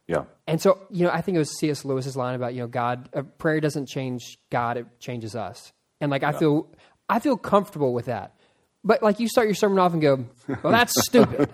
Yeah. 0.08 0.24
And 0.48 0.60
so, 0.60 0.80
you 0.90 1.06
know, 1.06 1.12
I 1.12 1.22
think 1.22 1.36
it 1.36 1.40
was 1.40 1.60
C.S. 1.60 1.86
Lewis's 1.86 2.18
line 2.18 2.34
about, 2.34 2.56
you 2.56 2.62
know, 2.62 2.68
God, 2.68 3.10
uh, 3.14 3.22
prayer 3.22 3.60
doesn't 3.60 3.88
change 3.88 4.40
God, 4.50 4.78
it 4.78 4.88
changes 5.00 5.36
us. 5.36 5.72
And 6.02 6.10
like, 6.10 6.24
I 6.24 6.32
feel, 6.32 6.68
I 7.08 7.20
feel 7.20 7.38
comfortable 7.38 7.94
with 7.94 8.06
that. 8.06 8.39
But 8.84 9.04
like, 9.04 9.20
you 9.20 9.28
start 9.28 9.48
your 9.48 9.56
sermon 9.56 9.78
off 9.80 9.94
and 9.94 10.02
go, 10.02 10.26
well, 10.64 10.72
that's 10.72 10.94
stupid. 11.06 11.50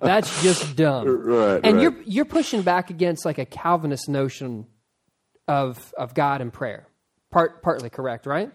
that's 0.00 0.42
just 0.42 0.74
dumb. 0.76 1.06
Right, 1.26 1.60
And 1.62 1.76
right. 1.76 1.82
you're, 1.82 2.02
you're 2.04 2.24
pushing 2.24 2.62
back 2.62 2.90
against 2.90 3.24
like 3.26 3.38
a 3.38 3.44
Calvinist 3.44 4.08
notion 4.08 4.66
of, 5.48 5.92
of 5.98 6.14
God 6.14 6.40
and 6.40 6.52
prayer. 6.52 6.86
part 7.30 7.62
partly 7.62 7.90
correct, 7.90 8.26
right? 8.26 8.50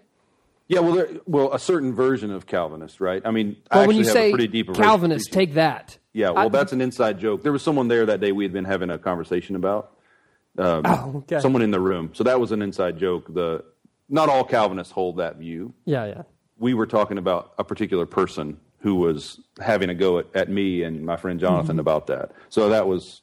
Yeah, 0.67 0.79
well, 0.79 0.93
there, 0.93 1.09
well, 1.25 1.53
a 1.53 1.59
certain 1.59 1.93
version 1.93 2.31
of 2.31 2.47
Calvinist, 2.47 3.01
right? 3.01 3.21
I 3.25 3.31
mean, 3.31 3.57
I 3.69 3.79
Well, 3.79 3.87
when 3.87 3.97
you 3.97 4.03
have 4.05 4.13
say 4.13 4.29
a 4.29 4.31
pretty 4.31 4.47
deep 4.47 4.73
Calvinist, 4.73 5.31
take 5.33 5.55
that. 5.55 5.97
Yeah, 6.13 6.29
well, 6.31 6.45
I- 6.45 6.49
that's 6.49 6.71
an 6.73 6.79
inside 6.81 7.19
joke. 7.19 7.43
There 7.43 7.51
was 7.51 7.61
someone 7.61 7.87
there 7.89 8.05
that 8.05 8.19
day 8.21 8.31
we 8.31 8.45
had 8.45 8.53
been 8.53 8.65
having 8.65 8.89
a 8.89 8.97
conversation 8.97 9.55
about. 9.55 9.97
Um, 10.57 10.81
Oh, 10.85 11.13
okay. 11.19 11.39
Someone 11.39 11.61
in 11.61 11.71
the 11.71 11.79
room. 11.79 12.11
So 12.13 12.23
that 12.23 12.39
was 12.39 12.51
an 12.51 12.61
inside 12.61 12.97
joke. 12.99 13.33
The 13.33 13.63
not 14.09 14.27
all 14.29 14.43
Calvinists 14.43 14.91
hold 14.93 15.17
that 15.17 15.37
view. 15.37 15.73
Yeah, 15.85 16.05
yeah. 16.05 16.21
We 16.61 16.73
were 16.73 16.85
talking 16.87 17.17
about 17.17 17.53
a 17.57 17.63
particular 17.65 18.05
person 18.05 18.57
who 18.79 18.95
was 18.95 19.39
having 19.59 19.89
a 19.89 19.93
go 19.95 20.19
at, 20.19 20.27
at 20.33 20.49
me 20.49 20.83
and 20.83 21.05
my 21.05 21.17
friend 21.17 21.39
Jonathan 21.39 21.71
Mm-hmm. 21.73 21.79
about 21.79 22.07
that. 22.07 22.31
So 22.49 22.69
that 22.69 22.87
was 22.87 23.21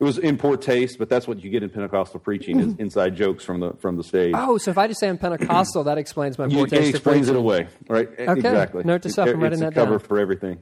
it 0.00 0.04
was 0.04 0.18
in 0.18 0.36
poor 0.36 0.56
taste, 0.56 0.98
but 0.98 1.08
that's 1.08 1.26
what 1.28 1.42
you 1.42 1.50
get 1.50 1.62
in 1.62 1.70
Pentecostal 1.70 2.18
preaching 2.20 2.58
is 2.58 2.74
inside 2.78 3.14
jokes 3.16 3.44
from 3.44 3.60
the 3.60 3.72
from 3.74 3.96
the 3.96 4.02
stage. 4.04 4.34
Mm-hmm. 4.34 4.50
Oh, 4.50 4.58
so 4.58 4.70
if 4.72 4.76
I 4.78 4.88
just 4.88 4.98
say 5.00 5.08
I'm 5.08 5.16
Pentecostal, 5.18 5.84
that 5.84 5.98
explains 5.98 6.36
my 6.36 6.48
poor 6.48 6.66
it 6.66 6.70
taste. 6.70 6.88
of 6.90 6.94
explains 6.96 7.28
it 7.28 7.36
away, 7.36 7.68
right? 7.88 8.08
Exactly. 8.18 8.82
Note 8.84 9.02
to 9.02 9.08
self, 9.10 9.28
I'm 9.28 9.36
It- 9.36 9.42
writing 9.42 9.52
it's 9.60 9.62
a 9.62 9.64
that 9.66 9.74
cover 9.74 9.98
down. 9.98 10.00
for 10.00 10.18
everything. 10.18 10.58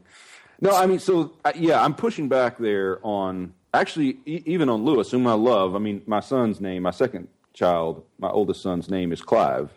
No, 0.60 0.70
I 0.76 0.86
mean, 0.86 0.98
so 1.00 1.32
yeah, 1.56 1.82
I'm 1.82 1.94
pushing 1.94 2.28
back 2.28 2.58
there 2.58 3.00
on 3.02 3.54
actually 3.74 4.18
e- 4.26 4.42
even 4.46 4.68
on 4.68 4.84
Lewis, 4.84 5.10
whom 5.10 5.26
I 5.26 5.32
love. 5.32 5.74
I 5.74 5.78
mean, 5.78 6.02
my 6.06 6.20
son's 6.20 6.60
name, 6.60 6.82
my 6.82 6.90
second 6.92 7.26
child, 7.54 8.04
my 8.18 8.28
oldest 8.30 8.60
son's 8.62 8.88
name 8.88 9.12
is 9.12 9.22
Clive. 9.22 9.70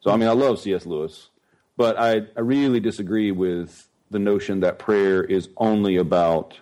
So 0.00 0.10
I 0.10 0.16
mean, 0.16 0.28
I 0.28 0.32
love 0.32 0.58
C.S. 0.58 0.84
Lewis, 0.84 1.30
but 1.80 1.98
I, 1.98 2.26
I 2.36 2.40
really 2.40 2.78
disagree 2.78 3.30
with 3.30 3.88
the 4.10 4.18
notion 4.18 4.60
that 4.60 4.78
prayer 4.78 5.24
is 5.24 5.48
only 5.56 5.96
about 5.96 6.58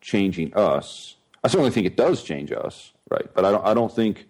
changing 0.00 0.54
us. 0.54 1.16
I 1.42 1.48
certainly 1.48 1.72
think 1.72 1.88
it 1.88 1.96
does 1.96 2.22
change 2.22 2.52
us, 2.52 2.92
right? 3.10 3.26
But 3.34 3.44
I 3.44 3.50
don't. 3.50 3.66
I 3.66 3.74
don't 3.74 3.92
think. 3.92 4.28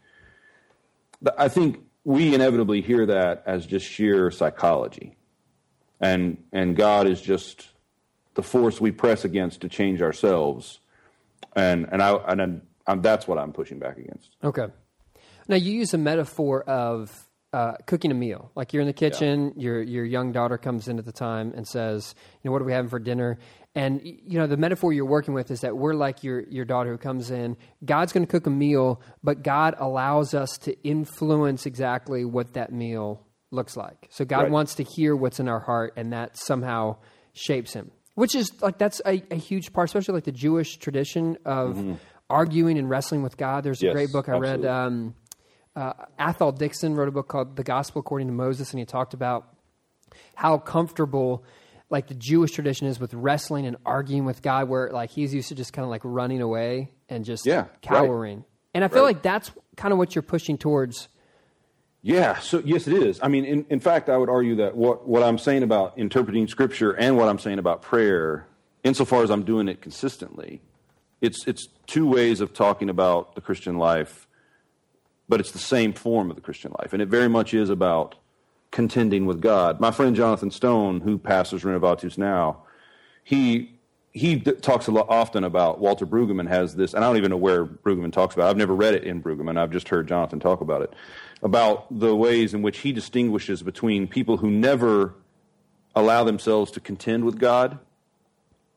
I 1.36 1.48
think 1.48 1.80
we 2.04 2.34
inevitably 2.34 2.80
hear 2.80 3.04
that 3.04 3.42
as 3.44 3.66
just 3.66 3.84
sheer 3.84 4.30
psychology, 4.30 5.14
and 6.00 6.42
and 6.54 6.74
God 6.74 7.06
is 7.06 7.20
just 7.20 7.68
the 8.32 8.42
force 8.42 8.80
we 8.80 8.92
press 8.92 9.26
against 9.26 9.60
to 9.60 9.68
change 9.68 10.00
ourselves, 10.00 10.80
and 11.54 11.86
and 11.92 12.00
I 12.02 12.14
and 12.14 12.40
I'm, 12.40 12.62
I'm, 12.86 13.02
that's 13.02 13.28
what 13.28 13.36
I'm 13.36 13.52
pushing 13.52 13.78
back 13.78 13.98
against. 13.98 14.30
Okay. 14.42 14.68
Now 15.48 15.56
you 15.56 15.74
use 15.74 15.92
a 15.92 15.98
metaphor 15.98 16.62
of 16.62 17.23
uh, 17.54 17.74
cooking 17.86 18.10
a 18.10 18.14
meal. 18.14 18.50
Like 18.54 18.72
you're 18.72 18.80
in 18.82 18.86
the 18.88 18.92
kitchen, 19.04 19.52
your 19.56 19.80
your 19.82 20.04
young 20.04 20.32
daughter 20.32 20.58
comes 20.58 20.88
in 20.88 20.98
at 20.98 21.04
the 21.04 21.12
time 21.12 21.52
and 21.56 21.66
says, 21.66 22.14
"You 22.42 22.48
know, 22.48 22.52
what 22.52 22.60
are 22.62 22.64
we 22.64 22.72
having 22.72 22.90
for 22.90 22.98
dinner?" 22.98 23.38
And 23.76 24.00
you 24.04 24.38
know, 24.38 24.46
the 24.46 24.56
metaphor 24.56 24.92
you're 24.92 25.04
working 25.18 25.34
with 25.34 25.50
is 25.50 25.60
that 25.60 25.76
we're 25.76 25.94
like 25.94 26.22
your 26.24 26.40
your 26.48 26.64
daughter 26.64 26.90
who 26.92 26.98
comes 26.98 27.30
in. 27.30 27.56
God's 27.84 28.12
going 28.12 28.26
to 28.26 28.30
cook 28.30 28.46
a 28.46 28.50
meal, 28.50 29.00
but 29.22 29.42
God 29.42 29.74
allows 29.78 30.34
us 30.34 30.50
to 30.62 30.76
influence 30.84 31.66
exactly 31.66 32.24
what 32.24 32.54
that 32.54 32.72
meal 32.72 33.08
looks 33.50 33.76
like. 33.76 34.08
So 34.10 34.24
God 34.24 34.42
Right. 34.44 34.50
wants 34.50 34.74
to 34.76 34.82
hear 34.84 35.14
what's 35.16 35.38
in 35.40 35.48
our 35.48 35.60
heart, 35.60 35.92
and 35.96 36.12
that 36.12 36.36
somehow 36.36 36.96
shapes 37.32 37.72
him. 37.72 37.90
Which 38.16 38.34
is 38.36 38.50
like 38.62 38.78
that's 38.78 39.00
a, 39.06 39.22
a 39.30 39.36
huge 39.36 39.72
part, 39.72 39.88
especially 39.88 40.14
like 40.14 40.24
the 40.24 40.32
Jewish 40.46 40.76
tradition 40.78 41.36
of 41.44 41.78
arguing 42.30 42.78
and 42.78 42.88
wrestling 42.88 43.22
with 43.22 43.36
God. 43.36 43.64
There's 43.64 43.82
a 43.82 43.86
Yes, 43.86 43.92
great 43.92 44.12
book 44.12 44.28
I 44.28 44.38
read. 44.38 44.64
Um, 44.64 45.14
uh, 45.76 45.92
Athol 46.18 46.52
Dickson 46.52 46.94
wrote 46.94 47.08
a 47.08 47.12
book 47.12 47.28
called 47.28 47.56
The 47.56 47.64
Gospel 47.64 48.00
According 48.00 48.28
to 48.28 48.32
Moses, 48.32 48.70
and 48.72 48.78
he 48.78 48.84
talked 48.86 49.14
about 49.14 49.48
how 50.34 50.58
comfortable 50.58 51.44
like 51.90 52.06
the 52.08 52.14
Jewish 52.14 52.52
tradition 52.52 52.86
is 52.86 52.98
with 52.98 53.12
wrestling 53.14 53.66
and 53.66 53.76
arguing 53.84 54.24
with 54.24 54.42
God, 54.42 54.68
where 54.68 54.90
like 54.90 55.10
he's 55.10 55.34
used 55.34 55.48
to 55.48 55.54
just 55.54 55.72
kind 55.72 55.84
of 55.84 55.90
like 55.90 56.00
running 56.04 56.40
away 56.40 56.90
and 57.08 57.24
just 57.24 57.46
Yeah, 57.46 57.56
right. 57.62 57.82
cowering. 57.82 58.44
And 58.74 58.82
I 58.84 58.88
feel 58.88 58.98
Right. 59.02 59.14
like 59.14 59.22
that's 59.22 59.50
kind 59.76 59.92
of 59.92 59.98
what 59.98 60.14
you're 60.14 60.22
pushing 60.22 60.58
towards. 60.58 61.08
Yeah, 62.02 62.38
so 62.38 62.60
yes, 62.64 62.86
it 62.86 62.92
is. 62.94 63.18
I 63.22 63.28
mean, 63.28 63.44
in, 63.44 63.66
in 63.70 63.80
fact, 63.80 64.08
I 64.10 64.16
would 64.16 64.28
argue 64.28 64.56
that 64.56 64.76
what, 64.76 65.08
what 65.08 65.22
I'm 65.22 65.38
saying 65.38 65.62
about 65.62 65.96
interpreting 65.98 66.46
Scripture 66.48 66.92
and 66.92 67.16
what 67.16 67.28
I'm 67.28 67.38
saying 67.38 67.58
about 67.58 67.80
prayer, 67.82 68.46
insofar 68.82 69.22
as 69.22 69.30
I'm 69.30 69.44
doing 69.44 69.68
it 69.68 69.80
consistently, 69.80 70.60
it's 71.20 71.46
it's 71.46 71.68
two 71.86 72.06
ways 72.06 72.40
of 72.40 72.52
talking 72.52 72.90
about 72.90 73.34
the 73.34 73.40
Christian 73.40 73.78
life, 73.78 74.23
but 75.28 75.40
it's 75.40 75.52
the 75.52 75.58
same 75.58 75.92
form 75.92 76.30
of 76.30 76.36
the 76.36 76.42
Christian 76.42 76.72
life, 76.78 76.92
and 76.92 77.00
it 77.00 77.08
very 77.08 77.28
much 77.28 77.54
is 77.54 77.70
about 77.70 78.14
contending 78.70 79.24
with 79.24 79.40
God. 79.40 79.80
My 79.80 79.90
friend 79.90 80.16
Jonathan 80.16 80.50
Stone, 80.50 81.00
who 81.00 81.16
pastors 81.18 81.62
Renovatus 81.62 82.18
now, 82.18 82.62
he 83.22 83.70
he 84.14 84.36
d- 84.36 84.52
talks 84.52 84.86
a 84.86 84.92
lot 84.92 85.06
often 85.08 85.42
about 85.42 85.80
Walter 85.80 86.06
Brueggemann 86.06 86.48
has 86.48 86.76
this, 86.76 86.94
and 86.94 87.04
I 87.04 87.08
don't 87.08 87.16
even 87.16 87.30
know 87.30 87.36
where 87.36 87.66
Brueggemann 87.66 88.12
talks 88.12 88.34
about. 88.34 88.46
it. 88.46 88.50
I've 88.50 88.56
never 88.56 88.74
read 88.74 88.94
it 88.94 89.02
in 89.02 89.20
Brueggemann. 89.20 89.58
I've 89.58 89.72
just 89.72 89.88
heard 89.88 90.06
Jonathan 90.06 90.38
talk 90.38 90.60
about 90.60 90.82
it, 90.82 90.92
about 91.42 91.86
the 91.98 92.14
ways 92.14 92.54
in 92.54 92.62
which 92.62 92.78
he 92.78 92.92
distinguishes 92.92 93.62
between 93.62 94.06
people 94.06 94.36
who 94.36 94.50
never 94.50 95.14
allow 95.96 96.22
themselves 96.22 96.70
to 96.72 96.80
contend 96.80 97.24
with 97.24 97.38
God. 97.38 97.78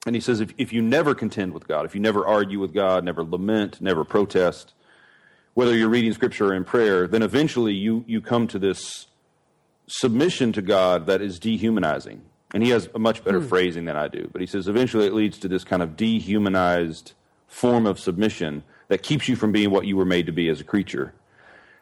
And 0.08 0.16
he 0.16 0.22
says, 0.22 0.40
if, 0.40 0.54
if 0.58 0.74
you 0.74 0.82
never 0.82 1.14
contend 1.14 1.54
with 1.54 1.68
God, 1.68 1.86
if 1.86 1.94
you 1.94 2.02
never 2.02 2.26
argue 2.26 2.60
with 2.60 2.74
God, 2.74 3.04
never 3.04 3.24
lament, 3.24 3.80
never 3.80 4.04
protest, 4.04 4.74
whether 5.58 5.76
you're 5.76 5.90
reading 5.90 6.14
scripture 6.14 6.50
or 6.50 6.54
in 6.54 6.64
prayer, 6.64 7.08
then 7.08 7.24
eventually 7.24 7.74
you, 7.74 8.04
you 8.06 8.22
come 8.22 8.46
to 8.46 8.60
this 8.60 9.08
submission 9.88 10.52
to 10.52 10.62
God 10.62 11.08
that 11.08 11.20
is 11.20 11.40
dehumanizing. 11.40 12.22
And 12.54 12.62
he 12.62 12.70
has 12.70 12.88
a 12.94 13.00
much 13.00 13.24
better 13.24 13.40
hmm. 13.40 13.48
phrasing 13.48 13.86
than 13.86 13.96
I 13.96 14.08
do. 14.08 14.30
But 14.32 14.42
he 14.42 14.46
says 14.46 14.68
eventually 14.68 15.08
it 15.08 15.16
leads 15.16 15.40
to 15.40 15.48
this 15.48 15.64
kind 15.64 15.82
of 15.82 15.98
dehumanized 15.98 17.14
form 17.48 17.88
of 17.88 18.00
submission 18.00 18.62
that 18.90 19.02
keeps 19.02 19.28
you 19.28 19.36
from 19.36 19.52
being 19.52 19.72
what 19.72 19.88
you 19.88 19.98
were 19.98 20.06
made 20.06 20.28
to 20.28 20.32
be 20.32 20.48
as 20.48 20.62
a 20.62 20.64
creature. 20.64 21.16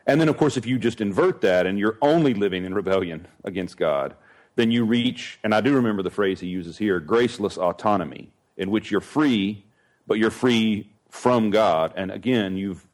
And 0.07 0.21
then, 0.21 0.29
of 0.29 0.37
course, 0.37 0.55
if 0.55 0.65
you 0.65 0.79
just 0.79 1.01
invert 1.01 1.41
that 1.41 1.67
and 1.67 1.77
you're 1.77 1.97
only 2.01 2.33
living 2.33 2.63
in 2.63 2.73
rebellion 2.73 3.27
against 3.43 3.75
God, 3.75 4.15
then 4.55 4.71
you 4.71 4.85
reach, 4.85 5.37
and 5.43 5.53
I 5.53 5.59
do 5.59 5.73
remember 5.73 6.01
the 6.01 6.09
phrase 6.09 6.39
he 6.39 6.47
uses 6.47 6.77
here, 6.77 7.01
graceless 7.01 7.57
autonomy, 7.57 8.31
in 8.55 8.71
which 8.71 8.89
you're 8.89 9.01
free, 9.01 9.65
but 10.07 10.17
you're 10.17 10.31
free 10.31 10.93
from 11.09 11.49
God. 11.49 11.91
And 11.97 12.09
again, 12.09 12.55
you've 12.55 12.87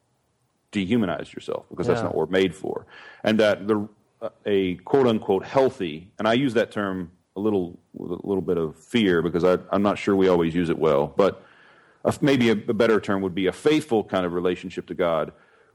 dehumanized 0.71 1.33
yourself 1.33 1.65
because 1.69 1.87
that's 1.87 2.01
not 2.01 2.15
what 2.15 2.27
we're 2.27 2.31
made 2.31 2.55
for. 2.55 2.85
And 3.23 3.39
that 3.39 3.67
the 3.67 3.87
a 4.45 4.75
quote 4.75 5.07
unquote 5.07 5.45
healthy, 5.45 6.11
and 6.19 6.27
I 6.27 6.33
use 6.33 6.53
that 6.53 6.71
term 6.71 7.11
a 7.35 7.39
little 7.39 7.79
with 7.93 8.11
a 8.11 8.27
little 8.27 8.41
bit 8.41 8.57
of 8.57 8.77
fear 8.77 9.21
because 9.21 9.43
I, 9.43 9.57
I'm 9.71 9.81
not 9.81 9.97
sure 9.97 10.15
we 10.15 10.27
always 10.27 10.53
use 10.53 10.69
it 10.69 10.77
well, 10.77 11.13
but 11.15 11.43
a, 12.03 12.13
maybe 12.21 12.49
a, 12.49 12.53
a 12.53 12.73
better 12.73 12.99
term 12.99 13.21
would 13.21 13.35
be 13.35 13.47
a 13.47 13.51
faithful 13.51 14.03
kind 14.03 14.25
of 14.25 14.33
relationship 14.33 14.87
to 14.87 14.93
God 14.93 15.31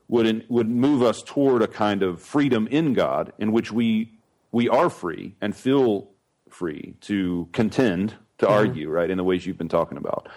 would 0.08 0.26
in, 0.26 0.44
would 0.48 0.68
move 0.68 1.02
us 1.02 1.22
toward 1.22 1.62
a 1.62 1.68
kind 1.68 2.02
of 2.02 2.20
freedom 2.20 2.66
in 2.68 2.92
God 2.92 3.32
in 3.38 3.52
which 3.52 3.72
we 3.72 4.12
we 4.52 4.68
are 4.68 4.88
free 4.88 5.34
and 5.40 5.54
feel 5.54 6.10
free 6.48 6.94
to 7.02 7.48
contend 7.52 8.14
to 8.38 8.46
mm-hmm. 8.46 8.54
argue 8.54 8.88
right 8.88 9.10
in 9.10 9.16
the 9.16 9.24
ways 9.24 9.46
you've 9.46 9.58
been 9.58 9.68
talking 9.68 9.98
about. 9.98 10.28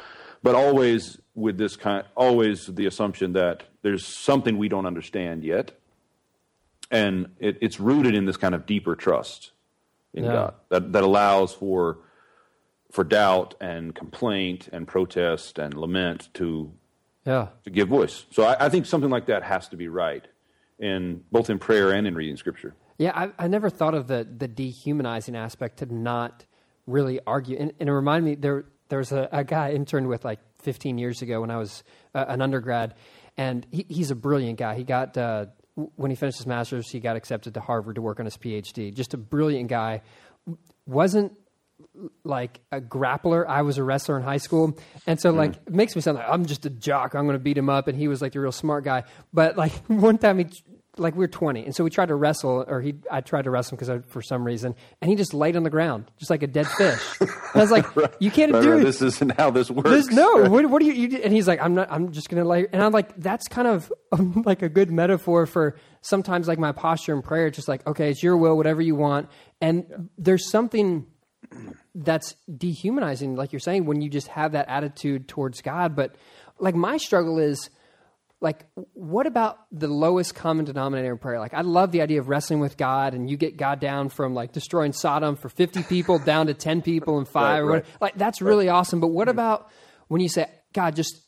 But 0.41 0.55
always 0.55 1.19
with 1.39 1.57
this 1.57 1.75
kind 1.75 2.05
always 2.15 2.67
the 2.67 2.85
assumption 2.85 3.33
that 3.33 3.63
there's 3.81 4.05
something 4.05 4.57
we 4.57 4.67
don't 4.69 4.85
understand 4.85 5.43
yet 5.43 5.71
and 6.91 7.27
it, 7.39 7.57
it's 7.61 7.79
rooted 7.79 8.15
in 8.15 8.25
this 8.25 8.37
kind 8.37 8.55
of 8.55 8.65
deeper 8.65 8.95
trust 8.95 9.51
in 10.13 10.23
Yeah. 10.23 10.31
God 10.33 10.53
that 10.69 10.91
that 10.93 11.03
allows 11.03 11.53
for 11.53 11.99
for 12.91 13.03
doubt 13.03 13.53
and 13.61 13.93
complaint 13.93 14.67
and 14.71 14.87
protest 14.87 15.59
and 15.59 15.73
lament 15.75 16.29
to 16.35 16.71
Yeah. 17.25 17.49
to 17.63 17.69
give 17.69 17.87
voice. 17.87 18.25
So 18.31 18.43
I, 18.43 18.65
I 18.65 18.69
think 18.69 18.85
something 18.85 19.11
like 19.11 19.27
that 19.27 19.43
has 19.43 19.67
to 19.69 19.77
be 19.77 19.87
right 19.87 20.27
in 20.79 21.23
both 21.31 21.49
in 21.49 21.59
prayer 21.59 21.91
and 21.91 22.07
in 22.07 22.15
reading 22.15 22.37
scripture. 22.37 22.73
Yeah, 22.97 23.11
I, 23.15 23.45
I 23.45 23.47
never 23.47 23.69
thought 23.69 23.93
of 23.93 24.07
the 24.07 24.27
the 24.37 24.47
dehumanizing 24.47 25.35
aspect 25.35 25.77
to 25.79 25.93
not 25.93 26.45
really 26.87 27.19
argue. 27.27 27.55
And, 27.57 27.71
and 27.79 27.87
it 27.87 27.93
reminded 27.93 28.25
me 28.29 28.35
there 28.35 28.65
there 28.89 28.99
was 28.99 29.11
a, 29.11 29.29
a 29.31 29.43
guy 29.43 29.67
I 29.67 29.71
interned 29.71 30.07
with 30.07 30.25
like 30.25 30.39
15 30.61 30.97
years 30.97 31.21
ago 31.21 31.41
when 31.41 31.51
I 31.51 31.57
was 31.57 31.83
uh, 32.13 32.25
an 32.27 32.41
undergrad, 32.41 32.95
and 33.37 33.65
he, 33.71 33.85
he's 33.87 34.11
a 34.11 34.15
brilliant 34.15 34.59
guy. 34.59 34.75
He 34.75 34.83
got 34.83 35.17
uh, 35.17 35.45
when 35.95 36.11
he 36.11 36.15
finished 36.15 36.37
his 36.37 36.47
master's, 36.47 36.89
he 36.89 36.99
got 36.99 37.15
accepted 37.15 37.53
to 37.53 37.61
Harvard 37.61 37.95
to 37.95 38.01
work 38.01 38.19
on 38.19 38.25
his 38.25 38.37
PhD. 38.37 38.93
Just 38.93 39.13
a 39.13 39.17
brilliant 39.17 39.69
guy. 39.69 40.01
Wasn't 40.85 41.33
like 42.23 42.59
a 42.71 42.81
grappler. 42.81 43.45
I 43.47 43.61
was 43.61 43.77
a 43.77 43.83
wrestler 43.83 44.17
in 44.17 44.23
high 44.23 44.37
school, 44.37 44.77
and 45.07 45.19
so 45.19 45.31
like 45.31 45.55
it 45.55 45.73
makes 45.73 45.95
me 45.95 46.01
sound 46.01 46.17
like 46.17 46.27
I'm 46.27 46.45
just 46.45 46.65
a 46.65 46.69
jock. 46.69 47.13
I'm 47.15 47.25
going 47.25 47.35
to 47.35 47.43
beat 47.43 47.57
him 47.57 47.69
up, 47.69 47.87
and 47.87 47.97
he 47.97 48.07
was 48.07 48.21
like 48.21 48.33
the 48.33 48.39
real 48.39 48.51
smart 48.51 48.83
guy. 48.83 49.03
But 49.33 49.57
like 49.57 49.71
one 49.87 50.17
time 50.17 50.39
he. 50.39 50.47
Like 50.99 51.13
we 51.15 51.19
were 51.19 51.27
20, 51.27 51.65
and 51.65 51.75
so 51.75 51.83
we 51.83 51.89
tried 51.89 52.07
to 52.09 52.15
wrestle, 52.15 52.65
or 52.67 52.81
he, 52.81 52.95
I 53.09 53.21
tried 53.21 53.43
to 53.45 53.49
wrestle 53.51 53.77
because 53.77 54.03
for 54.07 54.21
some 54.21 54.43
reason, 54.43 54.75
and 55.01 55.09
he 55.09 55.15
just 55.15 55.33
laid 55.33 55.55
on 55.55 55.63
the 55.63 55.69
ground, 55.69 56.11
just 56.17 56.29
like 56.29 56.43
a 56.43 56.47
dead 56.47 56.67
fish. 56.67 57.01
And 57.21 57.29
I 57.55 57.59
was 57.59 57.71
like, 57.71 57.85
"You 58.19 58.29
can't 58.31 58.51
Right, 58.51 58.61
do 58.61 58.71
right, 58.73 58.83
this 58.83 59.01
isn't 59.01 59.31
how 59.39 59.49
this 59.51 59.71
works. 59.71 59.89
This, 59.89 60.07
no, 60.11 60.49
what, 60.49 60.65
what 60.69 60.79
do 60.81 60.85
you, 60.87 60.93
you? 60.93 61.07
do- 61.07 61.21
And 61.23 61.31
he's 61.33 61.47
like, 61.47 61.61
I'm 61.61 61.73
not. 61.75 61.91
I'm 61.91 62.11
just 62.11 62.29
gonna 62.29 62.43
lay. 62.45 62.67
And 62.71 62.83
I'm 62.83 62.91
like, 62.91 63.15
that's 63.17 63.47
kind 63.47 63.67
of 63.67 63.91
um, 64.11 64.41
like 64.45 64.61
a 64.61 64.69
good 64.69 64.91
metaphor 64.91 65.45
for 65.45 65.77
sometimes 66.01 66.47
like 66.47 66.59
my 66.59 66.71
posture 66.71 67.13
in 67.13 67.21
prayer. 67.21 67.49
Just 67.49 67.67
like, 67.67 67.85
okay, 67.87 68.09
it's 68.11 68.21
your 68.21 68.37
will, 68.37 68.57
whatever 68.57 68.81
you 68.81 68.95
want. 68.95 69.29
And 69.61 70.09
there's 70.17 70.49
something 70.49 71.05
that's 71.95 72.35
dehumanizing, 72.55 73.35
like 73.35 73.51
you're 73.51 73.59
saying, 73.59 73.85
when 73.85 74.01
you 74.01 74.09
just 74.09 74.27
have 74.27 74.51
that 74.51 74.67
attitude 74.67 75.27
towards 75.27 75.61
God. 75.61 75.95
But 75.95 76.15
like 76.59 76.75
my 76.75 76.97
struggle 76.97 77.39
is, 77.39 77.69
like 78.41 78.65
what 78.93 79.27
about 79.27 79.57
the 79.71 79.87
lowest 79.87 80.33
common 80.33 80.63
denominator 80.63 81.11
in 81.11 81.17
prayer? 81.17 81.39
Like 81.39 81.53
i 81.53 81.61
love 81.61 81.91
the 81.91 82.01
idea 82.01 82.19
of 82.19 82.29
wrestling 82.29 82.59
with 82.59 82.77
god 82.77 83.13
and 83.13 83.29
you 83.29 83.37
get 83.37 83.57
god 83.57 83.79
down 83.79 84.09
from 84.09 84.33
like 84.33 84.51
destroying 84.53 84.93
sodom 84.93 85.35
for 85.35 85.49
50 85.49 85.83
people 85.83 86.19
down 86.33 86.47
to 86.47 86.53
10 86.53 86.81
people 86.81 87.17
and 87.17 87.27
five 87.27 87.63
Right, 87.65 87.73
right. 87.75 87.85
like 87.99 88.15
that's 88.15 88.41
really 88.41 88.69
awesome. 88.69 88.99
But 88.99 89.07
what 89.07 89.27
about 89.27 89.69
when 90.07 90.21
you 90.21 90.29
say 90.29 90.47
god 90.73 90.95
just 90.95 91.21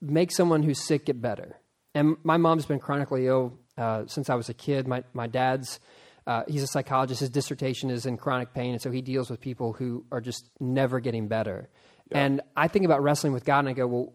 make 0.00 0.32
someone 0.32 0.62
who's 0.62 0.80
sick 0.82 1.06
get 1.06 1.20
better? 1.20 1.58
And 1.94 2.16
my 2.24 2.38
mom's 2.38 2.66
been 2.66 2.80
chronically 2.80 3.26
ill 3.26 3.58
uh, 3.76 4.04
since 4.06 4.30
i 4.30 4.34
was 4.34 4.48
a 4.48 4.54
kid. 4.54 4.88
My, 4.88 5.04
my 5.12 5.26
dad's 5.26 5.80
uh, 6.26 6.44
he's 6.48 6.62
a 6.62 6.66
psychologist. 6.66 7.20
His 7.20 7.28
dissertation 7.28 7.90
is 7.90 8.06
in 8.06 8.16
chronic 8.16 8.54
pain 8.54 8.72
and 8.72 8.80
so 8.80 8.90
he 8.90 9.02
deals 9.02 9.28
with 9.28 9.40
people 9.40 9.74
who 9.74 10.06
are 10.10 10.22
just 10.22 10.48
never 10.60 10.98
getting 11.00 11.28
better. 11.28 11.68
And 12.10 12.40
i 12.56 12.68
think 12.68 12.86
about 12.86 13.02
wrestling 13.02 13.34
with 13.34 13.44
god 13.44 13.58
and 13.60 13.68
i 13.68 13.72
go 13.74 13.86
well 13.86 14.14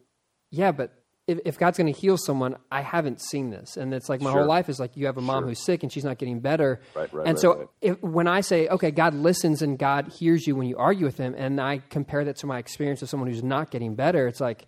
yeah, 0.51 0.71
but 0.71 0.91
if, 1.29 1.39
if 1.45 1.57
God's 1.59 1.77
going 1.77 1.93
to 1.93 1.99
heal 1.99 2.17
someone, 2.17 2.55
I 2.71 2.81
haven't 2.81 3.21
seen 3.21 3.49
this, 3.51 3.77
and 3.77 3.93
it's 3.93 4.09
like 4.09 4.21
my 4.21 4.31
Sure. 4.31 4.39
whole 4.39 4.47
life 4.47 4.67
is 4.69 4.79
like 4.79 4.97
you 4.97 5.05
have 5.05 5.17
a 5.17 5.21
mom 5.21 5.43
who's 5.45 5.63
sick 5.63 5.83
and 5.83 5.91
she's 5.91 6.03
not 6.03 6.17
getting 6.17 6.39
better. 6.39 6.81
Right, 6.95 7.13
right, 7.13 7.27
and 7.27 7.35
right, 7.35 7.39
so 7.39 7.57
right. 7.57 7.67
If, 7.81 8.01
when 8.01 8.27
I 8.27 8.41
say, 8.41 8.67
okay, 8.67 8.91
God 8.91 9.13
listens 9.13 9.61
and 9.61 9.77
God 9.77 10.07
hears 10.07 10.47
you 10.47 10.55
when 10.55 10.67
you 10.67 10.77
argue 10.77 11.05
with 11.05 11.17
Him, 11.17 11.35
and 11.37 11.61
I 11.61 11.81
compare 11.89 12.25
that 12.25 12.37
to 12.37 12.47
my 12.47 12.57
experience 12.57 13.01
of 13.01 13.09
someone 13.09 13.29
who's 13.29 13.43
not 13.43 13.69
getting 13.71 13.95
better, 13.95 14.27
it's 14.27 14.41
like, 14.41 14.65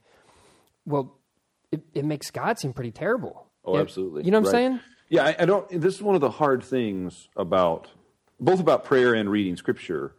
well, 0.86 1.18
it, 1.72 1.82
it 1.94 2.06
makes 2.06 2.30
God 2.32 2.60
seem 2.60 2.74
pretty 2.74 2.92
terrible. 2.92 3.48
Oh, 3.66 3.76
Yeah. 3.76 3.82
absolutely. 3.82 4.24
You 4.24 4.32
know 4.32 4.40
what 4.40 4.48
I'm 4.50 4.52
saying? 4.54 4.80
Yeah, 5.10 5.26
I, 5.26 5.36
I 5.40 5.46
don't. 5.46 5.68
This 5.82 5.96
is 5.96 6.02
one 6.02 6.16
of 6.16 6.22
the 6.22 6.30
hard 6.32 6.64
things 6.64 7.28
about 7.36 7.90
both 8.40 8.60
about 8.60 8.86
prayer 8.86 9.14
and 9.14 9.30
reading 9.30 9.58
scripture, 9.58 10.14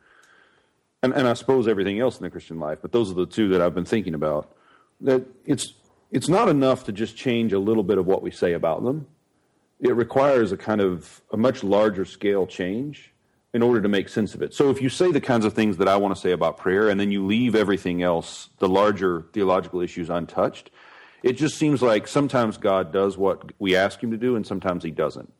and, 1.02 1.12
and 1.14 1.26
I 1.26 1.32
suppose 1.34 1.66
everything 1.66 1.98
else 1.98 2.18
in 2.18 2.24
the 2.24 2.30
Christian 2.30 2.58
life. 2.58 2.78
But 2.82 2.92
those 2.92 3.10
are 3.10 3.14
the 3.14 3.26
two 3.26 3.48
that 3.50 3.60
I've 3.62 3.74
been 3.74 3.84
thinking 3.84 4.14
about. 4.14 4.54
That 5.00 5.24
it's 5.46 5.72
it's 6.12 6.28
not 6.28 6.48
enough 6.48 6.84
to 6.84 6.92
just 6.92 7.16
change 7.16 7.52
a 7.52 7.58
little 7.58 7.82
bit 7.82 7.98
of 7.98 8.06
what 8.06 8.22
we 8.22 8.30
say 8.30 8.52
about 8.52 8.84
them. 8.84 9.06
It 9.80 9.96
requires 9.96 10.52
a 10.52 10.56
kind 10.56 10.80
of 10.80 11.22
a 11.32 11.36
much 11.36 11.64
larger 11.64 12.04
scale 12.04 12.46
change 12.46 13.10
in 13.54 13.62
order 13.62 13.80
to 13.80 13.88
make 13.88 14.08
sense 14.08 14.34
of 14.34 14.42
it. 14.42 14.54
So 14.54 14.70
if 14.70 14.80
you 14.80 14.88
say 14.88 15.10
the 15.10 15.20
kinds 15.20 15.44
of 15.44 15.54
things 15.54 15.78
that 15.78 15.88
I 15.88 15.96
want 15.96 16.14
to 16.14 16.20
say 16.20 16.32
about 16.32 16.58
prayer, 16.58 16.88
and 16.88 17.00
then 17.00 17.10
you 17.10 17.24
leave 17.26 17.54
everything 17.54 18.02
else, 18.02 18.50
the 18.58 18.68
larger 18.68 19.26
theological 19.32 19.80
issues, 19.80 20.10
untouched, 20.10 20.70
it 21.22 21.32
just 21.32 21.56
seems 21.56 21.82
like 21.82 22.06
sometimes 22.06 22.56
God 22.56 22.92
does 22.92 23.16
what 23.16 23.52
we 23.58 23.74
ask 23.74 24.02
Him 24.02 24.10
to 24.10 24.16
do, 24.16 24.36
and 24.36 24.46
sometimes 24.46 24.84
He 24.84 24.90
doesn't. 24.90 25.32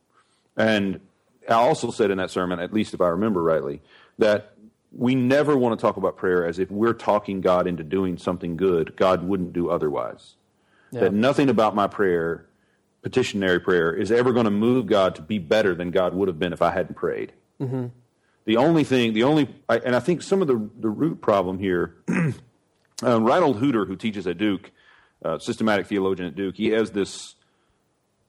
And 0.57 0.99
I 1.47 1.53
also 1.53 1.91
said 1.91 2.11
in 2.11 2.17
that 2.17 2.31
sermon, 2.31 2.59
at 2.59 2.73
least 2.73 2.93
if 2.93 3.01
I 3.01 3.07
remember 3.09 3.41
rightly, 3.43 3.81
that 4.17 4.53
we 4.91 5.15
never 5.15 5.57
want 5.57 5.77
to 5.77 5.81
talk 5.81 5.97
about 5.97 6.17
prayer 6.17 6.45
as 6.45 6.59
if 6.59 6.69
we're 6.69 6.93
talking 6.93 7.41
God 7.41 7.67
into 7.67 7.83
doing 7.83 8.17
something 8.17 8.57
good 8.57 8.95
God 8.95 9.23
wouldn't 9.23 9.53
do 9.53 9.69
otherwise. 9.69 10.35
That 11.01 11.13
nothing 11.13 11.49
about 11.49 11.75
my 11.75 11.87
prayer, 11.87 12.45
petitionary 13.01 13.59
prayer, 13.59 13.93
is 13.93 14.11
ever 14.11 14.31
going 14.33 14.45
to 14.45 14.51
move 14.51 14.85
God 14.85 15.15
to 15.15 15.21
be 15.21 15.39
better 15.39 15.73
than 15.75 15.91
God 15.91 16.13
would 16.13 16.27
have 16.27 16.39
been 16.39 16.53
if 16.53 16.61
I 16.61 16.71
hadn't 16.71 16.95
prayed. 16.95 17.33
The 18.45 18.57
only 18.57 18.83
thing, 18.83 19.13
the 19.13 19.23
only, 19.23 19.47
I, 19.69 19.77
and 19.77 19.95
I 19.95 19.99
think 20.01 20.21
some 20.21 20.41
of 20.41 20.47
the, 20.47 20.69
the 20.79 20.89
root 20.89 21.21
problem 21.21 21.59
here, 21.59 21.95
uh, 22.09 23.21
Reinhard 23.21 23.55
Hütter, 23.57 23.87
who 23.87 23.95
teaches 23.95 24.27
at 24.27 24.37
Duke, 24.37 24.71
uh, 25.23 25.39
systematic 25.39 25.87
theologian 25.87 26.27
at 26.27 26.35
Duke, 26.35 26.55
he 26.57 26.67
has 26.71 26.91
this, 26.91 27.35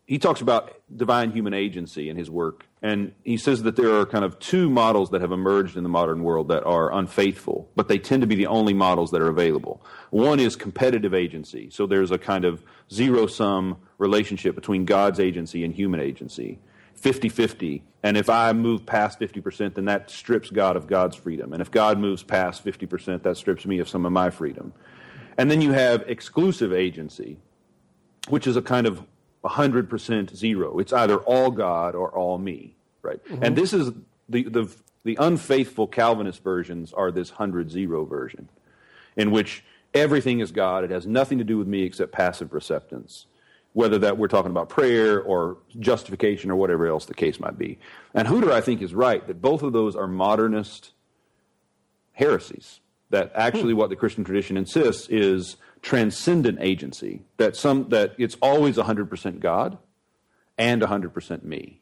he 0.07 0.19
talks 0.19 0.41
about 0.41 0.81
divine 0.95 1.31
human 1.31 1.55
agency 1.55 2.09
in 2.09 2.17
his 2.17 2.31
work. 2.31 2.67
And 2.83 3.13
he 3.25 3.39
says 3.39 3.63
that 3.63 3.77
there 3.77 3.99
are 3.99 4.05
kind 4.05 4.25
of 4.25 4.39
two 4.39 4.69
models 4.69 5.11
that 5.11 5.23
have 5.23 5.33
emerged 5.33 5.77
in 5.77 5.83
the 5.83 5.89
modern 5.89 6.23
world 6.23 6.49
that 6.49 6.63
are 6.65 6.93
unfaithful, 6.93 7.71
but 7.75 7.89
they 7.89 7.99
tend 7.99 8.21
to 8.21 8.27
be 8.27 8.35
the 8.35 8.47
only 8.47 8.75
models 8.75 9.11
that 9.13 9.23
are 9.23 9.29
available. 9.29 9.83
One 10.11 10.39
is 10.39 10.57
competitive 10.57 11.15
agency. 11.15 11.71
So 11.71 11.87
there's 11.87 12.11
a 12.11 12.19
kind 12.19 12.45
of 12.45 12.63
zero 12.93 13.27
sum 13.27 13.79
relationship 13.97 14.55
between 14.55 14.85
God's 14.85 15.19
agency 15.19 15.65
and 15.65 15.75
human 15.75 16.01
agency. 16.01 16.59
50 16.95 17.29
50. 17.29 17.83
And 18.03 18.17
if 18.19 18.29
I 18.29 18.53
move 18.53 18.85
past 18.85 19.19
50%, 19.19 19.75
then 19.75 19.87
that 19.87 20.11
strips 20.11 20.51
God 20.51 20.77
of 20.77 20.87
God's 20.87 21.17
freedom. 21.17 21.53
And 21.53 21.63
if 21.63 21.71
God 21.71 21.99
moves 21.99 22.23
past 22.23 22.65
50%, 22.65 23.23
that 23.23 23.37
strips 23.37 23.65
me 23.65 23.79
of 23.79 23.89
some 23.89 24.05
of 24.05 24.13
my 24.13 24.29
freedom. 24.31 24.75
And 25.39 25.51
then 25.51 25.61
you 25.61 25.73
have 25.73 26.05
exclusive 26.07 26.73
agency, 26.73 27.39
which 28.29 28.47
is 28.47 28.57
a 28.57 28.63
kind 28.63 28.87
of 28.87 29.03
100% 29.45 30.35
zero. 30.35 30.79
It's 30.79 30.93
either 30.93 31.19
all 31.19 31.51
God 31.51 31.95
or 31.95 32.11
all 32.11 32.39
me, 32.39 32.75
right? 33.03 33.23
Mm-hmm. 33.25 33.45
And 33.45 33.57
this 33.57 33.73
is 33.73 33.93
the, 34.29 34.45
the, 34.45 34.75
the 35.05 35.17
unfaithful 35.21 35.87
Calvinist 35.87 36.43
versions 36.43 36.93
are 36.93 37.11
this 37.11 37.31
100 37.31 37.71
zero 37.71 38.05
version, 38.05 38.49
in 39.17 39.31
which 39.31 39.65
everything 39.93 40.41
is 40.41 40.51
God. 40.51 40.85
It 40.85 40.91
has 40.91 41.07
nothing 41.07 41.39
to 41.39 41.45
do 41.45 41.59
with 41.59 41.69
me 41.69 41.83
except 41.83 42.13
passive 42.13 42.53
receptance, 42.53 43.27
whether 43.75 43.99
that 43.99 44.17
we're 44.17 44.29
talking 44.29 44.51
about 44.51 44.69
prayer 44.69 45.21
or 45.21 45.59
justification 45.79 46.51
or 46.51 46.57
whatever 46.57 46.87
else 46.87 47.05
the 47.05 47.15
case 47.15 47.39
might 47.39 47.59
be. 47.59 47.79
And 48.15 48.27
Hütter, 48.27 48.51
I 48.51 48.63
think, 48.63 48.81
is 48.81 48.95
right 48.95 49.27
that 49.27 49.43
both 49.43 49.63
of 49.63 49.73
those 49.73 49.95
are 49.95 50.07
modernist 50.07 50.93
heresies. 52.13 52.81
That 53.11 53.31
actually, 53.35 53.75
hmm. 53.75 53.79
what 53.79 53.91
the 53.91 53.97
Christian 53.97 54.25
tradition 54.25 54.57
insists 54.57 55.09
is 55.09 55.57
transcendent 55.85 56.59
agency. 56.61 57.23
That 57.37 57.55
some 57.55 57.91
that 57.91 58.15
it's 58.19 58.37
always 58.43 58.77
100% 58.77 59.39
God 59.39 59.79
and 60.59 60.83
100% 60.83 61.45
me, 61.45 61.81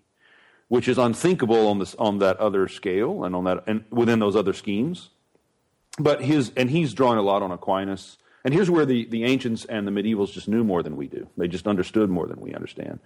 which 0.69 0.89
is 0.89 0.99
unthinkable 0.99 1.69
on 1.69 1.79
this 1.79 1.95
on 1.95 2.19
that 2.19 2.37
other 2.39 2.69
scale 2.69 3.25
and 3.25 3.35
on 3.35 3.45
that 3.45 3.65
and 3.67 3.85
within 3.91 4.19
those 4.19 4.37
other 4.37 4.53
schemes. 4.53 5.11
But 5.99 6.23
his 6.23 6.53
and 6.57 6.69
he's 6.69 6.93
drawing 6.93 7.19
a 7.19 7.23
lot 7.23 7.43
on 7.43 7.53
Aquinas. 7.53 8.19
And 8.45 8.53
here's 8.53 8.69
where 8.69 8.85
the, 8.85 9.05
the 9.05 9.23
ancients 9.23 9.65
and 9.67 9.87
the 9.87 9.93
medievals 9.93 10.33
just 10.33 10.49
knew 10.49 10.65
more 10.65 10.83
than 10.83 10.97
we 10.97 11.07
do. 11.07 11.29
They 11.37 11.47
just 11.47 11.69
understood 11.69 12.11
more 12.11 12.27
than 12.27 12.41
we 12.41 12.53
understand. 12.53 12.99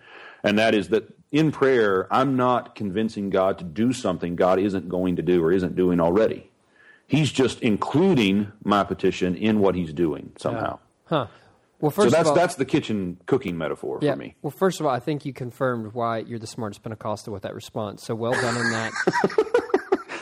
And 0.42 0.58
that 0.58 0.74
is 0.74 0.88
that 0.88 1.14
in 1.30 1.52
prayer, 1.52 2.08
I'm 2.10 2.36
not 2.36 2.74
convincing 2.74 3.28
God 3.28 3.58
to 3.58 3.64
do 3.64 3.92
something 3.92 4.34
God 4.34 4.58
isn't 4.58 4.88
going 4.88 5.16
to 5.16 5.22
do 5.22 5.44
or 5.44 5.52
isn't 5.52 5.76
doing 5.76 6.00
already. 6.00 6.50
He's 7.06 7.30
just 7.30 7.60
including 7.60 8.50
my 8.64 8.82
petition 8.82 9.34
in 9.34 9.60
what 9.60 9.74
he's 9.74 9.92
doing 9.92 10.32
somehow. 10.38 10.78
Huh. 11.06 11.26
Well, 11.80 11.90
first 11.90 12.10
So 12.10 12.16
that's 12.16 12.28
of 12.28 12.32
all, 12.32 12.34
that's 12.34 12.54
the 12.54 12.64
kitchen 12.64 13.18
cooking 13.26 13.58
metaphor 13.58 13.98
yeah. 14.00 14.12
for 14.12 14.18
me. 14.18 14.34
Well, 14.40 14.50
first 14.50 14.80
of 14.80 14.86
all, 14.86 14.92
I 14.92 15.00
think 15.00 15.24
you 15.26 15.32
confirmed 15.32 15.92
why 15.92 16.18
you're 16.18 16.38
the 16.38 16.46
smartest 16.46 16.82
Pentecostal 16.82 17.32
with 17.32 17.42
that 17.42 17.54
response. 17.54 18.02
So 18.02 18.14
well 18.14 18.32
done 18.32 18.56
on 18.56 18.70
that. 18.70 18.92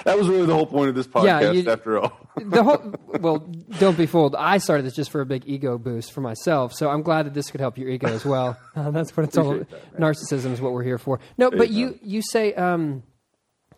That 0.04 0.18
was 0.18 0.28
really 0.28 0.44
the 0.46 0.54
whole 0.54 0.66
point 0.66 0.90
of 0.90 0.94
this 0.94 1.08
Yeah, 1.14 1.40
podcast, 1.40 1.64
you- 1.64 1.70
after 1.70 1.98
all. 1.98 2.12
the 2.36 2.62
whole 2.62 2.94
well 3.20 3.38
don't 3.78 3.96
be 3.96 4.06
fooled 4.06 4.34
i 4.34 4.58
started 4.58 4.84
this 4.84 4.94
just 4.96 5.08
for 5.08 5.20
a 5.20 5.26
big 5.26 5.44
ego 5.46 5.78
boost 5.78 6.10
for 6.12 6.20
myself 6.20 6.72
so 6.74 6.90
i'm 6.90 7.02
glad 7.02 7.26
that 7.26 7.32
this 7.32 7.48
could 7.48 7.60
help 7.60 7.78
your 7.78 7.88
ego 7.88 8.08
as 8.08 8.24
well 8.24 8.58
Uh, 8.76 8.90
that's 8.90 9.16
what 9.16 9.22
it's 9.22 9.38
all 9.38 9.60
Appreciate 9.60 9.96
narcissism 10.00 10.50
is 10.52 10.60
what 10.60 10.72
we're 10.72 10.82
here 10.82 10.98
for 10.98 11.20
no 11.38 11.48
but 11.48 11.70
you 11.70 11.96
you 12.02 12.22
say 12.22 12.52
um, 12.54 13.04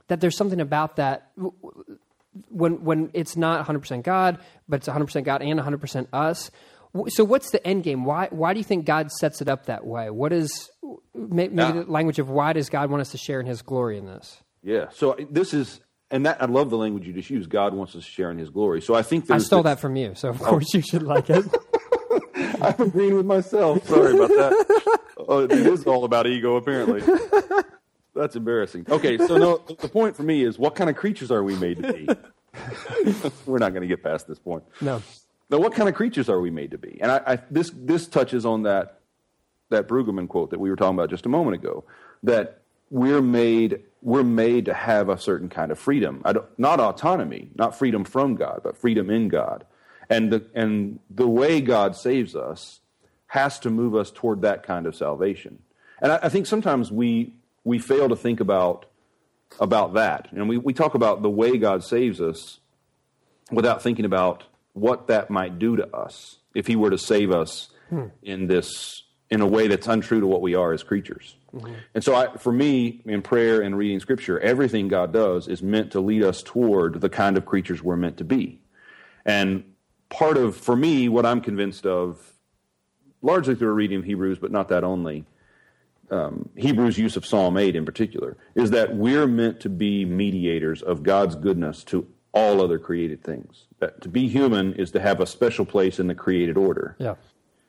that 0.08 0.22
there's 0.22 0.38
something 0.38 0.60
about 0.62 0.96
that 0.96 1.30
when 2.48 2.82
when 2.82 3.10
it's 3.12 3.36
not 3.36 3.66
100% 3.66 4.02
god 4.02 4.38
but 4.66 4.76
it's 4.76 4.88
100% 4.88 5.22
god 5.22 5.42
and 5.42 5.60
100% 5.60 6.06
us 6.14 6.50
so 7.08 7.24
what's 7.24 7.50
the 7.50 7.64
end 7.66 7.82
game 7.84 8.04
why 8.04 8.28
why 8.30 8.52
do 8.52 8.58
you 8.60 8.64
think 8.64 8.84
god 8.84 9.10
sets 9.10 9.40
it 9.40 9.48
up 9.48 9.66
that 9.66 9.86
way 9.86 10.10
what 10.10 10.32
is 10.32 10.70
maybe 11.14 11.56
Yeah. 11.56 11.72
the 11.72 11.84
language 11.84 12.18
of 12.18 12.28
why 12.28 12.52
does 12.52 12.68
god 12.68 12.90
want 12.90 13.00
us 13.00 13.10
to 13.10 13.18
share 13.18 13.40
in 13.40 13.46
his 13.46 13.62
glory 13.62 13.98
in 13.98 14.06
this 14.06 14.42
Yeah. 14.62 14.86
So 14.92 15.16
this 15.30 15.54
is, 15.54 15.80
and 16.10 16.26
that 16.26 16.42
I 16.42 16.46
love 16.46 16.70
the 16.70 16.76
language 16.76 17.06
you 17.06 17.12
just 17.12 17.30
used. 17.30 17.50
God 17.50 17.72
wants 17.74 17.94
us 17.94 18.04
to 18.04 18.10
share 18.10 18.30
in 18.30 18.38
His 18.38 18.50
glory. 18.50 18.80
So 18.80 18.94
I 18.94 19.02
think 19.02 19.30
i 19.30 19.38
stole 19.38 19.62
that 19.62 19.78
from 19.80 19.96
you 19.96 20.14
so 20.14 20.30
of 20.30 20.42
oh. 20.42 20.44
course 20.44 20.74
you 20.74 20.82
should 20.82 21.02
like 21.02 21.30
it 21.30 21.44
I'm 22.60 22.80
agreeing 22.80 23.14
with 23.14 23.26
myself. 23.26 23.86
Sorry 23.86 24.14
about 24.14 24.28
that. 24.28 25.00
oh, 25.28 25.44
it 25.44 25.52
is 25.52 25.84
all 25.84 26.04
about 26.04 26.26
ego, 26.26 26.56
apparently. 26.56 27.02
That's 28.14 28.36
embarrassing. 28.36 28.86
Okay, 28.88 29.18
so 29.18 29.36
no, 29.36 29.58
the 29.58 29.88
point 29.88 30.16
for 30.16 30.22
me 30.22 30.42
is, 30.42 30.58
what 30.58 30.74
kind 30.74 30.88
of 30.88 30.96
creatures 30.96 31.30
are 31.30 31.42
we 31.42 31.54
made 31.56 31.82
to 31.82 31.92
be? 31.92 32.08
We're 33.46 33.58
not 33.58 33.72
going 33.72 33.82
to 33.82 33.88
get 33.88 34.02
past 34.02 34.26
this 34.26 34.38
point. 34.38 34.64
no 34.80 35.02
Now, 35.48 35.58
what 35.58 35.74
kind 35.74 35.88
of 35.88 35.94
creatures 35.94 36.28
are 36.28 36.40
we 36.40 36.50
made 36.50 36.72
to 36.72 36.78
be? 36.78 36.98
And 37.00 37.10
I, 37.12 37.20
I, 37.26 37.38
this 37.50 37.70
this 37.74 38.06
touches 38.06 38.44
on 38.44 38.62
that 38.62 39.00
that 39.68 39.88
Brueggemann 39.88 40.28
quote 40.28 40.50
that 40.50 40.60
we 40.60 40.70
were 40.70 40.76
talking 40.76 40.94
about 40.94 41.10
just 41.10 41.26
a 41.26 41.28
moment 41.28 41.54
ago. 41.56 41.84
That 42.22 42.62
we're 42.90 43.22
made 43.22 43.82
we're 44.02 44.24
made 44.24 44.66
to 44.66 44.74
have 44.74 45.08
a 45.08 45.18
certain 45.18 45.48
kind 45.48 45.72
of 45.72 45.78
freedom, 45.78 46.22
not 46.58 46.80
autonomy, 46.80 47.50
not 47.56 47.76
freedom 47.76 48.04
from 48.04 48.36
God, 48.36 48.60
but 48.62 48.76
freedom 48.76 49.10
in 49.10 49.28
God. 49.28 49.64
And 50.08 50.32
the 50.32 50.46
and 50.54 51.00
the 51.10 51.28
way 51.28 51.60
God 51.60 51.96
saves 51.96 52.36
us 52.36 52.80
has 53.28 53.58
to 53.60 53.70
move 53.70 53.94
us 53.94 54.10
toward 54.10 54.42
that 54.42 54.62
kind 54.62 54.86
of 54.86 54.94
salvation. 54.94 55.58
And 56.00 56.12
I, 56.12 56.20
I 56.24 56.28
think 56.28 56.46
sometimes 56.46 56.92
we 56.92 57.34
we 57.64 57.78
fail 57.78 58.08
to 58.08 58.16
think 58.16 58.40
about 58.40 58.86
about 59.60 59.94
that. 59.94 60.28
And 60.32 60.48
we, 60.48 60.58
we 60.58 60.72
talk 60.72 60.94
about 60.94 61.22
the 61.22 61.30
way 61.30 61.56
God 61.56 61.84
saves 61.84 62.20
us 62.20 62.60
without 63.50 63.82
thinking 63.82 64.04
about 64.04 64.44
what 64.76 65.06
that 65.06 65.30
might 65.30 65.58
do 65.58 65.76
to 65.76 65.96
us 65.96 66.36
if 66.54 66.66
he 66.66 66.76
were 66.76 66.90
to 66.90 66.98
save 66.98 67.30
us 67.30 67.70
in 68.22 68.46
this 68.46 69.02
in 69.30 69.40
a 69.40 69.46
way 69.46 69.66
that's 69.66 69.88
untrue 69.88 70.20
to 70.20 70.26
what 70.26 70.40
we 70.42 70.54
are 70.54 70.72
as 70.72 70.82
creatures. 70.82 71.34
And 71.94 72.04
so 72.04 72.14
I, 72.14 72.36
for 72.36 72.52
me 72.52 73.00
in 73.06 73.22
prayer 73.22 73.62
and 73.62 73.76
reading 73.76 73.98
scripture 73.98 74.38
everything 74.38 74.88
God 74.88 75.12
does 75.12 75.48
is 75.48 75.62
meant 75.62 75.92
to 75.92 76.00
lead 76.00 76.22
us 76.22 76.42
toward 76.42 77.00
the 77.00 77.08
kind 77.08 77.36
of 77.36 77.46
creatures 77.46 77.82
we're 77.82 77.96
meant 77.96 78.18
to 78.18 78.24
be. 78.24 78.60
And 79.24 79.64
part 80.10 80.36
of 80.36 80.56
for 80.56 80.76
me 80.76 81.08
what 81.08 81.24
I'm 81.24 81.40
convinced 81.40 81.86
of 81.86 82.20
largely 83.22 83.54
through 83.54 83.70
a 83.70 83.72
reading 83.72 84.00
of 84.00 84.04
Hebrews, 84.04 84.38
but 84.38 84.52
not 84.52 84.68
that 84.68 84.84
only. 84.84 85.24
Um, 86.10 86.50
Hebrews' 86.54 86.98
use 86.98 87.16
of 87.16 87.26
Psalm 87.26 87.56
8 87.56 87.74
in 87.74 87.84
particular 87.84 88.36
is 88.54 88.70
that 88.70 88.94
we're 88.94 89.26
meant 89.26 89.60
to 89.60 89.68
be 89.68 90.04
mediators 90.04 90.82
of 90.82 91.02
God's 91.02 91.34
goodness 91.34 91.82
to 91.84 92.06
all 92.32 92.60
other 92.60 92.78
created 92.78 93.22
things. 93.22 93.66
That 93.78 94.00
to 94.02 94.08
be 94.08 94.28
human 94.28 94.74
is 94.74 94.90
to 94.92 95.00
have 95.00 95.20
a 95.20 95.26
special 95.26 95.64
place 95.64 95.98
in 95.98 96.06
the 96.06 96.14
created 96.14 96.56
order. 96.56 96.96
Yeah. 96.98 97.14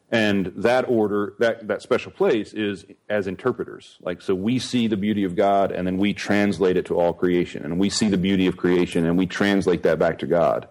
And 0.10 0.54
that 0.56 0.88
order, 0.88 1.34
that, 1.40 1.68
that 1.68 1.82
special 1.82 2.12
place 2.12 2.54
is 2.54 2.86
as 3.10 3.28
interpreters. 3.28 3.98
Like, 4.02 4.22
so 4.22 4.34
we 4.36 4.58
see 4.58 4.88
the 4.88 4.96
beauty 4.96 5.26
of 5.26 5.36
God 5.36 5.72
and 5.72 5.86
then 5.86 5.98
we 5.98 6.14
translate 6.14 6.78
it 6.78 6.86
to 6.86 6.98
all 6.98 7.12
creation. 7.12 7.66
And 7.66 7.78
we 7.78 7.90
see 7.90 8.08
the 8.08 8.18
beauty 8.18 8.48
of 8.48 8.56
creation 8.56 9.06
and 9.06 9.18
we 9.18 9.26
translate 9.26 9.84
that 9.84 10.00
back 10.00 10.20
to 10.20 10.28
God. 10.28 10.68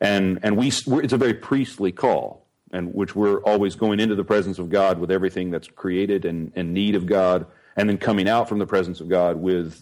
And, 0.00 0.40
and 0.42 0.56
we, 0.56 0.68
it's 0.68 1.12
a 1.12 1.16
very 1.16 1.34
priestly 1.34 1.92
call, 1.92 2.44
and 2.72 2.92
which 2.92 3.14
we're 3.14 3.40
always 3.42 3.76
going 3.76 4.00
into 4.00 4.16
the 4.16 4.24
presence 4.24 4.58
of 4.58 4.68
God 4.68 4.98
with 4.98 5.12
everything 5.12 5.52
that's 5.52 5.68
created 5.68 6.24
and, 6.24 6.50
and 6.56 6.74
need 6.74 6.96
of 6.96 7.06
God, 7.06 7.46
and 7.76 7.88
then 7.88 7.98
coming 7.98 8.28
out 8.28 8.48
from 8.48 8.58
the 8.58 8.66
presence 8.66 9.00
of 9.00 9.08
God 9.08 9.36
with, 9.36 9.80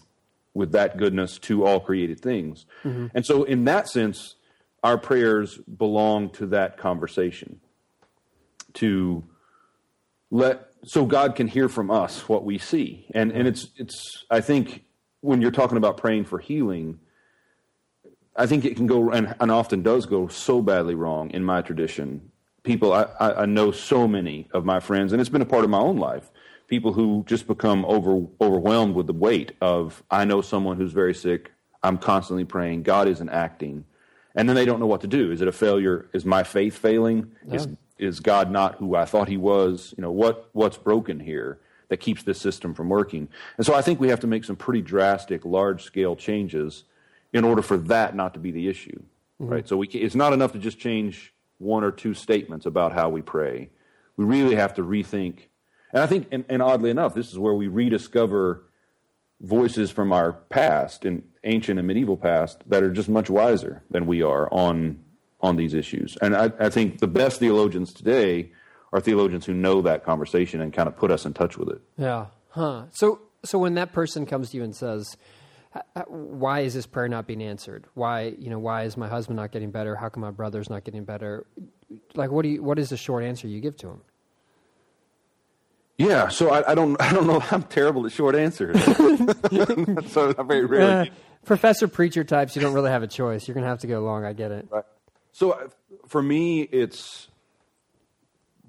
with 0.53 0.71
that 0.73 0.97
goodness 0.97 1.37
to 1.39 1.65
all 1.65 1.79
created 1.79 2.19
things. 2.19 2.65
Mm-hmm. 2.83 3.07
And 3.13 3.25
so, 3.25 3.43
in 3.43 3.65
that 3.65 3.89
sense, 3.89 4.35
our 4.83 4.97
prayers 4.97 5.57
belong 5.57 6.29
to 6.31 6.47
that 6.47 6.77
conversation 6.77 7.61
to 8.73 9.23
let 10.29 10.67
so 10.83 11.05
God 11.05 11.35
can 11.35 11.47
hear 11.47 11.69
from 11.69 11.91
us 11.91 12.27
what 12.27 12.43
we 12.43 12.57
see. 12.57 13.05
And 13.13 13.31
and 13.31 13.47
it's 13.47 13.67
it's 13.77 14.25
I 14.29 14.41
think 14.41 14.83
when 15.21 15.41
you're 15.41 15.51
talking 15.51 15.77
about 15.77 15.97
praying 15.97 16.25
for 16.25 16.39
healing, 16.39 16.99
I 18.35 18.47
think 18.47 18.65
it 18.65 18.75
can 18.75 18.87
go 18.87 19.11
and, 19.11 19.35
and 19.39 19.51
often 19.51 19.83
does 19.83 20.05
go 20.05 20.27
so 20.27 20.61
badly 20.61 20.95
wrong 20.95 21.29
in 21.31 21.43
my 21.43 21.61
tradition. 21.61 22.31
People 22.63 22.93
I, 22.93 23.07
I 23.19 23.45
know 23.45 23.71
so 23.71 24.07
many 24.07 24.47
of 24.53 24.65
my 24.65 24.79
friends, 24.79 25.13
and 25.13 25.19
it's 25.19 25.29
been 25.29 25.41
a 25.41 25.45
part 25.45 25.63
of 25.63 25.69
my 25.69 25.79
own 25.79 25.97
life. 25.97 26.31
People 26.71 26.93
who 26.93 27.23
just 27.27 27.45
become 27.45 27.85
over 27.85 28.25
overwhelmed 28.39 28.95
with 28.95 29.05
the 29.05 29.13
weight 29.13 29.51
of 29.61 30.01
I 30.09 30.25
know 30.25 30.41
someone 30.41 30.77
who's 30.77 30.93
very 30.93 31.13
sick. 31.13 31.51
I'm 31.83 31.97
constantly 31.97 32.45
praying. 32.45 32.83
God 32.83 33.07
isn't 33.07 33.29
acting, 33.29 33.85
and 34.35 34.47
then 34.49 34.55
they 34.55 34.65
don't 34.65 34.79
know 34.79 34.87
what 34.87 35.01
to 35.01 35.07
do. 35.07 35.31
Is 35.31 35.41
it 35.41 35.47
a 35.47 35.51
failure? 35.51 36.09
Is 36.13 36.25
my 36.25 36.43
faith 36.43 36.77
failing? 36.77 37.31
Yeah. 37.45 37.55
Is 37.55 37.67
is 38.01 38.19
God 38.19 38.51
not 38.51 38.75
who 38.75 38.95
I 38.95 39.05
thought 39.05 39.27
he 39.29 39.37
was? 39.37 39.93
You 39.95 40.01
know, 40.01 40.11
what, 40.11 40.49
what's 40.53 40.77
broken 40.77 41.19
here 41.19 41.59
that 41.89 41.97
keeps 41.97 42.23
this 42.23 42.41
system 42.41 42.73
from 42.73 42.89
working? 42.89 43.29
And 43.57 43.65
so 43.65 43.75
I 43.75 43.83
think 43.83 43.99
we 43.99 44.09
have 44.09 44.19
to 44.21 44.27
make 44.27 44.43
some 44.43 44.55
pretty 44.55 44.81
drastic, 44.81 45.45
large 45.45 45.83
scale 45.83 46.15
changes 46.15 46.83
in 47.31 47.45
order 47.45 47.61
for 47.61 47.77
that 47.77 48.15
not 48.15 48.33
to 48.33 48.39
be 48.39 48.49
the 48.51 48.67
issue, 48.67 48.99
mm-hmm. 49.39 49.47
right? 49.47 49.67
So 49.67 49.77
we, 49.77 49.87
it's 49.87 50.15
not 50.15 50.33
enough 50.33 50.51
to 50.53 50.59
just 50.59 50.79
change 50.79 51.31
one 51.59 51.83
or 51.83 51.91
two 51.91 52.15
statements 52.15 52.65
about 52.65 52.91
how 52.91 53.09
we 53.09 53.21
pray. 53.21 53.69
We 54.17 54.25
really 54.25 54.55
have 54.55 54.73
to 54.73 54.81
rethink. 54.81 55.43
And 55.93 56.01
I 56.01 56.07
think, 56.07 56.27
and, 56.31 56.45
and 56.49 56.61
oddly 56.61 56.89
enough, 56.89 57.13
this 57.13 57.31
is 57.31 57.39
where 57.39 57.53
we 57.53 57.67
rediscover 57.67 58.63
voices 59.41 59.91
from 59.91 60.11
our 60.11 60.33
past, 60.33 61.05
in 61.05 61.23
ancient 61.43 61.79
and 61.79 61.87
medieval 61.87 62.17
past, 62.17 62.63
that 62.67 62.83
are 62.83 62.91
just 62.91 63.09
much 63.09 63.29
wiser 63.29 63.83
than 63.89 64.05
we 64.05 64.21
are 64.21 64.51
on 64.53 65.03
on 65.41 65.55
these 65.55 65.73
issues. 65.73 66.17
And 66.21 66.35
I, 66.35 66.51
I, 66.59 66.69
think 66.69 66.99
the 66.99 67.07
best 67.07 67.39
theologians 67.39 67.91
today 67.93 68.51
are 68.93 69.01
theologians 69.01 69.45
who 69.45 69.55
know 69.55 69.81
that 69.81 70.03
conversation 70.03 70.61
and 70.61 70.71
kind 70.71 70.87
of 70.87 70.95
put 70.95 71.09
us 71.09 71.25
in 71.25 71.33
touch 71.33 71.57
with 71.57 71.69
it. 71.69 71.81
Yeah. 71.97 72.27
Huh. 72.49 72.83
So, 72.91 73.21
so 73.43 73.57
when 73.57 73.73
that 73.73 73.91
person 73.91 74.27
comes 74.27 74.51
to 74.51 74.57
you 74.57 74.63
and 74.63 74.75
says, 74.75 75.17
why 76.07 76.59
is 76.59 76.73
this 76.73 76.85
prayer 76.85 77.07
not 77.07 77.27
being 77.27 77.41
answered? 77.41 77.85
Why, 77.93 78.35
you 78.37 78.49
know, 78.49 78.59
why 78.59 78.83
is 78.83 78.97
my 78.97 79.07
husband 79.07 79.37
not 79.37 79.51
getting 79.51 79.71
better? 79.71 79.95
How 79.95 80.09
come 80.09 80.21
my 80.21 80.31
brother's 80.31 80.69
not 80.69 80.83
getting 80.83 81.05
better? 81.05 81.45
Like, 82.13 82.29
what 82.29 82.43
do 82.43 82.49
you, 82.49 82.61
what 82.63 82.77
is 82.77 82.89
the 82.89 82.97
short 82.97 83.23
answer 83.23 83.47
you 83.47 83.61
give 83.61 83.77
to 83.77 83.89
him? 83.89 84.01
Yeah, 86.01 86.27
so 86.29 86.49
I, 86.49 86.71
I 86.71 86.75
don't, 86.75 86.95
I 87.01 87.13
don't 87.13 87.27
know. 87.27 87.43
I'm 87.51 87.63
terrible 87.63 88.05
at 88.05 88.11
short 88.11 88.35
answers. 88.35 88.81
so 90.11 90.33
I'm 90.37 90.47
very 90.47 90.65
rarely. 90.65 91.09
Uh, 91.09 91.13
professor 91.45 91.87
preacher 91.87 92.23
types, 92.23 92.55
you 92.55 92.61
don't 92.61 92.73
really 92.73 92.91
have 92.91 93.03
a 93.03 93.07
choice. 93.07 93.47
You're 93.47 93.53
going 93.53 93.63
to 93.63 93.69
have 93.69 93.79
to 93.79 93.87
go 93.87 94.01
long. 94.01 94.25
I 94.25 94.33
get 94.33 94.51
it. 94.51 94.67
Right. 94.69 94.83
So 95.31 95.51
uh, 95.51 95.67
for 96.07 96.21
me, 96.21 96.61
it's 96.61 97.27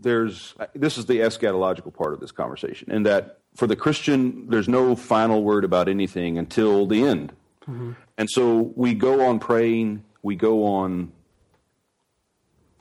there's 0.00 0.54
this 0.74 0.98
is 0.98 1.06
the 1.06 1.20
eschatological 1.20 1.94
part 1.94 2.12
of 2.12 2.20
this 2.20 2.32
conversation, 2.32 2.90
in 2.90 3.04
that 3.04 3.38
for 3.54 3.66
the 3.66 3.76
Christian, 3.76 4.48
there's 4.48 4.68
no 4.68 4.96
final 4.96 5.42
word 5.42 5.64
about 5.64 5.88
anything 5.88 6.38
until 6.38 6.86
the 6.86 7.04
end. 7.04 7.32
Mm-hmm. 7.68 7.92
And 8.18 8.30
so 8.30 8.72
we 8.74 8.94
go 8.94 9.26
on 9.26 9.38
praying, 9.38 10.04
we 10.22 10.36
go 10.36 10.64
on 10.64 11.12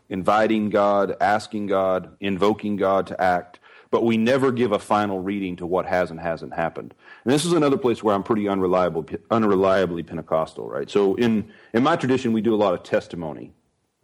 inviting 0.09 0.69
God, 0.69 1.15
asking 1.21 1.67
God, 1.67 2.15
invoking 2.19 2.75
God 2.75 3.07
to 3.07 3.21
act, 3.21 3.59
but 3.91 4.03
we 4.03 4.17
never 4.17 4.51
give 4.51 4.71
a 4.71 4.79
final 4.79 5.19
reading 5.19 5.57
to 5.57 5.65
what 5.67 5.85
has 5.85 6.09
and 6.09 6.19
hasn't 6.19 6.53
happened. 6.53 6.93
And 7.23 7.33
this 7.33 7.45
is 7.45 7.53
another 7.53 7.77
place 7.77 8.01
where 8.01 8.15
I'm 8.15 8.23
pretty 8.23 8.47
unreliable, 8.47 9.03
unreliably 9.29 10.05
Pentecostal, 10.07 10.67
right? 10.67 10.89
So 10.89 11.15
in, 11.15 11.51
in 11.73 11.83
my 11.83 11.97
tradition, 11.97 12.33
we 12.33 12.41
do 12.41 12.55
a 12.55 12.57
lot 12.57 12.73
of 12.73 12.83
testimony 12.83 13.53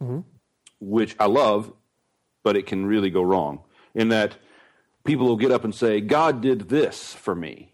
mm-hmm. 0.02 0.20
which 0.80 1.16
I 1.18 1.26
love, 1.26 1.72
but 2.42 2.56
it 2.56 2.66
can 2.66 2.86
really 2.86 3.10
go 3.10 3.22
wrong 3.22 3.60
in 3.94 4.08
that 4.08 4.36
people 5.04 5.26
will 5.26 5.36
get 5.36 5.50
up 5.50 5.64
and 5.64 5.74
say, 5.74 6.00
God 6.00 6.40
did 6.40 6.68
this 6.68 7.14
for 7.14 7.34
me, 7.34 7.72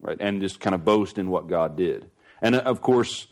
right? 0.00 0.16
And 0.20 0.40
just 0.40 0.60
kind 0.60 0.74
of 0.74 0.84
boast 0.84 1.18
in 1.18 1.30
what 1.30 1.48
God 1.48 1.76
did. 1.76 2.10
And 2.40 2.54
uh, 2.54 2.60
of 2.60 2.80
course, 2.80 3.26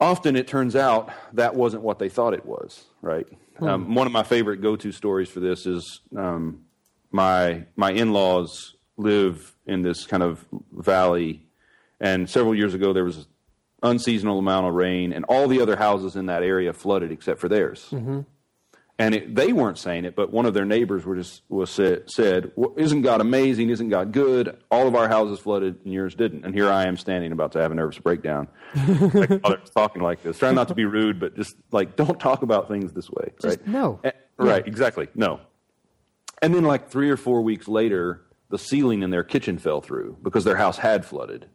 often 0.00 0.36
it 0.36 0.46
turns 0.46 0.74
out 0.74 1.10
that 1.34 1.54
wasn't 1.54 1.82
what 1.82 1.98
they 1.98 2.08
thought 2.08 2.34
it 2.34 2.46
was, 2.46 2.84
right? 3.00 3.28
Hmm. 3.58 3.68
Um, 3.68 3.94
one 3.94 4.06
of 4.06 4.12
my 4.12 4.22
favorite 4.22 4.60
go 4.60 4.76
to 4.76 4.92
stories 4.92 5.28
for 5.28 5.40
this 5.40 5.66
is 5.66 6.00
um, 6.16 6.64
my, 7.10 7.64
my 7.76 7.90
in 7.92 8.12
laws 8.12 8.76
live 8.96 9.54
in 9.66 9.82
this 9.82 10.06
kind 10.06 10.22
of 10.22 10.44
valley. 10.72 11.42
And 12.00 12.28
several 12.28 12.54
years 12.54 12.74
ago, 12.74 12.92
there 12.92 13.04
was 13.04 13.16
an 13.18 13.26
unseasonal 13.82 14.38
amount 14.38 14.66
of 14.66 14.74
rain, 14.74 15.12
and 15.12 15.24
all 15.26 15.48
the 15.48 15.60
other 15.60 15.76
houses 15.76 16.16
in 16.16 16.26
that 16.26 16.42
area 16.42 16.72
flooded 16.72 17.10
except 17.10 17.40
for 17.40 17.48
theirs. 17.48 17.88
Mm-hmm. 17.90 18.20
And 18.98 19.14
it, 19.14 19.34
they 19.34 19.52
weren't 19.52 19.76
saying 19.76 20.06
it, 20.06 20.16
but 20.16 20.32
one 20.32 20.46
of 20.46 20.54
their 20.54 20.64
neighbors 20.64 21.04
were 21.04 21.16
just 21.16 21.42
was 21.50 21.68
said, 21.68 22.10
said 22.10 22.52
well, 22.56 22.72
"Isn't 22.78 23.02
God 23.02 23.20
amazing? 23.20 23.68
Isn't 23.68 23.90
God 23.90 24.10
good? 24.10 24.56
All 24.70 24.88
of 24.88 24.94
our 24.94 25.06
houses 25.06 25.38
flooded, 25.38 25.78
and 25.84 25.92
yours 25.92 26.14
didn't." 26.14 26.46
And 26.46 26.54
here 26.54 26.70
I 26.70 26.86
am 26.86 26.96
standing, 26.96 27.30
about 27.30 27.52
to 27.52 27.60
have 27.60 27.70
a 27.72 27.74
nervous 27.74 27.98
breakdown. 27.98 28.48
like 29.44 29.70
talking 29.74 30.00
like 30.00 30.22
this, 30.22 30.38
trying 30.38 30.54
not 30.54 30.68
to 30.68 30.74
be 30.74 30.86
rude, 30.86 31.20
but 31.20 31.36
just 31.36 31.56
like 31.72 31.94
don't 31.96 32.18
talk 32.18 32.42
about 32.42 32.68
things 32.68 32.94
this 32.94 33.10
way, 33.10 33.32
just 33.42 33.58
right? 33.58 33.68
No, 33.68 34.00
and, 34.02 34.14
right? 34.38 34.64
Yeah. 34.64 34.70
Exactly. 34.70 35.08
No. 35.14 35.40
And 36.40 36.54
then, 36.54 36.64
like 36.64 36.88
three 36.88 37.10
or 37.10 37.18
four 37.18 37.42
weeks 37.42 37.68
later, 37.68 38.22
the 38.48 38.58
ceiling 38.58 39.02
in 39.02 39.10
their 39.10 39.24
kitchen 39.24 39.58
fell 39.58 39.82
through 39.82 40.16
because 40.22 40.44
their 40.44 40.56
house 40.56 40.78
had 40.78 41.04
flooded. 41.04 41.50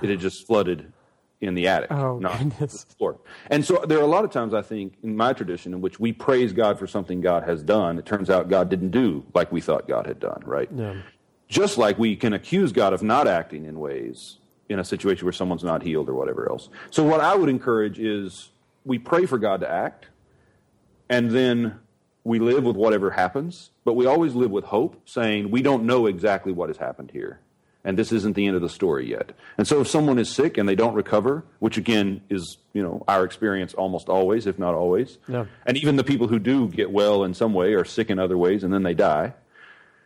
It 0.00 0.08
had 0.08 0.20
just 0.20 0.46
flooded 0.46 0.92
in 1.40 1.54
the 1.54 1.68
attic, 1.68 1.90
oh, 1.90 2.18
not 2.18 2.38
goodness. 2.38 2.84
the 2.84 2.94
floor. 2.96 3.18
And 3.50 3.64
so 3.64 3.84
there 3.86 3.98
are 3.98 4.02
a 4.02 4.06
lot 4.06 4.24
of 4.24 4.30
times 4.30 4.54
I 4.54 4.62
think 4.62 4.94
in 5.02 5.16
my 5.16 5.32
tradition 5.32 5.74
in 5.74 5.80
which 5.80 6.00
we 6.00 6.12
praise 6.12 6.52
God 6.52 6.78
for 6.78 6.86
something 6.86 7.20
God 7.20 7.44
has 7.44 7.62
done. 7.62 7.98
It 7.98 8.06
turns 8.06 8.30
out 8.30 8.48
God 8.48 8.70
didn't 8.70 8.90
do 8.90 9.24
like 9.34 9.52
we 9.52 9.60
thought 9.60 9.86
God 9.86 10.06
had 10.06 10.18
done, 10.18 10.42
right? 10.46 10.68
Yeah. 10.74 11.02
Just 11.48 11.78
like 11.78 11.98
we 11.98 12.16
can 12.16 12.32
accuse 12.32 12.72
God 12.72 12.92
of 12.92 13.02
not 13.02 13.28
acting 13.28 13.66
in 13.66 13.78
ways 13.78 14.38
in 14.68 14.78
a 14.78 14.84
situation 14.84 15.26
where 15.26 15.32
someone's 15.32 15.62
not 15.62 15.82
healed 15.82 16.08
or 16.08 16.14
whatever 16.14 16.48
else. 16.50 16.70
So 16.90 17.04
what 17.04 17.20
I 17.20 17.34
would 17.36 17.48
encourage 17.48 18.00
is 18.00 18.50
we 18.84 18.98
pray 18.98 19.26
for 19.26 19.38
God 19.38 19.60
to 19.60 19.70
act, 19.70 20.06
and 21.08 21.30
then 21.30 21.78
we 22.24 22.40
live 22.40 22.64
with 22.64 22.74
whatever 22.74 23.10
happens, 23.10 23.70
but 23.84 23.92
we 23.92 24.06
always 24.06 24.34
live 24.34 24.50
with 24.50 24.64
hope, 24.64 25.00
saying 25.04 25.52
we 25.52 25.62
don't 25.62 25.84
know 25.84 26.06
exactly 26.06 26.52
what 26.52 26.68
has 26.68 26.78
happened 26.78 27.12
here 27.12 27.40
and 27.86 27.96
this 27.96 28.10
isn't 28.10 28.34
the 28.34 28.48
end 28.48 28.56
of 28.56 28.62
the 28.62 28.68
story 28.68 29.08
yet. 29.08 29.30
And 29.56 29.66
so 29.66 29.80
if 29.80 29.86
someone 29.86 30.18
is 30.18 30.28
sick 30.28 30.58
and 30.58 30.68
they 30.68 30.74
don't 30.74 30.94
recover, 30.94 31.44
which 31.60 31.78
again 31.78 32.20
is, 32.28 32.58
you 32.72 32.82
know, 32.82 33.04
our 33.06 33.24
experience 33.24 33.74
almost 33.74 34.08
always, 34.08 34.48
if 34.48 34.58
not 34.58 34.74
always. 34.74 35.18
And 35.64 35.76
even 35.76 35.94
the 35.94 36.02
people 36.02 36.26
who 36.26 36.40
do 36.40 36.68
get 36.68 36.90
well 36.90 37.22
in 37.22 37.32
some 37.32 37.54
way 37.54 37.74
are 37.74 37.84
sick 37.84 38.10
in 38.10 38.18
other 38.18 38.36
ways 38.36 38.64
and 38.64 38.74
then 38.74 38.82
they 38.82 38.92
die. 38.92 39.34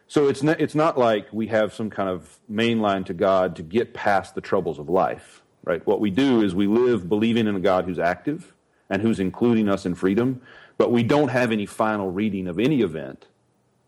So 0.09 0.28
it's 0.28 0.43
not, 0.43 0.61
it's 0.61 0.74
not 0.74 0.99
like 0.99 1.33
we 1.33 1.47
have 1.47 1.72
some 1.72 1.89
kind 1.89 2.11
of 2.11 2.39
main 2.49 2.81
line 2.81 3.05
to 3.05 3.14
God 3.14 3.57
to 3.57 3.62
get 3.62 3.95
past 3.95 4.35
the 4.35 4.43
troubles 4.43 4.78
of 4.78 4.91
life, 4.91 5.41
right? 5.64 5.85
What 5.87 6.01
we 6.01 6.11
do 6.11 6.43
is 6.43 6.55
we 6.55 6.66
live 6.66 7.09
believing 7.09 7.47
in 7.47 7.57
a 7.57 7.61
God 7.61 7.87
who's 7.87 7.99
active 7.99 8.53
and 8.91 9.01
who's 9.01 9.20
including 9.20 9.70
us 9.70 9.87
in 9.87 9.95
freedom, 9.95 10.43
but 10.76 10.93
we 10.93 11.03
don't 11.03 11.28
have 11.28 11.51
any 11.51 11.64
final 11.64 12.11
reading 12.11 12.47
of 12.47 12.59
any 12.59 12.83
event 12.83 13.26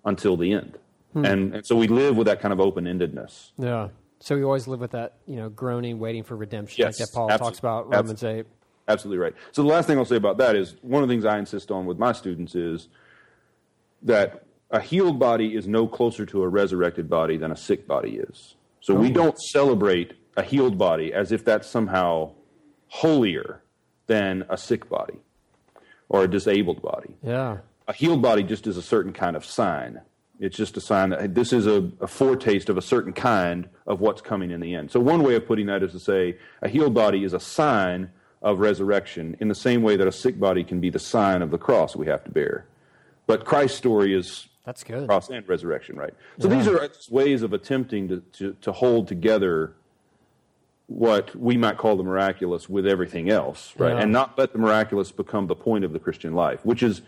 until 0.02 0.38
the 0.38 0.54
end. 0.54 0.78
Hmm. 1.12 1.24
And, 1.24 1.54
and 1.56 1.66
so 1.66 1.76
we 1.76 1.88
live 1.88 2.16
with 2.16 2.26
that 2.26 2.40
kind 2.40 2.52
of 2.52 2.60
open 2.60 2.84
endedness. 2.84 3.50
Yeah. 3.58 3.88
So 4.20 4.36
we 4.36 4.44
always 4.44 4.68
live 4.68 4.80
with 4.80 4.92
that, 4.92 5.16
you 5.26 5.36
know, 5.36 5.48
groaning, 5.48 5.98
waiting 5.98 6.22
for 6.22 6.36
redemption, 6.36 6.84
yes, 6.84 7.00
like 7.00 7.08
that 7.08 7.14
Paul 7.14 7.28
talks 7.28 7.58
about 7.58 7.92
Romans 7.92 8.22
eight. 8.22 8.46
Absolutely 8.88 9.18
right. 9.18 9.34
So 9.52 9.62
the 9.62 9.68
last 9.68 9.86
thing 9.86 9.98
I'll 9.98 10.04
say 10.04 10.16
about 10.16 10.38
that 10.38 10.56
is 10.56 10.76
one 10.82 11.02
of 11.02 11.08
the 11.08 11.12
things 11.12 11.24
I 11.24 11.38
insist 11.38 11.70
on 11.70 11.86
with 11.86 11.98
my 11.98 12.12
students 12.12 12.54
is 12.54 12.88
that 14.02 14.44
a 14.70 14.80
healed 14.80 15.18
body 15.18 15.54
is 15.54 15.66
no 15.68 15.86
closer 15.86 16.24
to 16.26 16.42
a 16.42 16.48
resurrected 16.48 17.08
body 17.10 17.36
than 17.36 17.50
a 17.50 17.56
sick 17.56 17.86
body 17.86 18.16
is. 18.16 18.54
So 18.80 18.96
oh. 18.96 19.00
we 19.00 19.10
don't 19.10 19.38
celebrate 19.40 20.14
a 20.36 20.42
healed 20.42 20.78
body 20.78 21.12
as 21.12 21.30
if 21.30 21.44
that's 21.44 21.68
somehow 21.68 22.32
holier 22.88 23.62
than 24.06 24.44
a 24.48 24.56
sick 24.56 24.88
body 24.88 25.18
or 26.08 26.24
a 26.24 26.28
disabled 26.28 26.80
body. 26.82 27.16
Yeah. 27.22 27.58
a 27.88 27.92
healed 27.92 28.22
body 28.22 28.42
just 28.42 28.66
is 28.66 28.76
a 28.76 28.82
certain 28.82 29.12
kind 29.12 29.36
of 29.36 29.44
sign. 29.44 30.00
It's 30.42 30.56
just 30.56 30.76
a 30.76 30.80
sign 30.80 31.10
that 31.10 31.36
this 31.36 31.52
is 31.52 31.68
a, 31.68 31.88
a, 32.00 32.08
foretaste 32.08 32.68
of 32.68 32.76
a 32.76 32.82
certain 32.82 33.12
kind 33.12 33.68
of 33.86 34.00
what's 34.00 34.20
coming 34.20 34.50
in 34.50 34.58
the 34.58 34.74
end. 34.74 34.90
So, 34.90 34.98
one 34.98 35.22
way 35.22 35.36
of 35.36 35.46
putting 35.46 35.66
that 35.66 35.84
is 35.84 35.92
to 35.92 36.00
say 36.00 36.36
a 36.60 36.68
healed 36.68 36.94
body 36.94 37.22
is 37.22 37.32
a 37.32 37.38
sign 37.38 38.10
of 38.42 38.58
resurrection 38.58 39.36
in 39.38 39.46
the 39.46 39.54
same 39.54 39.84
way 39.84 39.96
that 39.96 40.08
a 40.08 40.10
sick 40.10 40.40
body 40.40 40.64
can 40.64 40.80
be 40.80 40.90
the 40.90 40.98
sign 40.98 41.42
of 41.42 41.52
the 41.52 41.58
cross 41.58 41.94
we 41.94 42.08
have 42.08 42.24
to 42.24 42.30
bear. 42.32 42.66
But 43.28 43.44
Christ's 43.44 43.78
story 43.78 44.14
is 44.14 44.48
that's 44.66 44.82
good 44.82 45.06
cross 45.06 45.30
and 45.30 45.48
resurrection, 45.48 45.94
right? 45.94 46.12
So, 46.40 46.48
yeah. 46.48 46.56
these 46.56 46.66
are 46.66 46.90
ways 47.08 47.42
of 47.42 47.52
attempting 47.52 48.08
to, 48.08 48.20
to, 48.32 48.56
to 48.62 48.72
hold 48.72 49.06
together 49.06 49.74
what 50.88 51.36
we 51.36 51.56
might 51.56 51.78
call 51.78 51.96
the 51.96 52.02
miraculous 52.02 52.68
with 52.68 52.84
everything 52.84 53.30
else, 53.30 53.72
right? 53.78 53.94
Yeah. 53.94 54.00
And 54.00 54.10
not 54.10 54.36
let 54.36 54.52
the 54.52 54.58
miraculous 54.58 55.12
become 55.12 55.46
the 55.46 55.54
point 55.54 55.84
of 55.84 55.92
the 55.92 56.00
Christian 56.00 56.34
life, 56.34 56.64
which 56.64 56.82
is 56.82 57.02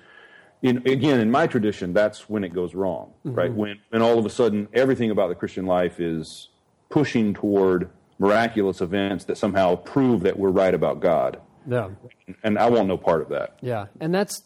in, 0.64 0.78
again, 0.88 1.20
in 1.20 1.30
my 1.30 1.46
tradition, 1.46 1.92
that's 1.92 2.28
when 2.28 2.42
it 2.42 2.54
goes 2.54 2.74
wrong, 2.74 3.12
mm-hmm. 3.24 3.36
right? 3.36 3.52
When, 3.52 3.78
when 3.90 4.00
all 4.00 4.18
of 4.18 4.24
a 4.24 4.30
sudden 4.30 4.66
everything 4.72 5.10
about 5.10 5.28
the 5.28 5.34
Christian 5.34 5.66
life 5.66 6.00
is 6.00 6.48
pushing 6.88 7.34
toward 7.34 7.90
miraculous 8.18 8.80
events 8.80 9.26
that 9.26 9.36
somehow 9.36 9.76
prove 9.76 10.22
that 10.22 10.38
we're 10.38 10.48
right 10.48 10.72
about 10.72 11.00
God. 11.00 11.38
Yeah. 11.68 11.90
And 12.42 12.58
I 12.58 12.70
want 12.70 12.88
no 12.88 12.96
part 12.96 13.20
of 13.20 13.28
that. 13.28 13.58
Yeah. 13.60 13.86
And 14.00 14.14
that's, 14.14 14.42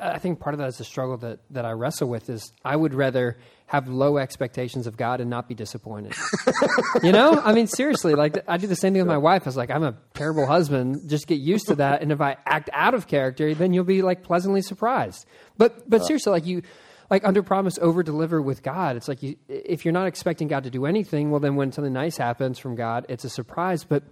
I 0.00 0.18
think 0.18 0.38
part 0.38 0.54
of 0.54 0.58
that 0.58 0.68
is 0.68 0.78
a 0.78 0.84
struggle 0.84 1.16
that, 1.18 1.40
that 1.50 1.64
I 1.64 1.72
wrestle 1.72 2.08
with 2.08 2.30
is 2.30 2.52
I 2.64 2.76
would 2.76 2.94
rather 2.94 3.36
have 3.66 3.88
low 3.88 4.16
expectations 4.16 4.86
of 4.86 4.96
God 4.96 5.20
and 5.20 5.28
not 5.28 5.48
be 5.48 5.54
disappointed. 5.54 6.14
you 7.02 7.10
know, 7.10 7.40
I 7.40 7.52
mean, 7.52 7.66
seriously, 7.66 8.14
like 8.14 8.38
I 8.46 8.58
do 8.58 8.68
the 8.68 8.76
same 8.76 8.92
thing 8.92 9.02
with 9.02 9.08
my 9.08 9.18
wife. 9.18 9.42
I 9.42 9.46
was 9.46 9.56
like, 9.56 9.70
I'm 9.70 9.82
a 9.82 9.96
terrible 10.14 10.46
husband. 10.46 11.08
Just 11.08 11.26
get 11.26 11.40
used 11.40 11.66
to 11.66 11.76
that. 11.76 12.02
And 12.02 12.12
if 12.12 12.20
I 12.20 12.36
act 12.46 12.70
out 12.72 12.94
of 12.94 13.08
character, 13.08 13.54
then 13.54 13.72
you'll 13.72 13.84
be 13.84 14.02
like 14.02 14.22
pleasantly 14.22 14.62
surprised. 14.62 15.26
But 15.56 15.88
but 15.88 16.02
uh. 16.02 16.04
seriously, 16.04 16.30
like 16.30 16.46
you, 16.46 16.62
like 17.10 17.24
under 17.26 17.42
promise, 17.42 17.76
over 17.80 18.04
deliver 18.04 18.40
with 18.40 18.62
God. 18.62 18.96
It's 18.96 19.08
like 19.08 19.22
you, 19.22 19.36
if 19.48 19.84
you're 19.84 19.92
not 19.92 20.06
expecting 20.06 20.46
God 20.46 20.64
to 20.64 20.70
do 20.70 20.86
anything, 20.86 21.30
well, 21.30 21.40
then 21.40 21.56
when 21.56 21.72
something 21.72 21.92
nice 21.92 22.16
happens 22.16 22.58
from 22.60 22.76
God, 22.76 23.06
it's 23.08 23.24
a 23.24 23.30
surprise. 23.30 23.82
But 23.82 24.04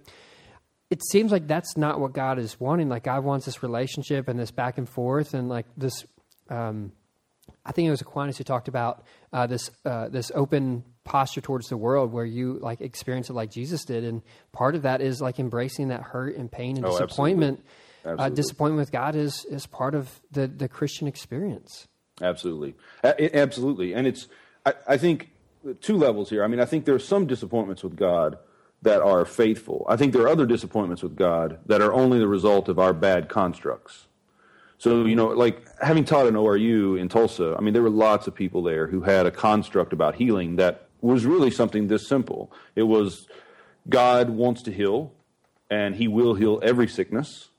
it 0.89 1.03
seems 1.03 1.31
like 1.31 1.47
that's 1.47 1.77
not 1.77 1.99
what 1.99 2.13
God 2.13 2.39
is 2.39 2.59
wanting. 2.59 2.89
Like 2.89 3.03
God 3.03 3.23
wants 3.23 3.45
this 3.45 3.61
relationship 3.61 4.27
and 4.27 4.39
this 4.39 4.51
back 4.51 4.77
and 4.77 4.89
forth 4.89 5.33
and 5.33 5.47
like 5.47 5.65
this. 5.77 6.05
Um, 6.49 6.91
I 7.65 7.71
think 7.71 7.87
it 7.87 7.91
was 7.91 8.01
Aquinas 8.01 8.37
who 8.37 8.43
talked 8.43 8.67
about 8.67 9.03
uh, 9.31 9.47
this 9.47 9.69
uh, 9.85 10.09
this 10.09 10.31
open 10.33 10.83
posture 11.03 11.41
towards 11.41 11.69
the 11.69 11.77
world 11.77 12.11
where 12.11 12.25
you 12.25 12.59
like 12.61 12.81
experience 12.81 13.29
it 13.29 13.33
like 13.33 13.51
Jesus 13.51 13.85
did, 13.85 14.03
and 14.03 14.21
part 14.51 14.75
of 14.75 14.83
that 14.83 15.01
is 15.01 15.21
like 15.21 15.39
embracing 15.39 15.89
that 15.89 16.01
hurt 16.01 16.35
and 16.35 16.51
pain 16.51 16.77
and 16.77 16.85
oh, 16.85 16.91
disappointment. 16.91 17.59
Absolutely. 17.59 17.75
Absolutely. 18.05 18.25
Uh, 18.25 18.29
disappointment 18.29 18.79
with 18.79 18.91
God 18.91 19.15
is 19.15 19.45
is 19.45 19.67
part 19.67 19.93
of 19.93 20.21
the 20.31 20.47
the 20.47 20.67
Christian 20.67 21.07
experience. 21.07 21.87
Absolutely, 22.21 22.75
absolutely, 23.03 23.93
and 23.93 24.07
it's 24.07 24.27
I, 24.65 24.73
I 24.87 24.97
think 24.97 25.29
two 25.81 25.97
levels 25.97 26.29
here. 26.29 26.43
I 26.43 26.47
mean, 26.47 26.59
I 26.59 26.65
think 26.65 26.85
there 26.85 26.95
are 26.95 26.99
some 26.99 27.27
disappointments 27.27 27.83
with 27.83 27.95
God 27.95 28.37
that 28.81 29.01
are 29.01 29.25
faithful. 29.25 29.85
I 29.89 29.97
think 29.97 30.13
there 30.13 30.21
are 30.23 30.29
other 30.29 30.45
disappointments 30.45 31.03
with 31.03 31.15
God 31.15 31.59
that 31.65 31.81
are 31.81 31.93
only 31.93 32.19
the 32.19 32.27
result 32.27 32.69
of 32.69 32.79
our 32.79 32.93
bad 32.93 33.27
constructs. 33.27 34.07
So, 34.77 35.03
you 35.03 35.15
know, 35.15 35.27
like 35.27 35.65
having 35.81 36.05
taught 36.05 36.27
an 36.27 36.35
ORU 36.35 36.97
in 36.97 37.09
Tulsa, 37.09 37.55
I 37.57 37.61
mean, 37.61 37.73
there 37.73 37.83
were 37.83 37.89
lots 37.89 38.27
of 38.27 38.35
people 38.35 38.63
there 38.63 38.87
who 38.87 39.01
had 39.01 39.25
a 39.25 39.31
construct 39.31 39.91
about 39.91 40.15
healing 40.15 40.55
that 40.55 40.87
was 41.01 41.25
really 41.25 41.51
something 41.51 41.87
this 41.87 42.07
simple. 42.07 42.51
It 42.75 42.83
was 42.83 43.27
God 43.89 44.29
wants 44.29 44.61
to 44.63 44.71
heal, 44.71 45.11
and 45.69 45.95
He 45.95 46.07
will 46.07 46.33
heal 46.33 46.59
every 46.63 46.87
sickness 46.87 47.49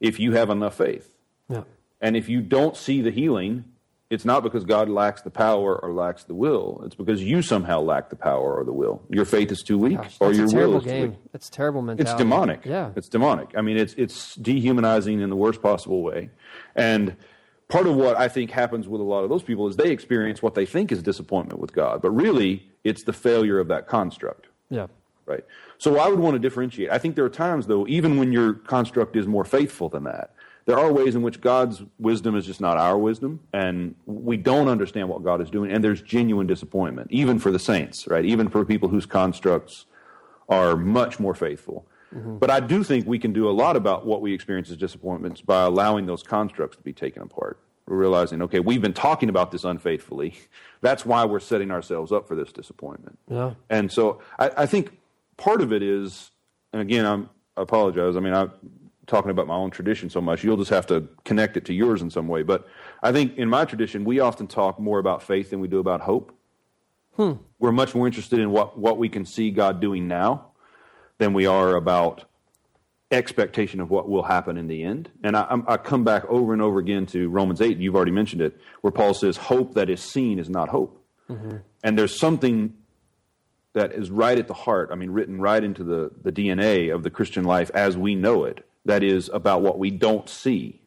if 0.00 0.20
you 0.20 0.32
have 0.32 0.50
enough 0.50 0.76
faith. 0.76 1.10
Yeah. 1.48 1.62
And 2.02 2.16
if 2.16 2.28
you 2.28 2.42
don't 2.42 2.76
see 2.76 3.00
the 3.00 3.10
healing, 3.10 3.64
it's 4.10 4.24
not 4.24 4.42
because 4.42 4.64
God 4.64 4.88
lacks 4.88 5.20
the 5.22 5.30
power 5.30 5.78
or 5.78 5.92
lacks 5.92 6.24
the 6.24 6.34
will. 6.34 6.80
It's 6.86 6.94
because 6.94 7.22
you 7.22 7.42
somehow 7.42 7.80
lack 7.80 8.08
the 8.08 8.16
power 8.16 8.54
or 8.58 8.64
the 8.64 8.72
will. 8.72 9.02
Your 9.10 9.26
faith 9.26 9.52
is 9.52 9.62
too 9.62 9.76
weak, 9.76 9.98
Gosh, 9.98 10.16
or 10.20 10.32
your 10.32 10.46
will 10.46 10.78
is 10.78 10.84
game. 10.84 11.04
too 11.04 11.10
weak. 11.10 11.18
It's 11.34 11.50
terrible 11.50 11.82
mentality. 11.82 12.10
It's 12.10 12.18
demonic. 12.18 12.64
Yeah, 12.64 12.90
it's 12.96 13.08
demonic. 13.08 13.50
I 13.56 13.60
mean, 13.60 13.76
it's 13.76 13.94
it's 13.94 14.34
dehumanizing 14.36 15.20
in 15.20 15.28
the 15.28 15.36
worst 15.36 15.60
possible 15.60 16.02
way. 16.02 16.30
And 16.74 17.16
part 17.68 17.86
of 17.86 17.96
what 17.96 18.16
I 18.16 18.28
think 18.28 18.50
happens 18.50 18.88
with 18.88 19.00
a 19.00 19.04
lot 19.04 19.24
of 19.24 19.30
those 19.30 19.42
people 19.42 19.68
is 19.68 19.76
they 19.76 19.90
experience 19.90 20.42
what 20.42 20.54
they 20.54 20.64
think 20.64 20.90
is 20.90 21.02
disappointment 21.02 21.60
with 21.60 21.72
God, 21.74 22.00
but 22.00 22.10
really 22.10 22.66
it's 22.84 23.04
the 23.04 23.12
failure 23.12 23.58
of 23.58 23.68
that 23.68 23.86
construct. 23.88 24.46
Yeah. 24.70 24.86
Right. 25.26 25.44
So 25.76 25.98
I 25.98 26.08
would 26.08 26.18
want 26.20 26.36
to 26.36 26.38
differentiate. 26.38 26.90
I 26.90 26.96
think 26.96 27.14
there 27.14 27.24
are 27.26 27.28
times, 27.28 27.66
though, 27.66 27.86
even 27.86 28.16
when 28.16 28.32
your 28.32 28.54
construct 28.54 29.14
is 29.14 29.26
more 29.26 29.44
faithful 29.44 29.90
than 29.90 30.04
that, 30.04 30.32
there 30.68 30.78
are 30.78 30.92
ways 30.92 31.14
in 31.14 31.22
which 31.22 31.40
God's 31.40 31.82
wisdom 31.98 32.36
is 32.36 32.44
just 32.44 32.60
not 32.60 32.76
our 32.76 32.98
wisdom, 32.98 33.40
and 33.54 33.94
we 34.04 34.36
don't 34.36 34.68
understand 34.68 35.08
what 35.08 35.24
God 35.24 35.40
is 35.40 35.48
doing, 35.48 35.72
and 35.72 35.82
there's 35.82 36.02
genuine 36.02 36.46
disappointment, 36.46 37.08
even 37.10 37.38
for 37.38 37.50
the 37.50 37.58
saints, 37.58 38.06
right? 38.06 38.22
Even 38.22 38.50
for 38.50 38.66
people 38.66 38.90
whose 38.90 39.06
constructs 39.06 39.86
are 40.46 40.76
much 40.76 41.18
more 41.18 41.34
faithful. 41.34 41.86
Mm-hmm. 42.14 42.36
But 42.36 42.50
I 42.50 42.60
do 42.60 42.84
think 42.84 43.06
we 43.06 43.18
can 43.18 43.32
do 43.32 43.48
a 43.48 43.50
lot 43.50 43.76
about 43.76 44.04
what 44.04 44.20
we 44.20 44.34
experience 44.34 44.68
as 44.70 44.76
disappointments 44.76 45.40
by 45.40 45.62
allowing 45.62 46.04
those 46.04 46.22
constructs 46.22 46.76
to 46.76 46.82
be 46.82 46.92
taken 46.92 47.22
apart. 47.22 47.58
We're 47.86 47.96
realizing, 47.96 48.42
okay, 48.42 48.60
we've 48.60 48.82
been 48.82 48.92
talking 48.92 49.30
about 49.30 49.50
this 49.50 49.64
unfaithfully. 49.64 50.34
That's 50.82 51.06
why 51.06 51.24
we're 51.24 51.40
setting 51.40 51.70
ourselves 51.70 52.12
up 52.12 52.28
for 52.28 52.34
this 52.34 52.52
disappointment. 52.52 53.18
Yeah. 53.30 53.54
And 53.70 53.90
so 53.90 54.20
I, 54.38 54.50
I 54.54 54.66
think 54.66 54.98
part 55.38 55.62
of 55.62 55.72
it 55.72 55.82
is, 55.82 56.30
and 56.74 56.82
again, 56.82 57.06
I'm, 57.06 57.30
I 57.56 57.62
apologize. 57.62 58.16
I 58.16 58.20
mean, 58.20 58.34
I 58.34 58.48
talking 59.08 59.30
about 59.30 59.48
my 59.48 59.54
own 59.54 59.70
tradition 59.70 60.08
so 60.10 60.20
much. 60.20 60.44
You'll 60.44 60.56
just 60.56 60.70
have 60.70 60.86
to 60.86 61.08
connect 61.24 61.56
it 61.56 61.64
to 61.64 61.74
yours 61.74 62.02
in 62.02 62.10
some 62.10 62.28
way. 62.28 62.42
But 62.42 62.68
I 63.02 63.10
think 63.10 63.36
in 63.36 63.48
my 63.48 63.64
tradition, 63.64 64.04
we 64.04 64.20
often 64.20 64.46
talk 64.46 64.78
more 64.78 65.00
about 65.00 65.22
faith 65.22 65.50
than 65.50 65.58
we 65.60 65.66
do 65.66 65.80
about 65.80 66.02
hope. 66.02 66.32
Hmm. 67.16 67.32
We're 67.58 67.72
much 67.72 67.94
more 67.94 68.06
interested 68.06 68.38
in 68.38 68.52
what, 68.52 68.78
what 68.78 68.98
we 68.98 69.08
can 69.08 69.24
see 69.24 69.50
God 69.50 69.80
doing 69.80 70.06
now 70.06 70.52
than 71.16 71.32
we 71.32 71.46
are 71.46 71.74
about 71.74 72.26
expectation 73.10 73.80
of 73.80 73.90
what 73.90 74.08
will 74.08 74.22
happen 74.22 74.56
in 74.56 74.68
the 74.68 74.84
end. 74.84 75.10
And 75.24 75.36
I, 75.36 75.58
I 75.66 75.76
come 75.78 76.04
back 76.04 76.24
over 76.26 76.52
and 76.52 76.62
over 76.62 76.78
again 76.78 77.06
to 77.06 77.28
Romans 77.28 77.60
8, 77.60 77.78
you've 77.78 77.96
already 77.96 78.12
mentioned 78.12 78.42
it, 78.42 78.60
where 78.82 78.92
Paul 78.92 79.14
says, 79.14 79.36
Hope 79.36 79.74
that 79.74 79.90
is 79.90 80.00
seen 80.00 80.38
is 80.38 80.48
not 80.48 80.68
hope. 80.68 81.02
Mm-hmm. 81.28 81.56
And 81.82 81.98
there's 81.98 82.18
something 82.18 82.74
that 83.72 83.92
is 83.92 84.10
right 84.10 84.38
at 84.38 84.48
the 84.48 84.54
heart, 84.54 84.90
I 84.92 84.96
mean, 84.96 85.10
written 85.10 85.40
right 85.40 85.62
into 85.62 85.84
the, 85.84 86.10
the 86.22 86.32
DNA 86.32 86.94
of 86.94 87.02
the 87.02 87.10
Christian 87.10 87.44
life 87.44 87.70
as 87.74 87.96
we 87.96 88.14
know 88.14 88.44
it, 88.44 88.67
that 88.84 89.02
is 89.02 89.30
about 89.32 89.62
what 89.62 89.78
we 89.78 89.90
don't 89.90 90.28
see 90.28 90.80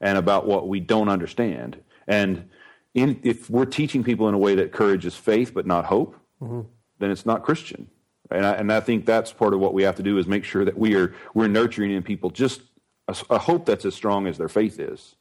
and 0.00 0.18
about 0.18 0.46
what 0.46 0.68
we 0.68 0.80
don't 0.80 1.08
understand. 1.08 1.82
And 2.06 2.48
in, 2.94 3.20
if 3.22 3.50
we're 3.50 3.66
teaching 3.66 4.04
people 4.04 4.28
in 4.28 4.34
a 4.34 4.38
way 4.38 4.54
that 4.56 4.72
courage 4.72 5.06
is 5.06 5.14
faith 5.14 5.52
but 5.52 5.66
not 5.66 5.84
hope, 5.86 6.16
mm-hmm. 6.40 6.62
then 6.98 7.10
it's 7.10 7.26
not 7.26 7.42
Christian. 7.42 7.88
And 8.30 8.44
I, 8.44 8.52
and 8.52 8.72
I 8.72 8.80
think 8.80 9.06
that's 9.06 9.32
part 9.32 9.54
of 9.54 9.60
what 9.60 9.74
we 9.74 9.84
have 9.84 9.96
to 9.96 10.02
do 10.02 10.18
is 10.18 10.26
make 10.26 10.44
sure 10.44 10.64
that 10.64 10.76
we 10.76 10.96
are 10.96 11.14
we're 11.34 11.48
nurturing 11.48 11.92
in 11.92 12.02
people 12.02 12.30
just 12.30 12.62
a, 13.06 13.16
a 13.30 13.38
hope 13.38 13.66
that's 13.66 13.84
as 13.84 13.94
strong 13.94 14.26
as 14.26 14.38
their 14.38 14.48
faith 14.48 14.80
is. 14.80 15.14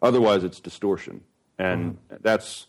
Otherwise, 0.00 0.44
it's 0.44 0.60
distortion, 0.60 1.22
and 1.58 1.94
mm-hmm. 1.94 2.16
that's 2.22 2.66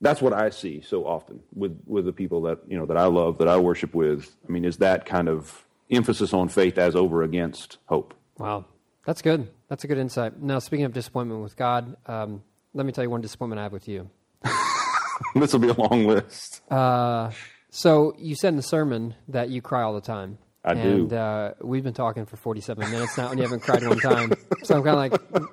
that's 0.00 0.20
what 0.20 0.32
I 0.32 0.50
see 0.50 0.80
so 0.80 1.06
often 1.06 1.40
with 1.54 1.80
with 1.86 2.04
the 2.04 2.12
people 2.12 2.42
that 2.42 2.58
you 2.66 2.78
know 2.78 2.86
that 2.86 2.96
I 2.96 3.06
love 3.06 3.38
that 3.38 3.48
I 3.48 3.58
worship 3.58 3.94
with. 3.94 4.34
I 4.46 4.50
mean, 4.50 4.64
is 4.64 4.78
that 4.78 5.06
kind 5.06 5.28
of 5.28 5.64
emphasis 5.92 6.32
on 6.32 6.48
faith 6.48 6.78
as 6.78 6.96
over 6.96 7.22
against 7.22 7.78
hope. 7.86 8.14
Wow, 8.38 8.64
that's 9.06 9.22
good. 9.22 9.48
That's 9.68 9.84
a 9.84 9.86
good 9.86 9.98
insight. 9.98 10.40
Now, 10.40 10.58
speaking 10.58 10.84
of 10.84 10.92
disappointment 10.92 11.42
with 11.42 11.56
God, 11.56 11.96
um, 12.06 12.42
let 12.74 12.86
me 12.86 12.92
tell 12.92 13.04
you 13.04 13.10
one 13.10 13.20
disappointment 13.20 13.58
I 13.60 13.64
have 13.64 13.72
with 13.72 13.88
you. 13.88 14.10
this 15.34 15.52
will 15.52 15.60
be 15.60 15.68
a 15.68 15.74
long 15.74 16.06
list. 16.06 16.60
Uh, 16.70 17.30
so 17.70 18.14
you 18.18 18.34
said 18.34 18.48
in 18.48 18.56
the 18.56 18.62
sermon 18.62 19.14
that 19.28 19.50
you 19.50 19.62
cry 19.62 19.82
all 19.82 19.94
the 19.94 20.00
time. 20.00 20.38
I 20.64 20.72
and, 20.72 21.10
do. 21.10 21.16
Uh, 21.16 21.54
we've 21.60 21.82
been 21.82 21.92
talking 21.92 22.24
for 22.24 22.36
47 22.36 22.88
minutes 22.90 23.18
now, 23.18 23.30
and 23.30 23.38
you 23.38 23.42
haven't 23.42 23.60
cried 23.60 23.86
one 23.86 23.98
time. 23.98 24.32
So 24.62 24.76
I'm 24.76 24.84
kind 24.84 25.12
of 25.12 25.20
like, 25.32 25.44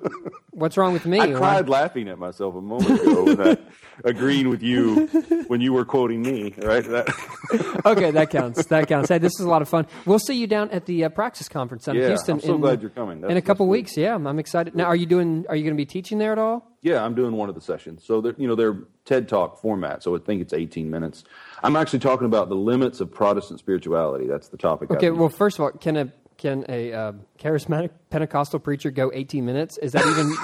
what's 0.50 0.76
wrong 0.76 0.92
with 0.92 1.04
me? 1.04 1.18
I 1.18 1.32
cried 1.32 1.68
Why? 1.68 1.80
laughing 1.80 2.08
at 2.08 2.16
myself 2.16 2.54
a 2.54 2.60
moment 2.60 3.00
ago, 3.00 3.56
agreeing 4.04 4.48
with 4.48 4.62
you 4.62 5.06
when 5.48 5.60
you 5.60 5.72
were 5.72 5.84
quoting 5.84 6.22
me, 6.22 6.54
right? 6.58 6.84
That. 6.84 7.82
okay, 7.86 8.12
that 8.12 8.30
counts. 8.30 8.66
That 8.66 8.86
counts. 8.86 9.08
Hey, 9.08 9.18
this 9.18 9.32
is 9.34 9.40
a 9.40 9.48
lot 9.48 9.62
of 9.62 9.68
fun. 9.68 9.88
We'll 10.06 10.20
see 10.20 10.34
you 10.34 10.46
down 10.46 10.70
at 10.70 10.86
the 10.86 11.04
uh, 11.04 11.08
Praxis 11.08 11.48
Conference 11.48 11.86
down 11.86 11.96
yeah, 11.96 12.02
in 12.02 12.08
Houston. 12.10 12.34
I'm 12.34 12.40
so 12.40 12.54
in, 12.54 12.60
glad 12.60 12.80
you're 12.80 12.90
coming. 12.90 13.20
That's, 13.20 13.32
in 13.32 13.36
a 13.36 13.42
couple 13.42 13.66
weeks, 13.66 13.96
yeah, 13.96 14.14
I'm 14.14 14.38
excited. 14.38 14.76
Now, 14.76 14.84
are 14.84 14.96
you 14.96 15.06
doing? 15.06 15.44
Are 15.48 15.56
you 15.56 15.64
going 15.64 15.74
to 15.74 15.80
be 15.80 15.86
teaching 15.86 16.18
there 16.18 16.30
at 16.30 16.38
all? 16.38 16.69
Yeah, 16.82 17.04
I'm 17.04 17.14
doing 17.14 17.32
one 17.32 17.48
of 17.50 17.54
the 17.54 17.60
sessions. 17.60 18.04
So, 18.04 18.24
you 18.38 18.48
know, 18.48 18.54
they're 18.54 18.78
TED 19.04 19.28
Talk 19.28 19.60
format, 19.60 20.02
so 20.02 20.16
I 20.16 20.18
think 20.18 20.40
it's 20.40 20.54
18 20.54 20.90
minutes. 20.90 21.24
I'm 21.62 21.76
actually 21.76 21.98
talking 21.98 22.24
about 22.24 22.48
the 22.48 22.56
limits 22.56 23.00
of 23.00 23.12
Protestant 23.12 23.60
spirituality. 23.60 24.26
That's 24.26 24.48
the 24.48 24.56
topic. 24.56 24.90
Okay, 24.90 25.10
well, 25.10 25.28
first 25.28 25.58
of 25.58 25.64
all, 25.64 25.72
can 25.72 25.96
a 25.96 26.12
can 26.38 26.64
a 26.70 26.92
uh, 26.92 27.12
charismatic 27.38 27.90
Pentecostal 28.08 28.60
preacher 28.60 28.90
go 28.90 29.10
18 29.12 29.44
minutes? 29.44 29.76
Is 29.78 29.92
that 29.92 30.06
even 30.06 30.34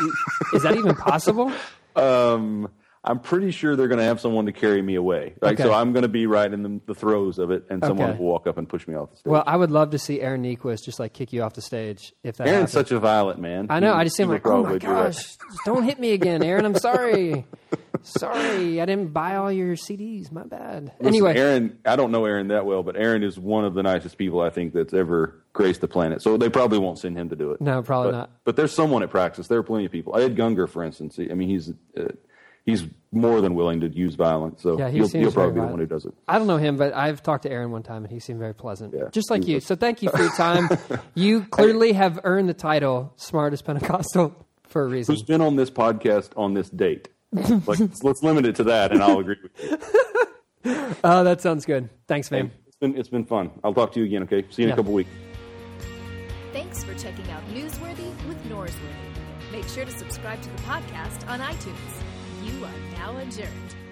is 0.52 0.62
that 0.62 0.76
even 0.76 0.94
possible? 0.94 1.52
Um, 1.96 2.68
I'm 3.08 3.20
pretty 3.20 3.52
sure 3.52 3.76
they're 3.76 3.86
going 3.86 3.98
to 4.00 4.04
have 4.04 4.20
someone 4.20 4.46
to 4.46 4.52
carry 4.52 4.82
me 4.82 4.96
away. 4.96 5.34
Like, 5.40 5.54
Okay. 5.60 5.62
so 5.62 5.72
I'm 5.72 5.92
going 5.92 6.02
to 6.02 6.08
be 6.08 6.26
right 6.26 6.52
in 6.52 6.62
the, 6.64 6.80
the 6.86 6.94
throes 6.94 7.38
of 7.38 7.52
it, 7.52 7.64
and 7.70 7.80
someone 7.84 8.10
Okay. 8.10 8.18
will 8.18 8.26
walk 8.26 8.46
up 8.48 8.58
and 8.58 8.68
push 8.68 8.88
me 8.88 8.94
off 8.96 9.10
the 9.12 9.16
stage. 9.18 9.30
Well, 9.30 9.44
I 9.46 9.56
would 9.56 9.70
love 9.70 9.90
to 9.90 9.98
see 9.98 10.20
Aaron 10.20 10.42
Niequist 10.42 10.84
just 10.84 10.98
like 10.98 11.12
kick 11.12 11.32
you 11.32 11.42
off 11.42 11.54
the 11.54 11.62
stage 11.62 12.12
if 12.24 12.36
that 12.38 12.48
Aaron's 12.48 12.72
such 12.72 12.90
a 12.90 12.98
violent 12.98 13.38
man. 13.40 13.68
I 13.70 13.78
know. 13.78 13.92
He- 13.94 14.00
I 14.00 14.04
just 14.04 14.16
seem 14.16 14.28
like, 14.28 14.44
oh 14.46 14.56
my 14.56 14.62
probably 14.62 14.78
do 14.80 14.86
that. 14.88 15.12
gosh, 15.14 15.36
don't 15.64 15.84
hit 15.84 16.00
me 16.00 16.12
again, 16.12 16.42
Aaron. 16.42 16.64
I'm 16.64 16.74
sorry. 16.74 17.46
sorry, 18.02 18.80
I 18.80 18.84
didn't 18.86 19.12
buy 19.12 19.36
all 19.36 19.50
your 19.52 19.74
CDs. 19.76 20.30
My 20.32 20.44
bad. 20.44 20.92
Listen, 20.98 21.06
anyway, 21.06 21.36
Aaron, 21.36 21.78
I 21.84 21.96
don't 21.96 22.10
know 22.10 22.24
Aaron 22.24 22.48
that 22.48 22.66
well, 22.66 22.82
but 22.82 22.96
Aaron 22.96 23.22
is 23.22 23.38
one 23.38 23.64
of 23.64 23.74
the 23.74 23.82
nicest 23.82 24.18
people 24.18 24.40
I 24.40 24.50
think 24.50 24.72
that's 24.74 24.94
ever 24.94 25.42
graced 25.52 25.80
the 25.80 25.88
planet. 25.88 26.22
So 26.22 26.36
they 26.36 26.48
probably 26.48 26.78
won't 26.78 26.98
send 26.98 27.16
him 27.16 27.28
to 27.30 27.36
do 27.36 27.52
it. 27.52 27.60
No, 27.60 27.82
probably 27.82 28.12
but, 28.12 28.18
not. 28.18 28.30
But 28.44 28.56
there's 28.56 28.72
someone 28.72 29.02
at 29.02 29.10
practice. 29.10 29.46
There 29.48 29.58
are 29.58 29.62
plenty 29.62 29.86
of 29.86 29.92
people. 29.92 30.16
Ed 30.16 30.36
Gungor, 30.36 30.68
for 30.68 30.82
instance. 30.84 31.18
I 31.18 31.34
mean, 31.34 31.48
he's 31.48 31.70
uh, 31.98 32.08
he's 32.66 32.84
more 33.12 33.40
than 33.40 33.54
willing 33.54 33.80
to 33.80 33.88
use 33.88 34.14
violence. 34.16 34.60
So 34.62 34.78
Yeah, 34.78 34.90
he 34.90 34.98
he'll, 34.98 35.08
he'll 35.08 35.32
probably 35.32 35.54
very 35.54 35.54
be 35.54 35.60
the 35.60 35.66
one 35.68 35.78
who 35.78 35.86
does 35.86 36.04
it. 36.04 36.12
I 36.28 36.36
don't 36.38 36.46
know 36.48 36.58
him, 36.58 36.76
but 36.76 36.92
I've 36.92 37.22
talked 37.22 37.44
to 37.44 37.50
Aaron 37.50 37.70
one 37.70 37.82
time, 37.82 38.04
and 38.04 38.12
he 38.12 38.20
seemed 38.20 38.38
very 38.40 38.54
pleasant, 38.54 38.92
Yeah, 38.94 39.08
just 39.12 39.30
like 39.30 39.46
you. 39.46 39.54
was. 39.56 39.64
So 39.64 39.74
thank 39.76 40.02
you 40.02 40.10
for 40.10 40.18
your 40.20 40.32
time. 40.32 40.68
you 41.14 41.44
clearly 41.44 41.92
have 41.94 42.20
earned 42.24 42.48
the 42.50 42.54
title 42.54 43.12
"smartest 43.16 43.64
Pentecostal" 43.64 44.34
for 44.64 44.82
a 44.84 44.88
reason. 44.88 45.14
Who's 45.14 45.22
been 45.22 45.40
on 45.40 45.56
this 45.56 45.70
podcast 45.70 46.30
on 46.36 46.52
this 46.54 46.68
date? 46.68 47.08
like, 47.32 47.78
let's, 47.80 48.02
let's 48.02 48.22
limit 48.22 48.44
it 48.46 48.56
to 48.56 48.64
that, 48.64 48.92
and 48.92 49.02
I'll 49.02 49.18
agree 49.20 49.36
with 49.42 49.62
you. 50.64 50.96
Oh, 51.04 51.24
that 51.24 51.40
sounds 51.40 51.64
good. 51.64 51.88
Thanks, 52.08 52.30
man. 52.30 52.50
It's 52.66 52.76
been 52.76 52.96
it's 52.98 53.08
been 53.08 53.24
fun. 53.24 53.50
I'll 53.64 53.72
talk 53.74 53.92
to 53.92 54.00
you 54.00 54.06
again. 54.06 54.22
Okay. 54.24 54.44
See 54.50 54.62
you 54.62 54.66
in 54.66 54.68
Yeah. 54.68 54.74
a 54.74 54.76
couple 54.76 54.92
weeks. 54.92 55.10
Thanks 56.52 56.82
for 56.84 56.94
checking 56.94 57.30
out 57.30 57.42
Newsworthy 57.54 58.10
with 58.26 58.42
Norsworthy. 58.48 59.52
Make 59.52 59.66
sure 59.68 59.84
to 59.84 59.90
subscribe 59.90 60.40
to 60.42 60.48
the 60.50 60.58
podcast 60.62 61.28
on 61.28 61.40
iTunes. 61.40 62.02
You 62.46 62.64
are 62.64 62.80
now 62.96 63.18
adjourned. 63.18 63.85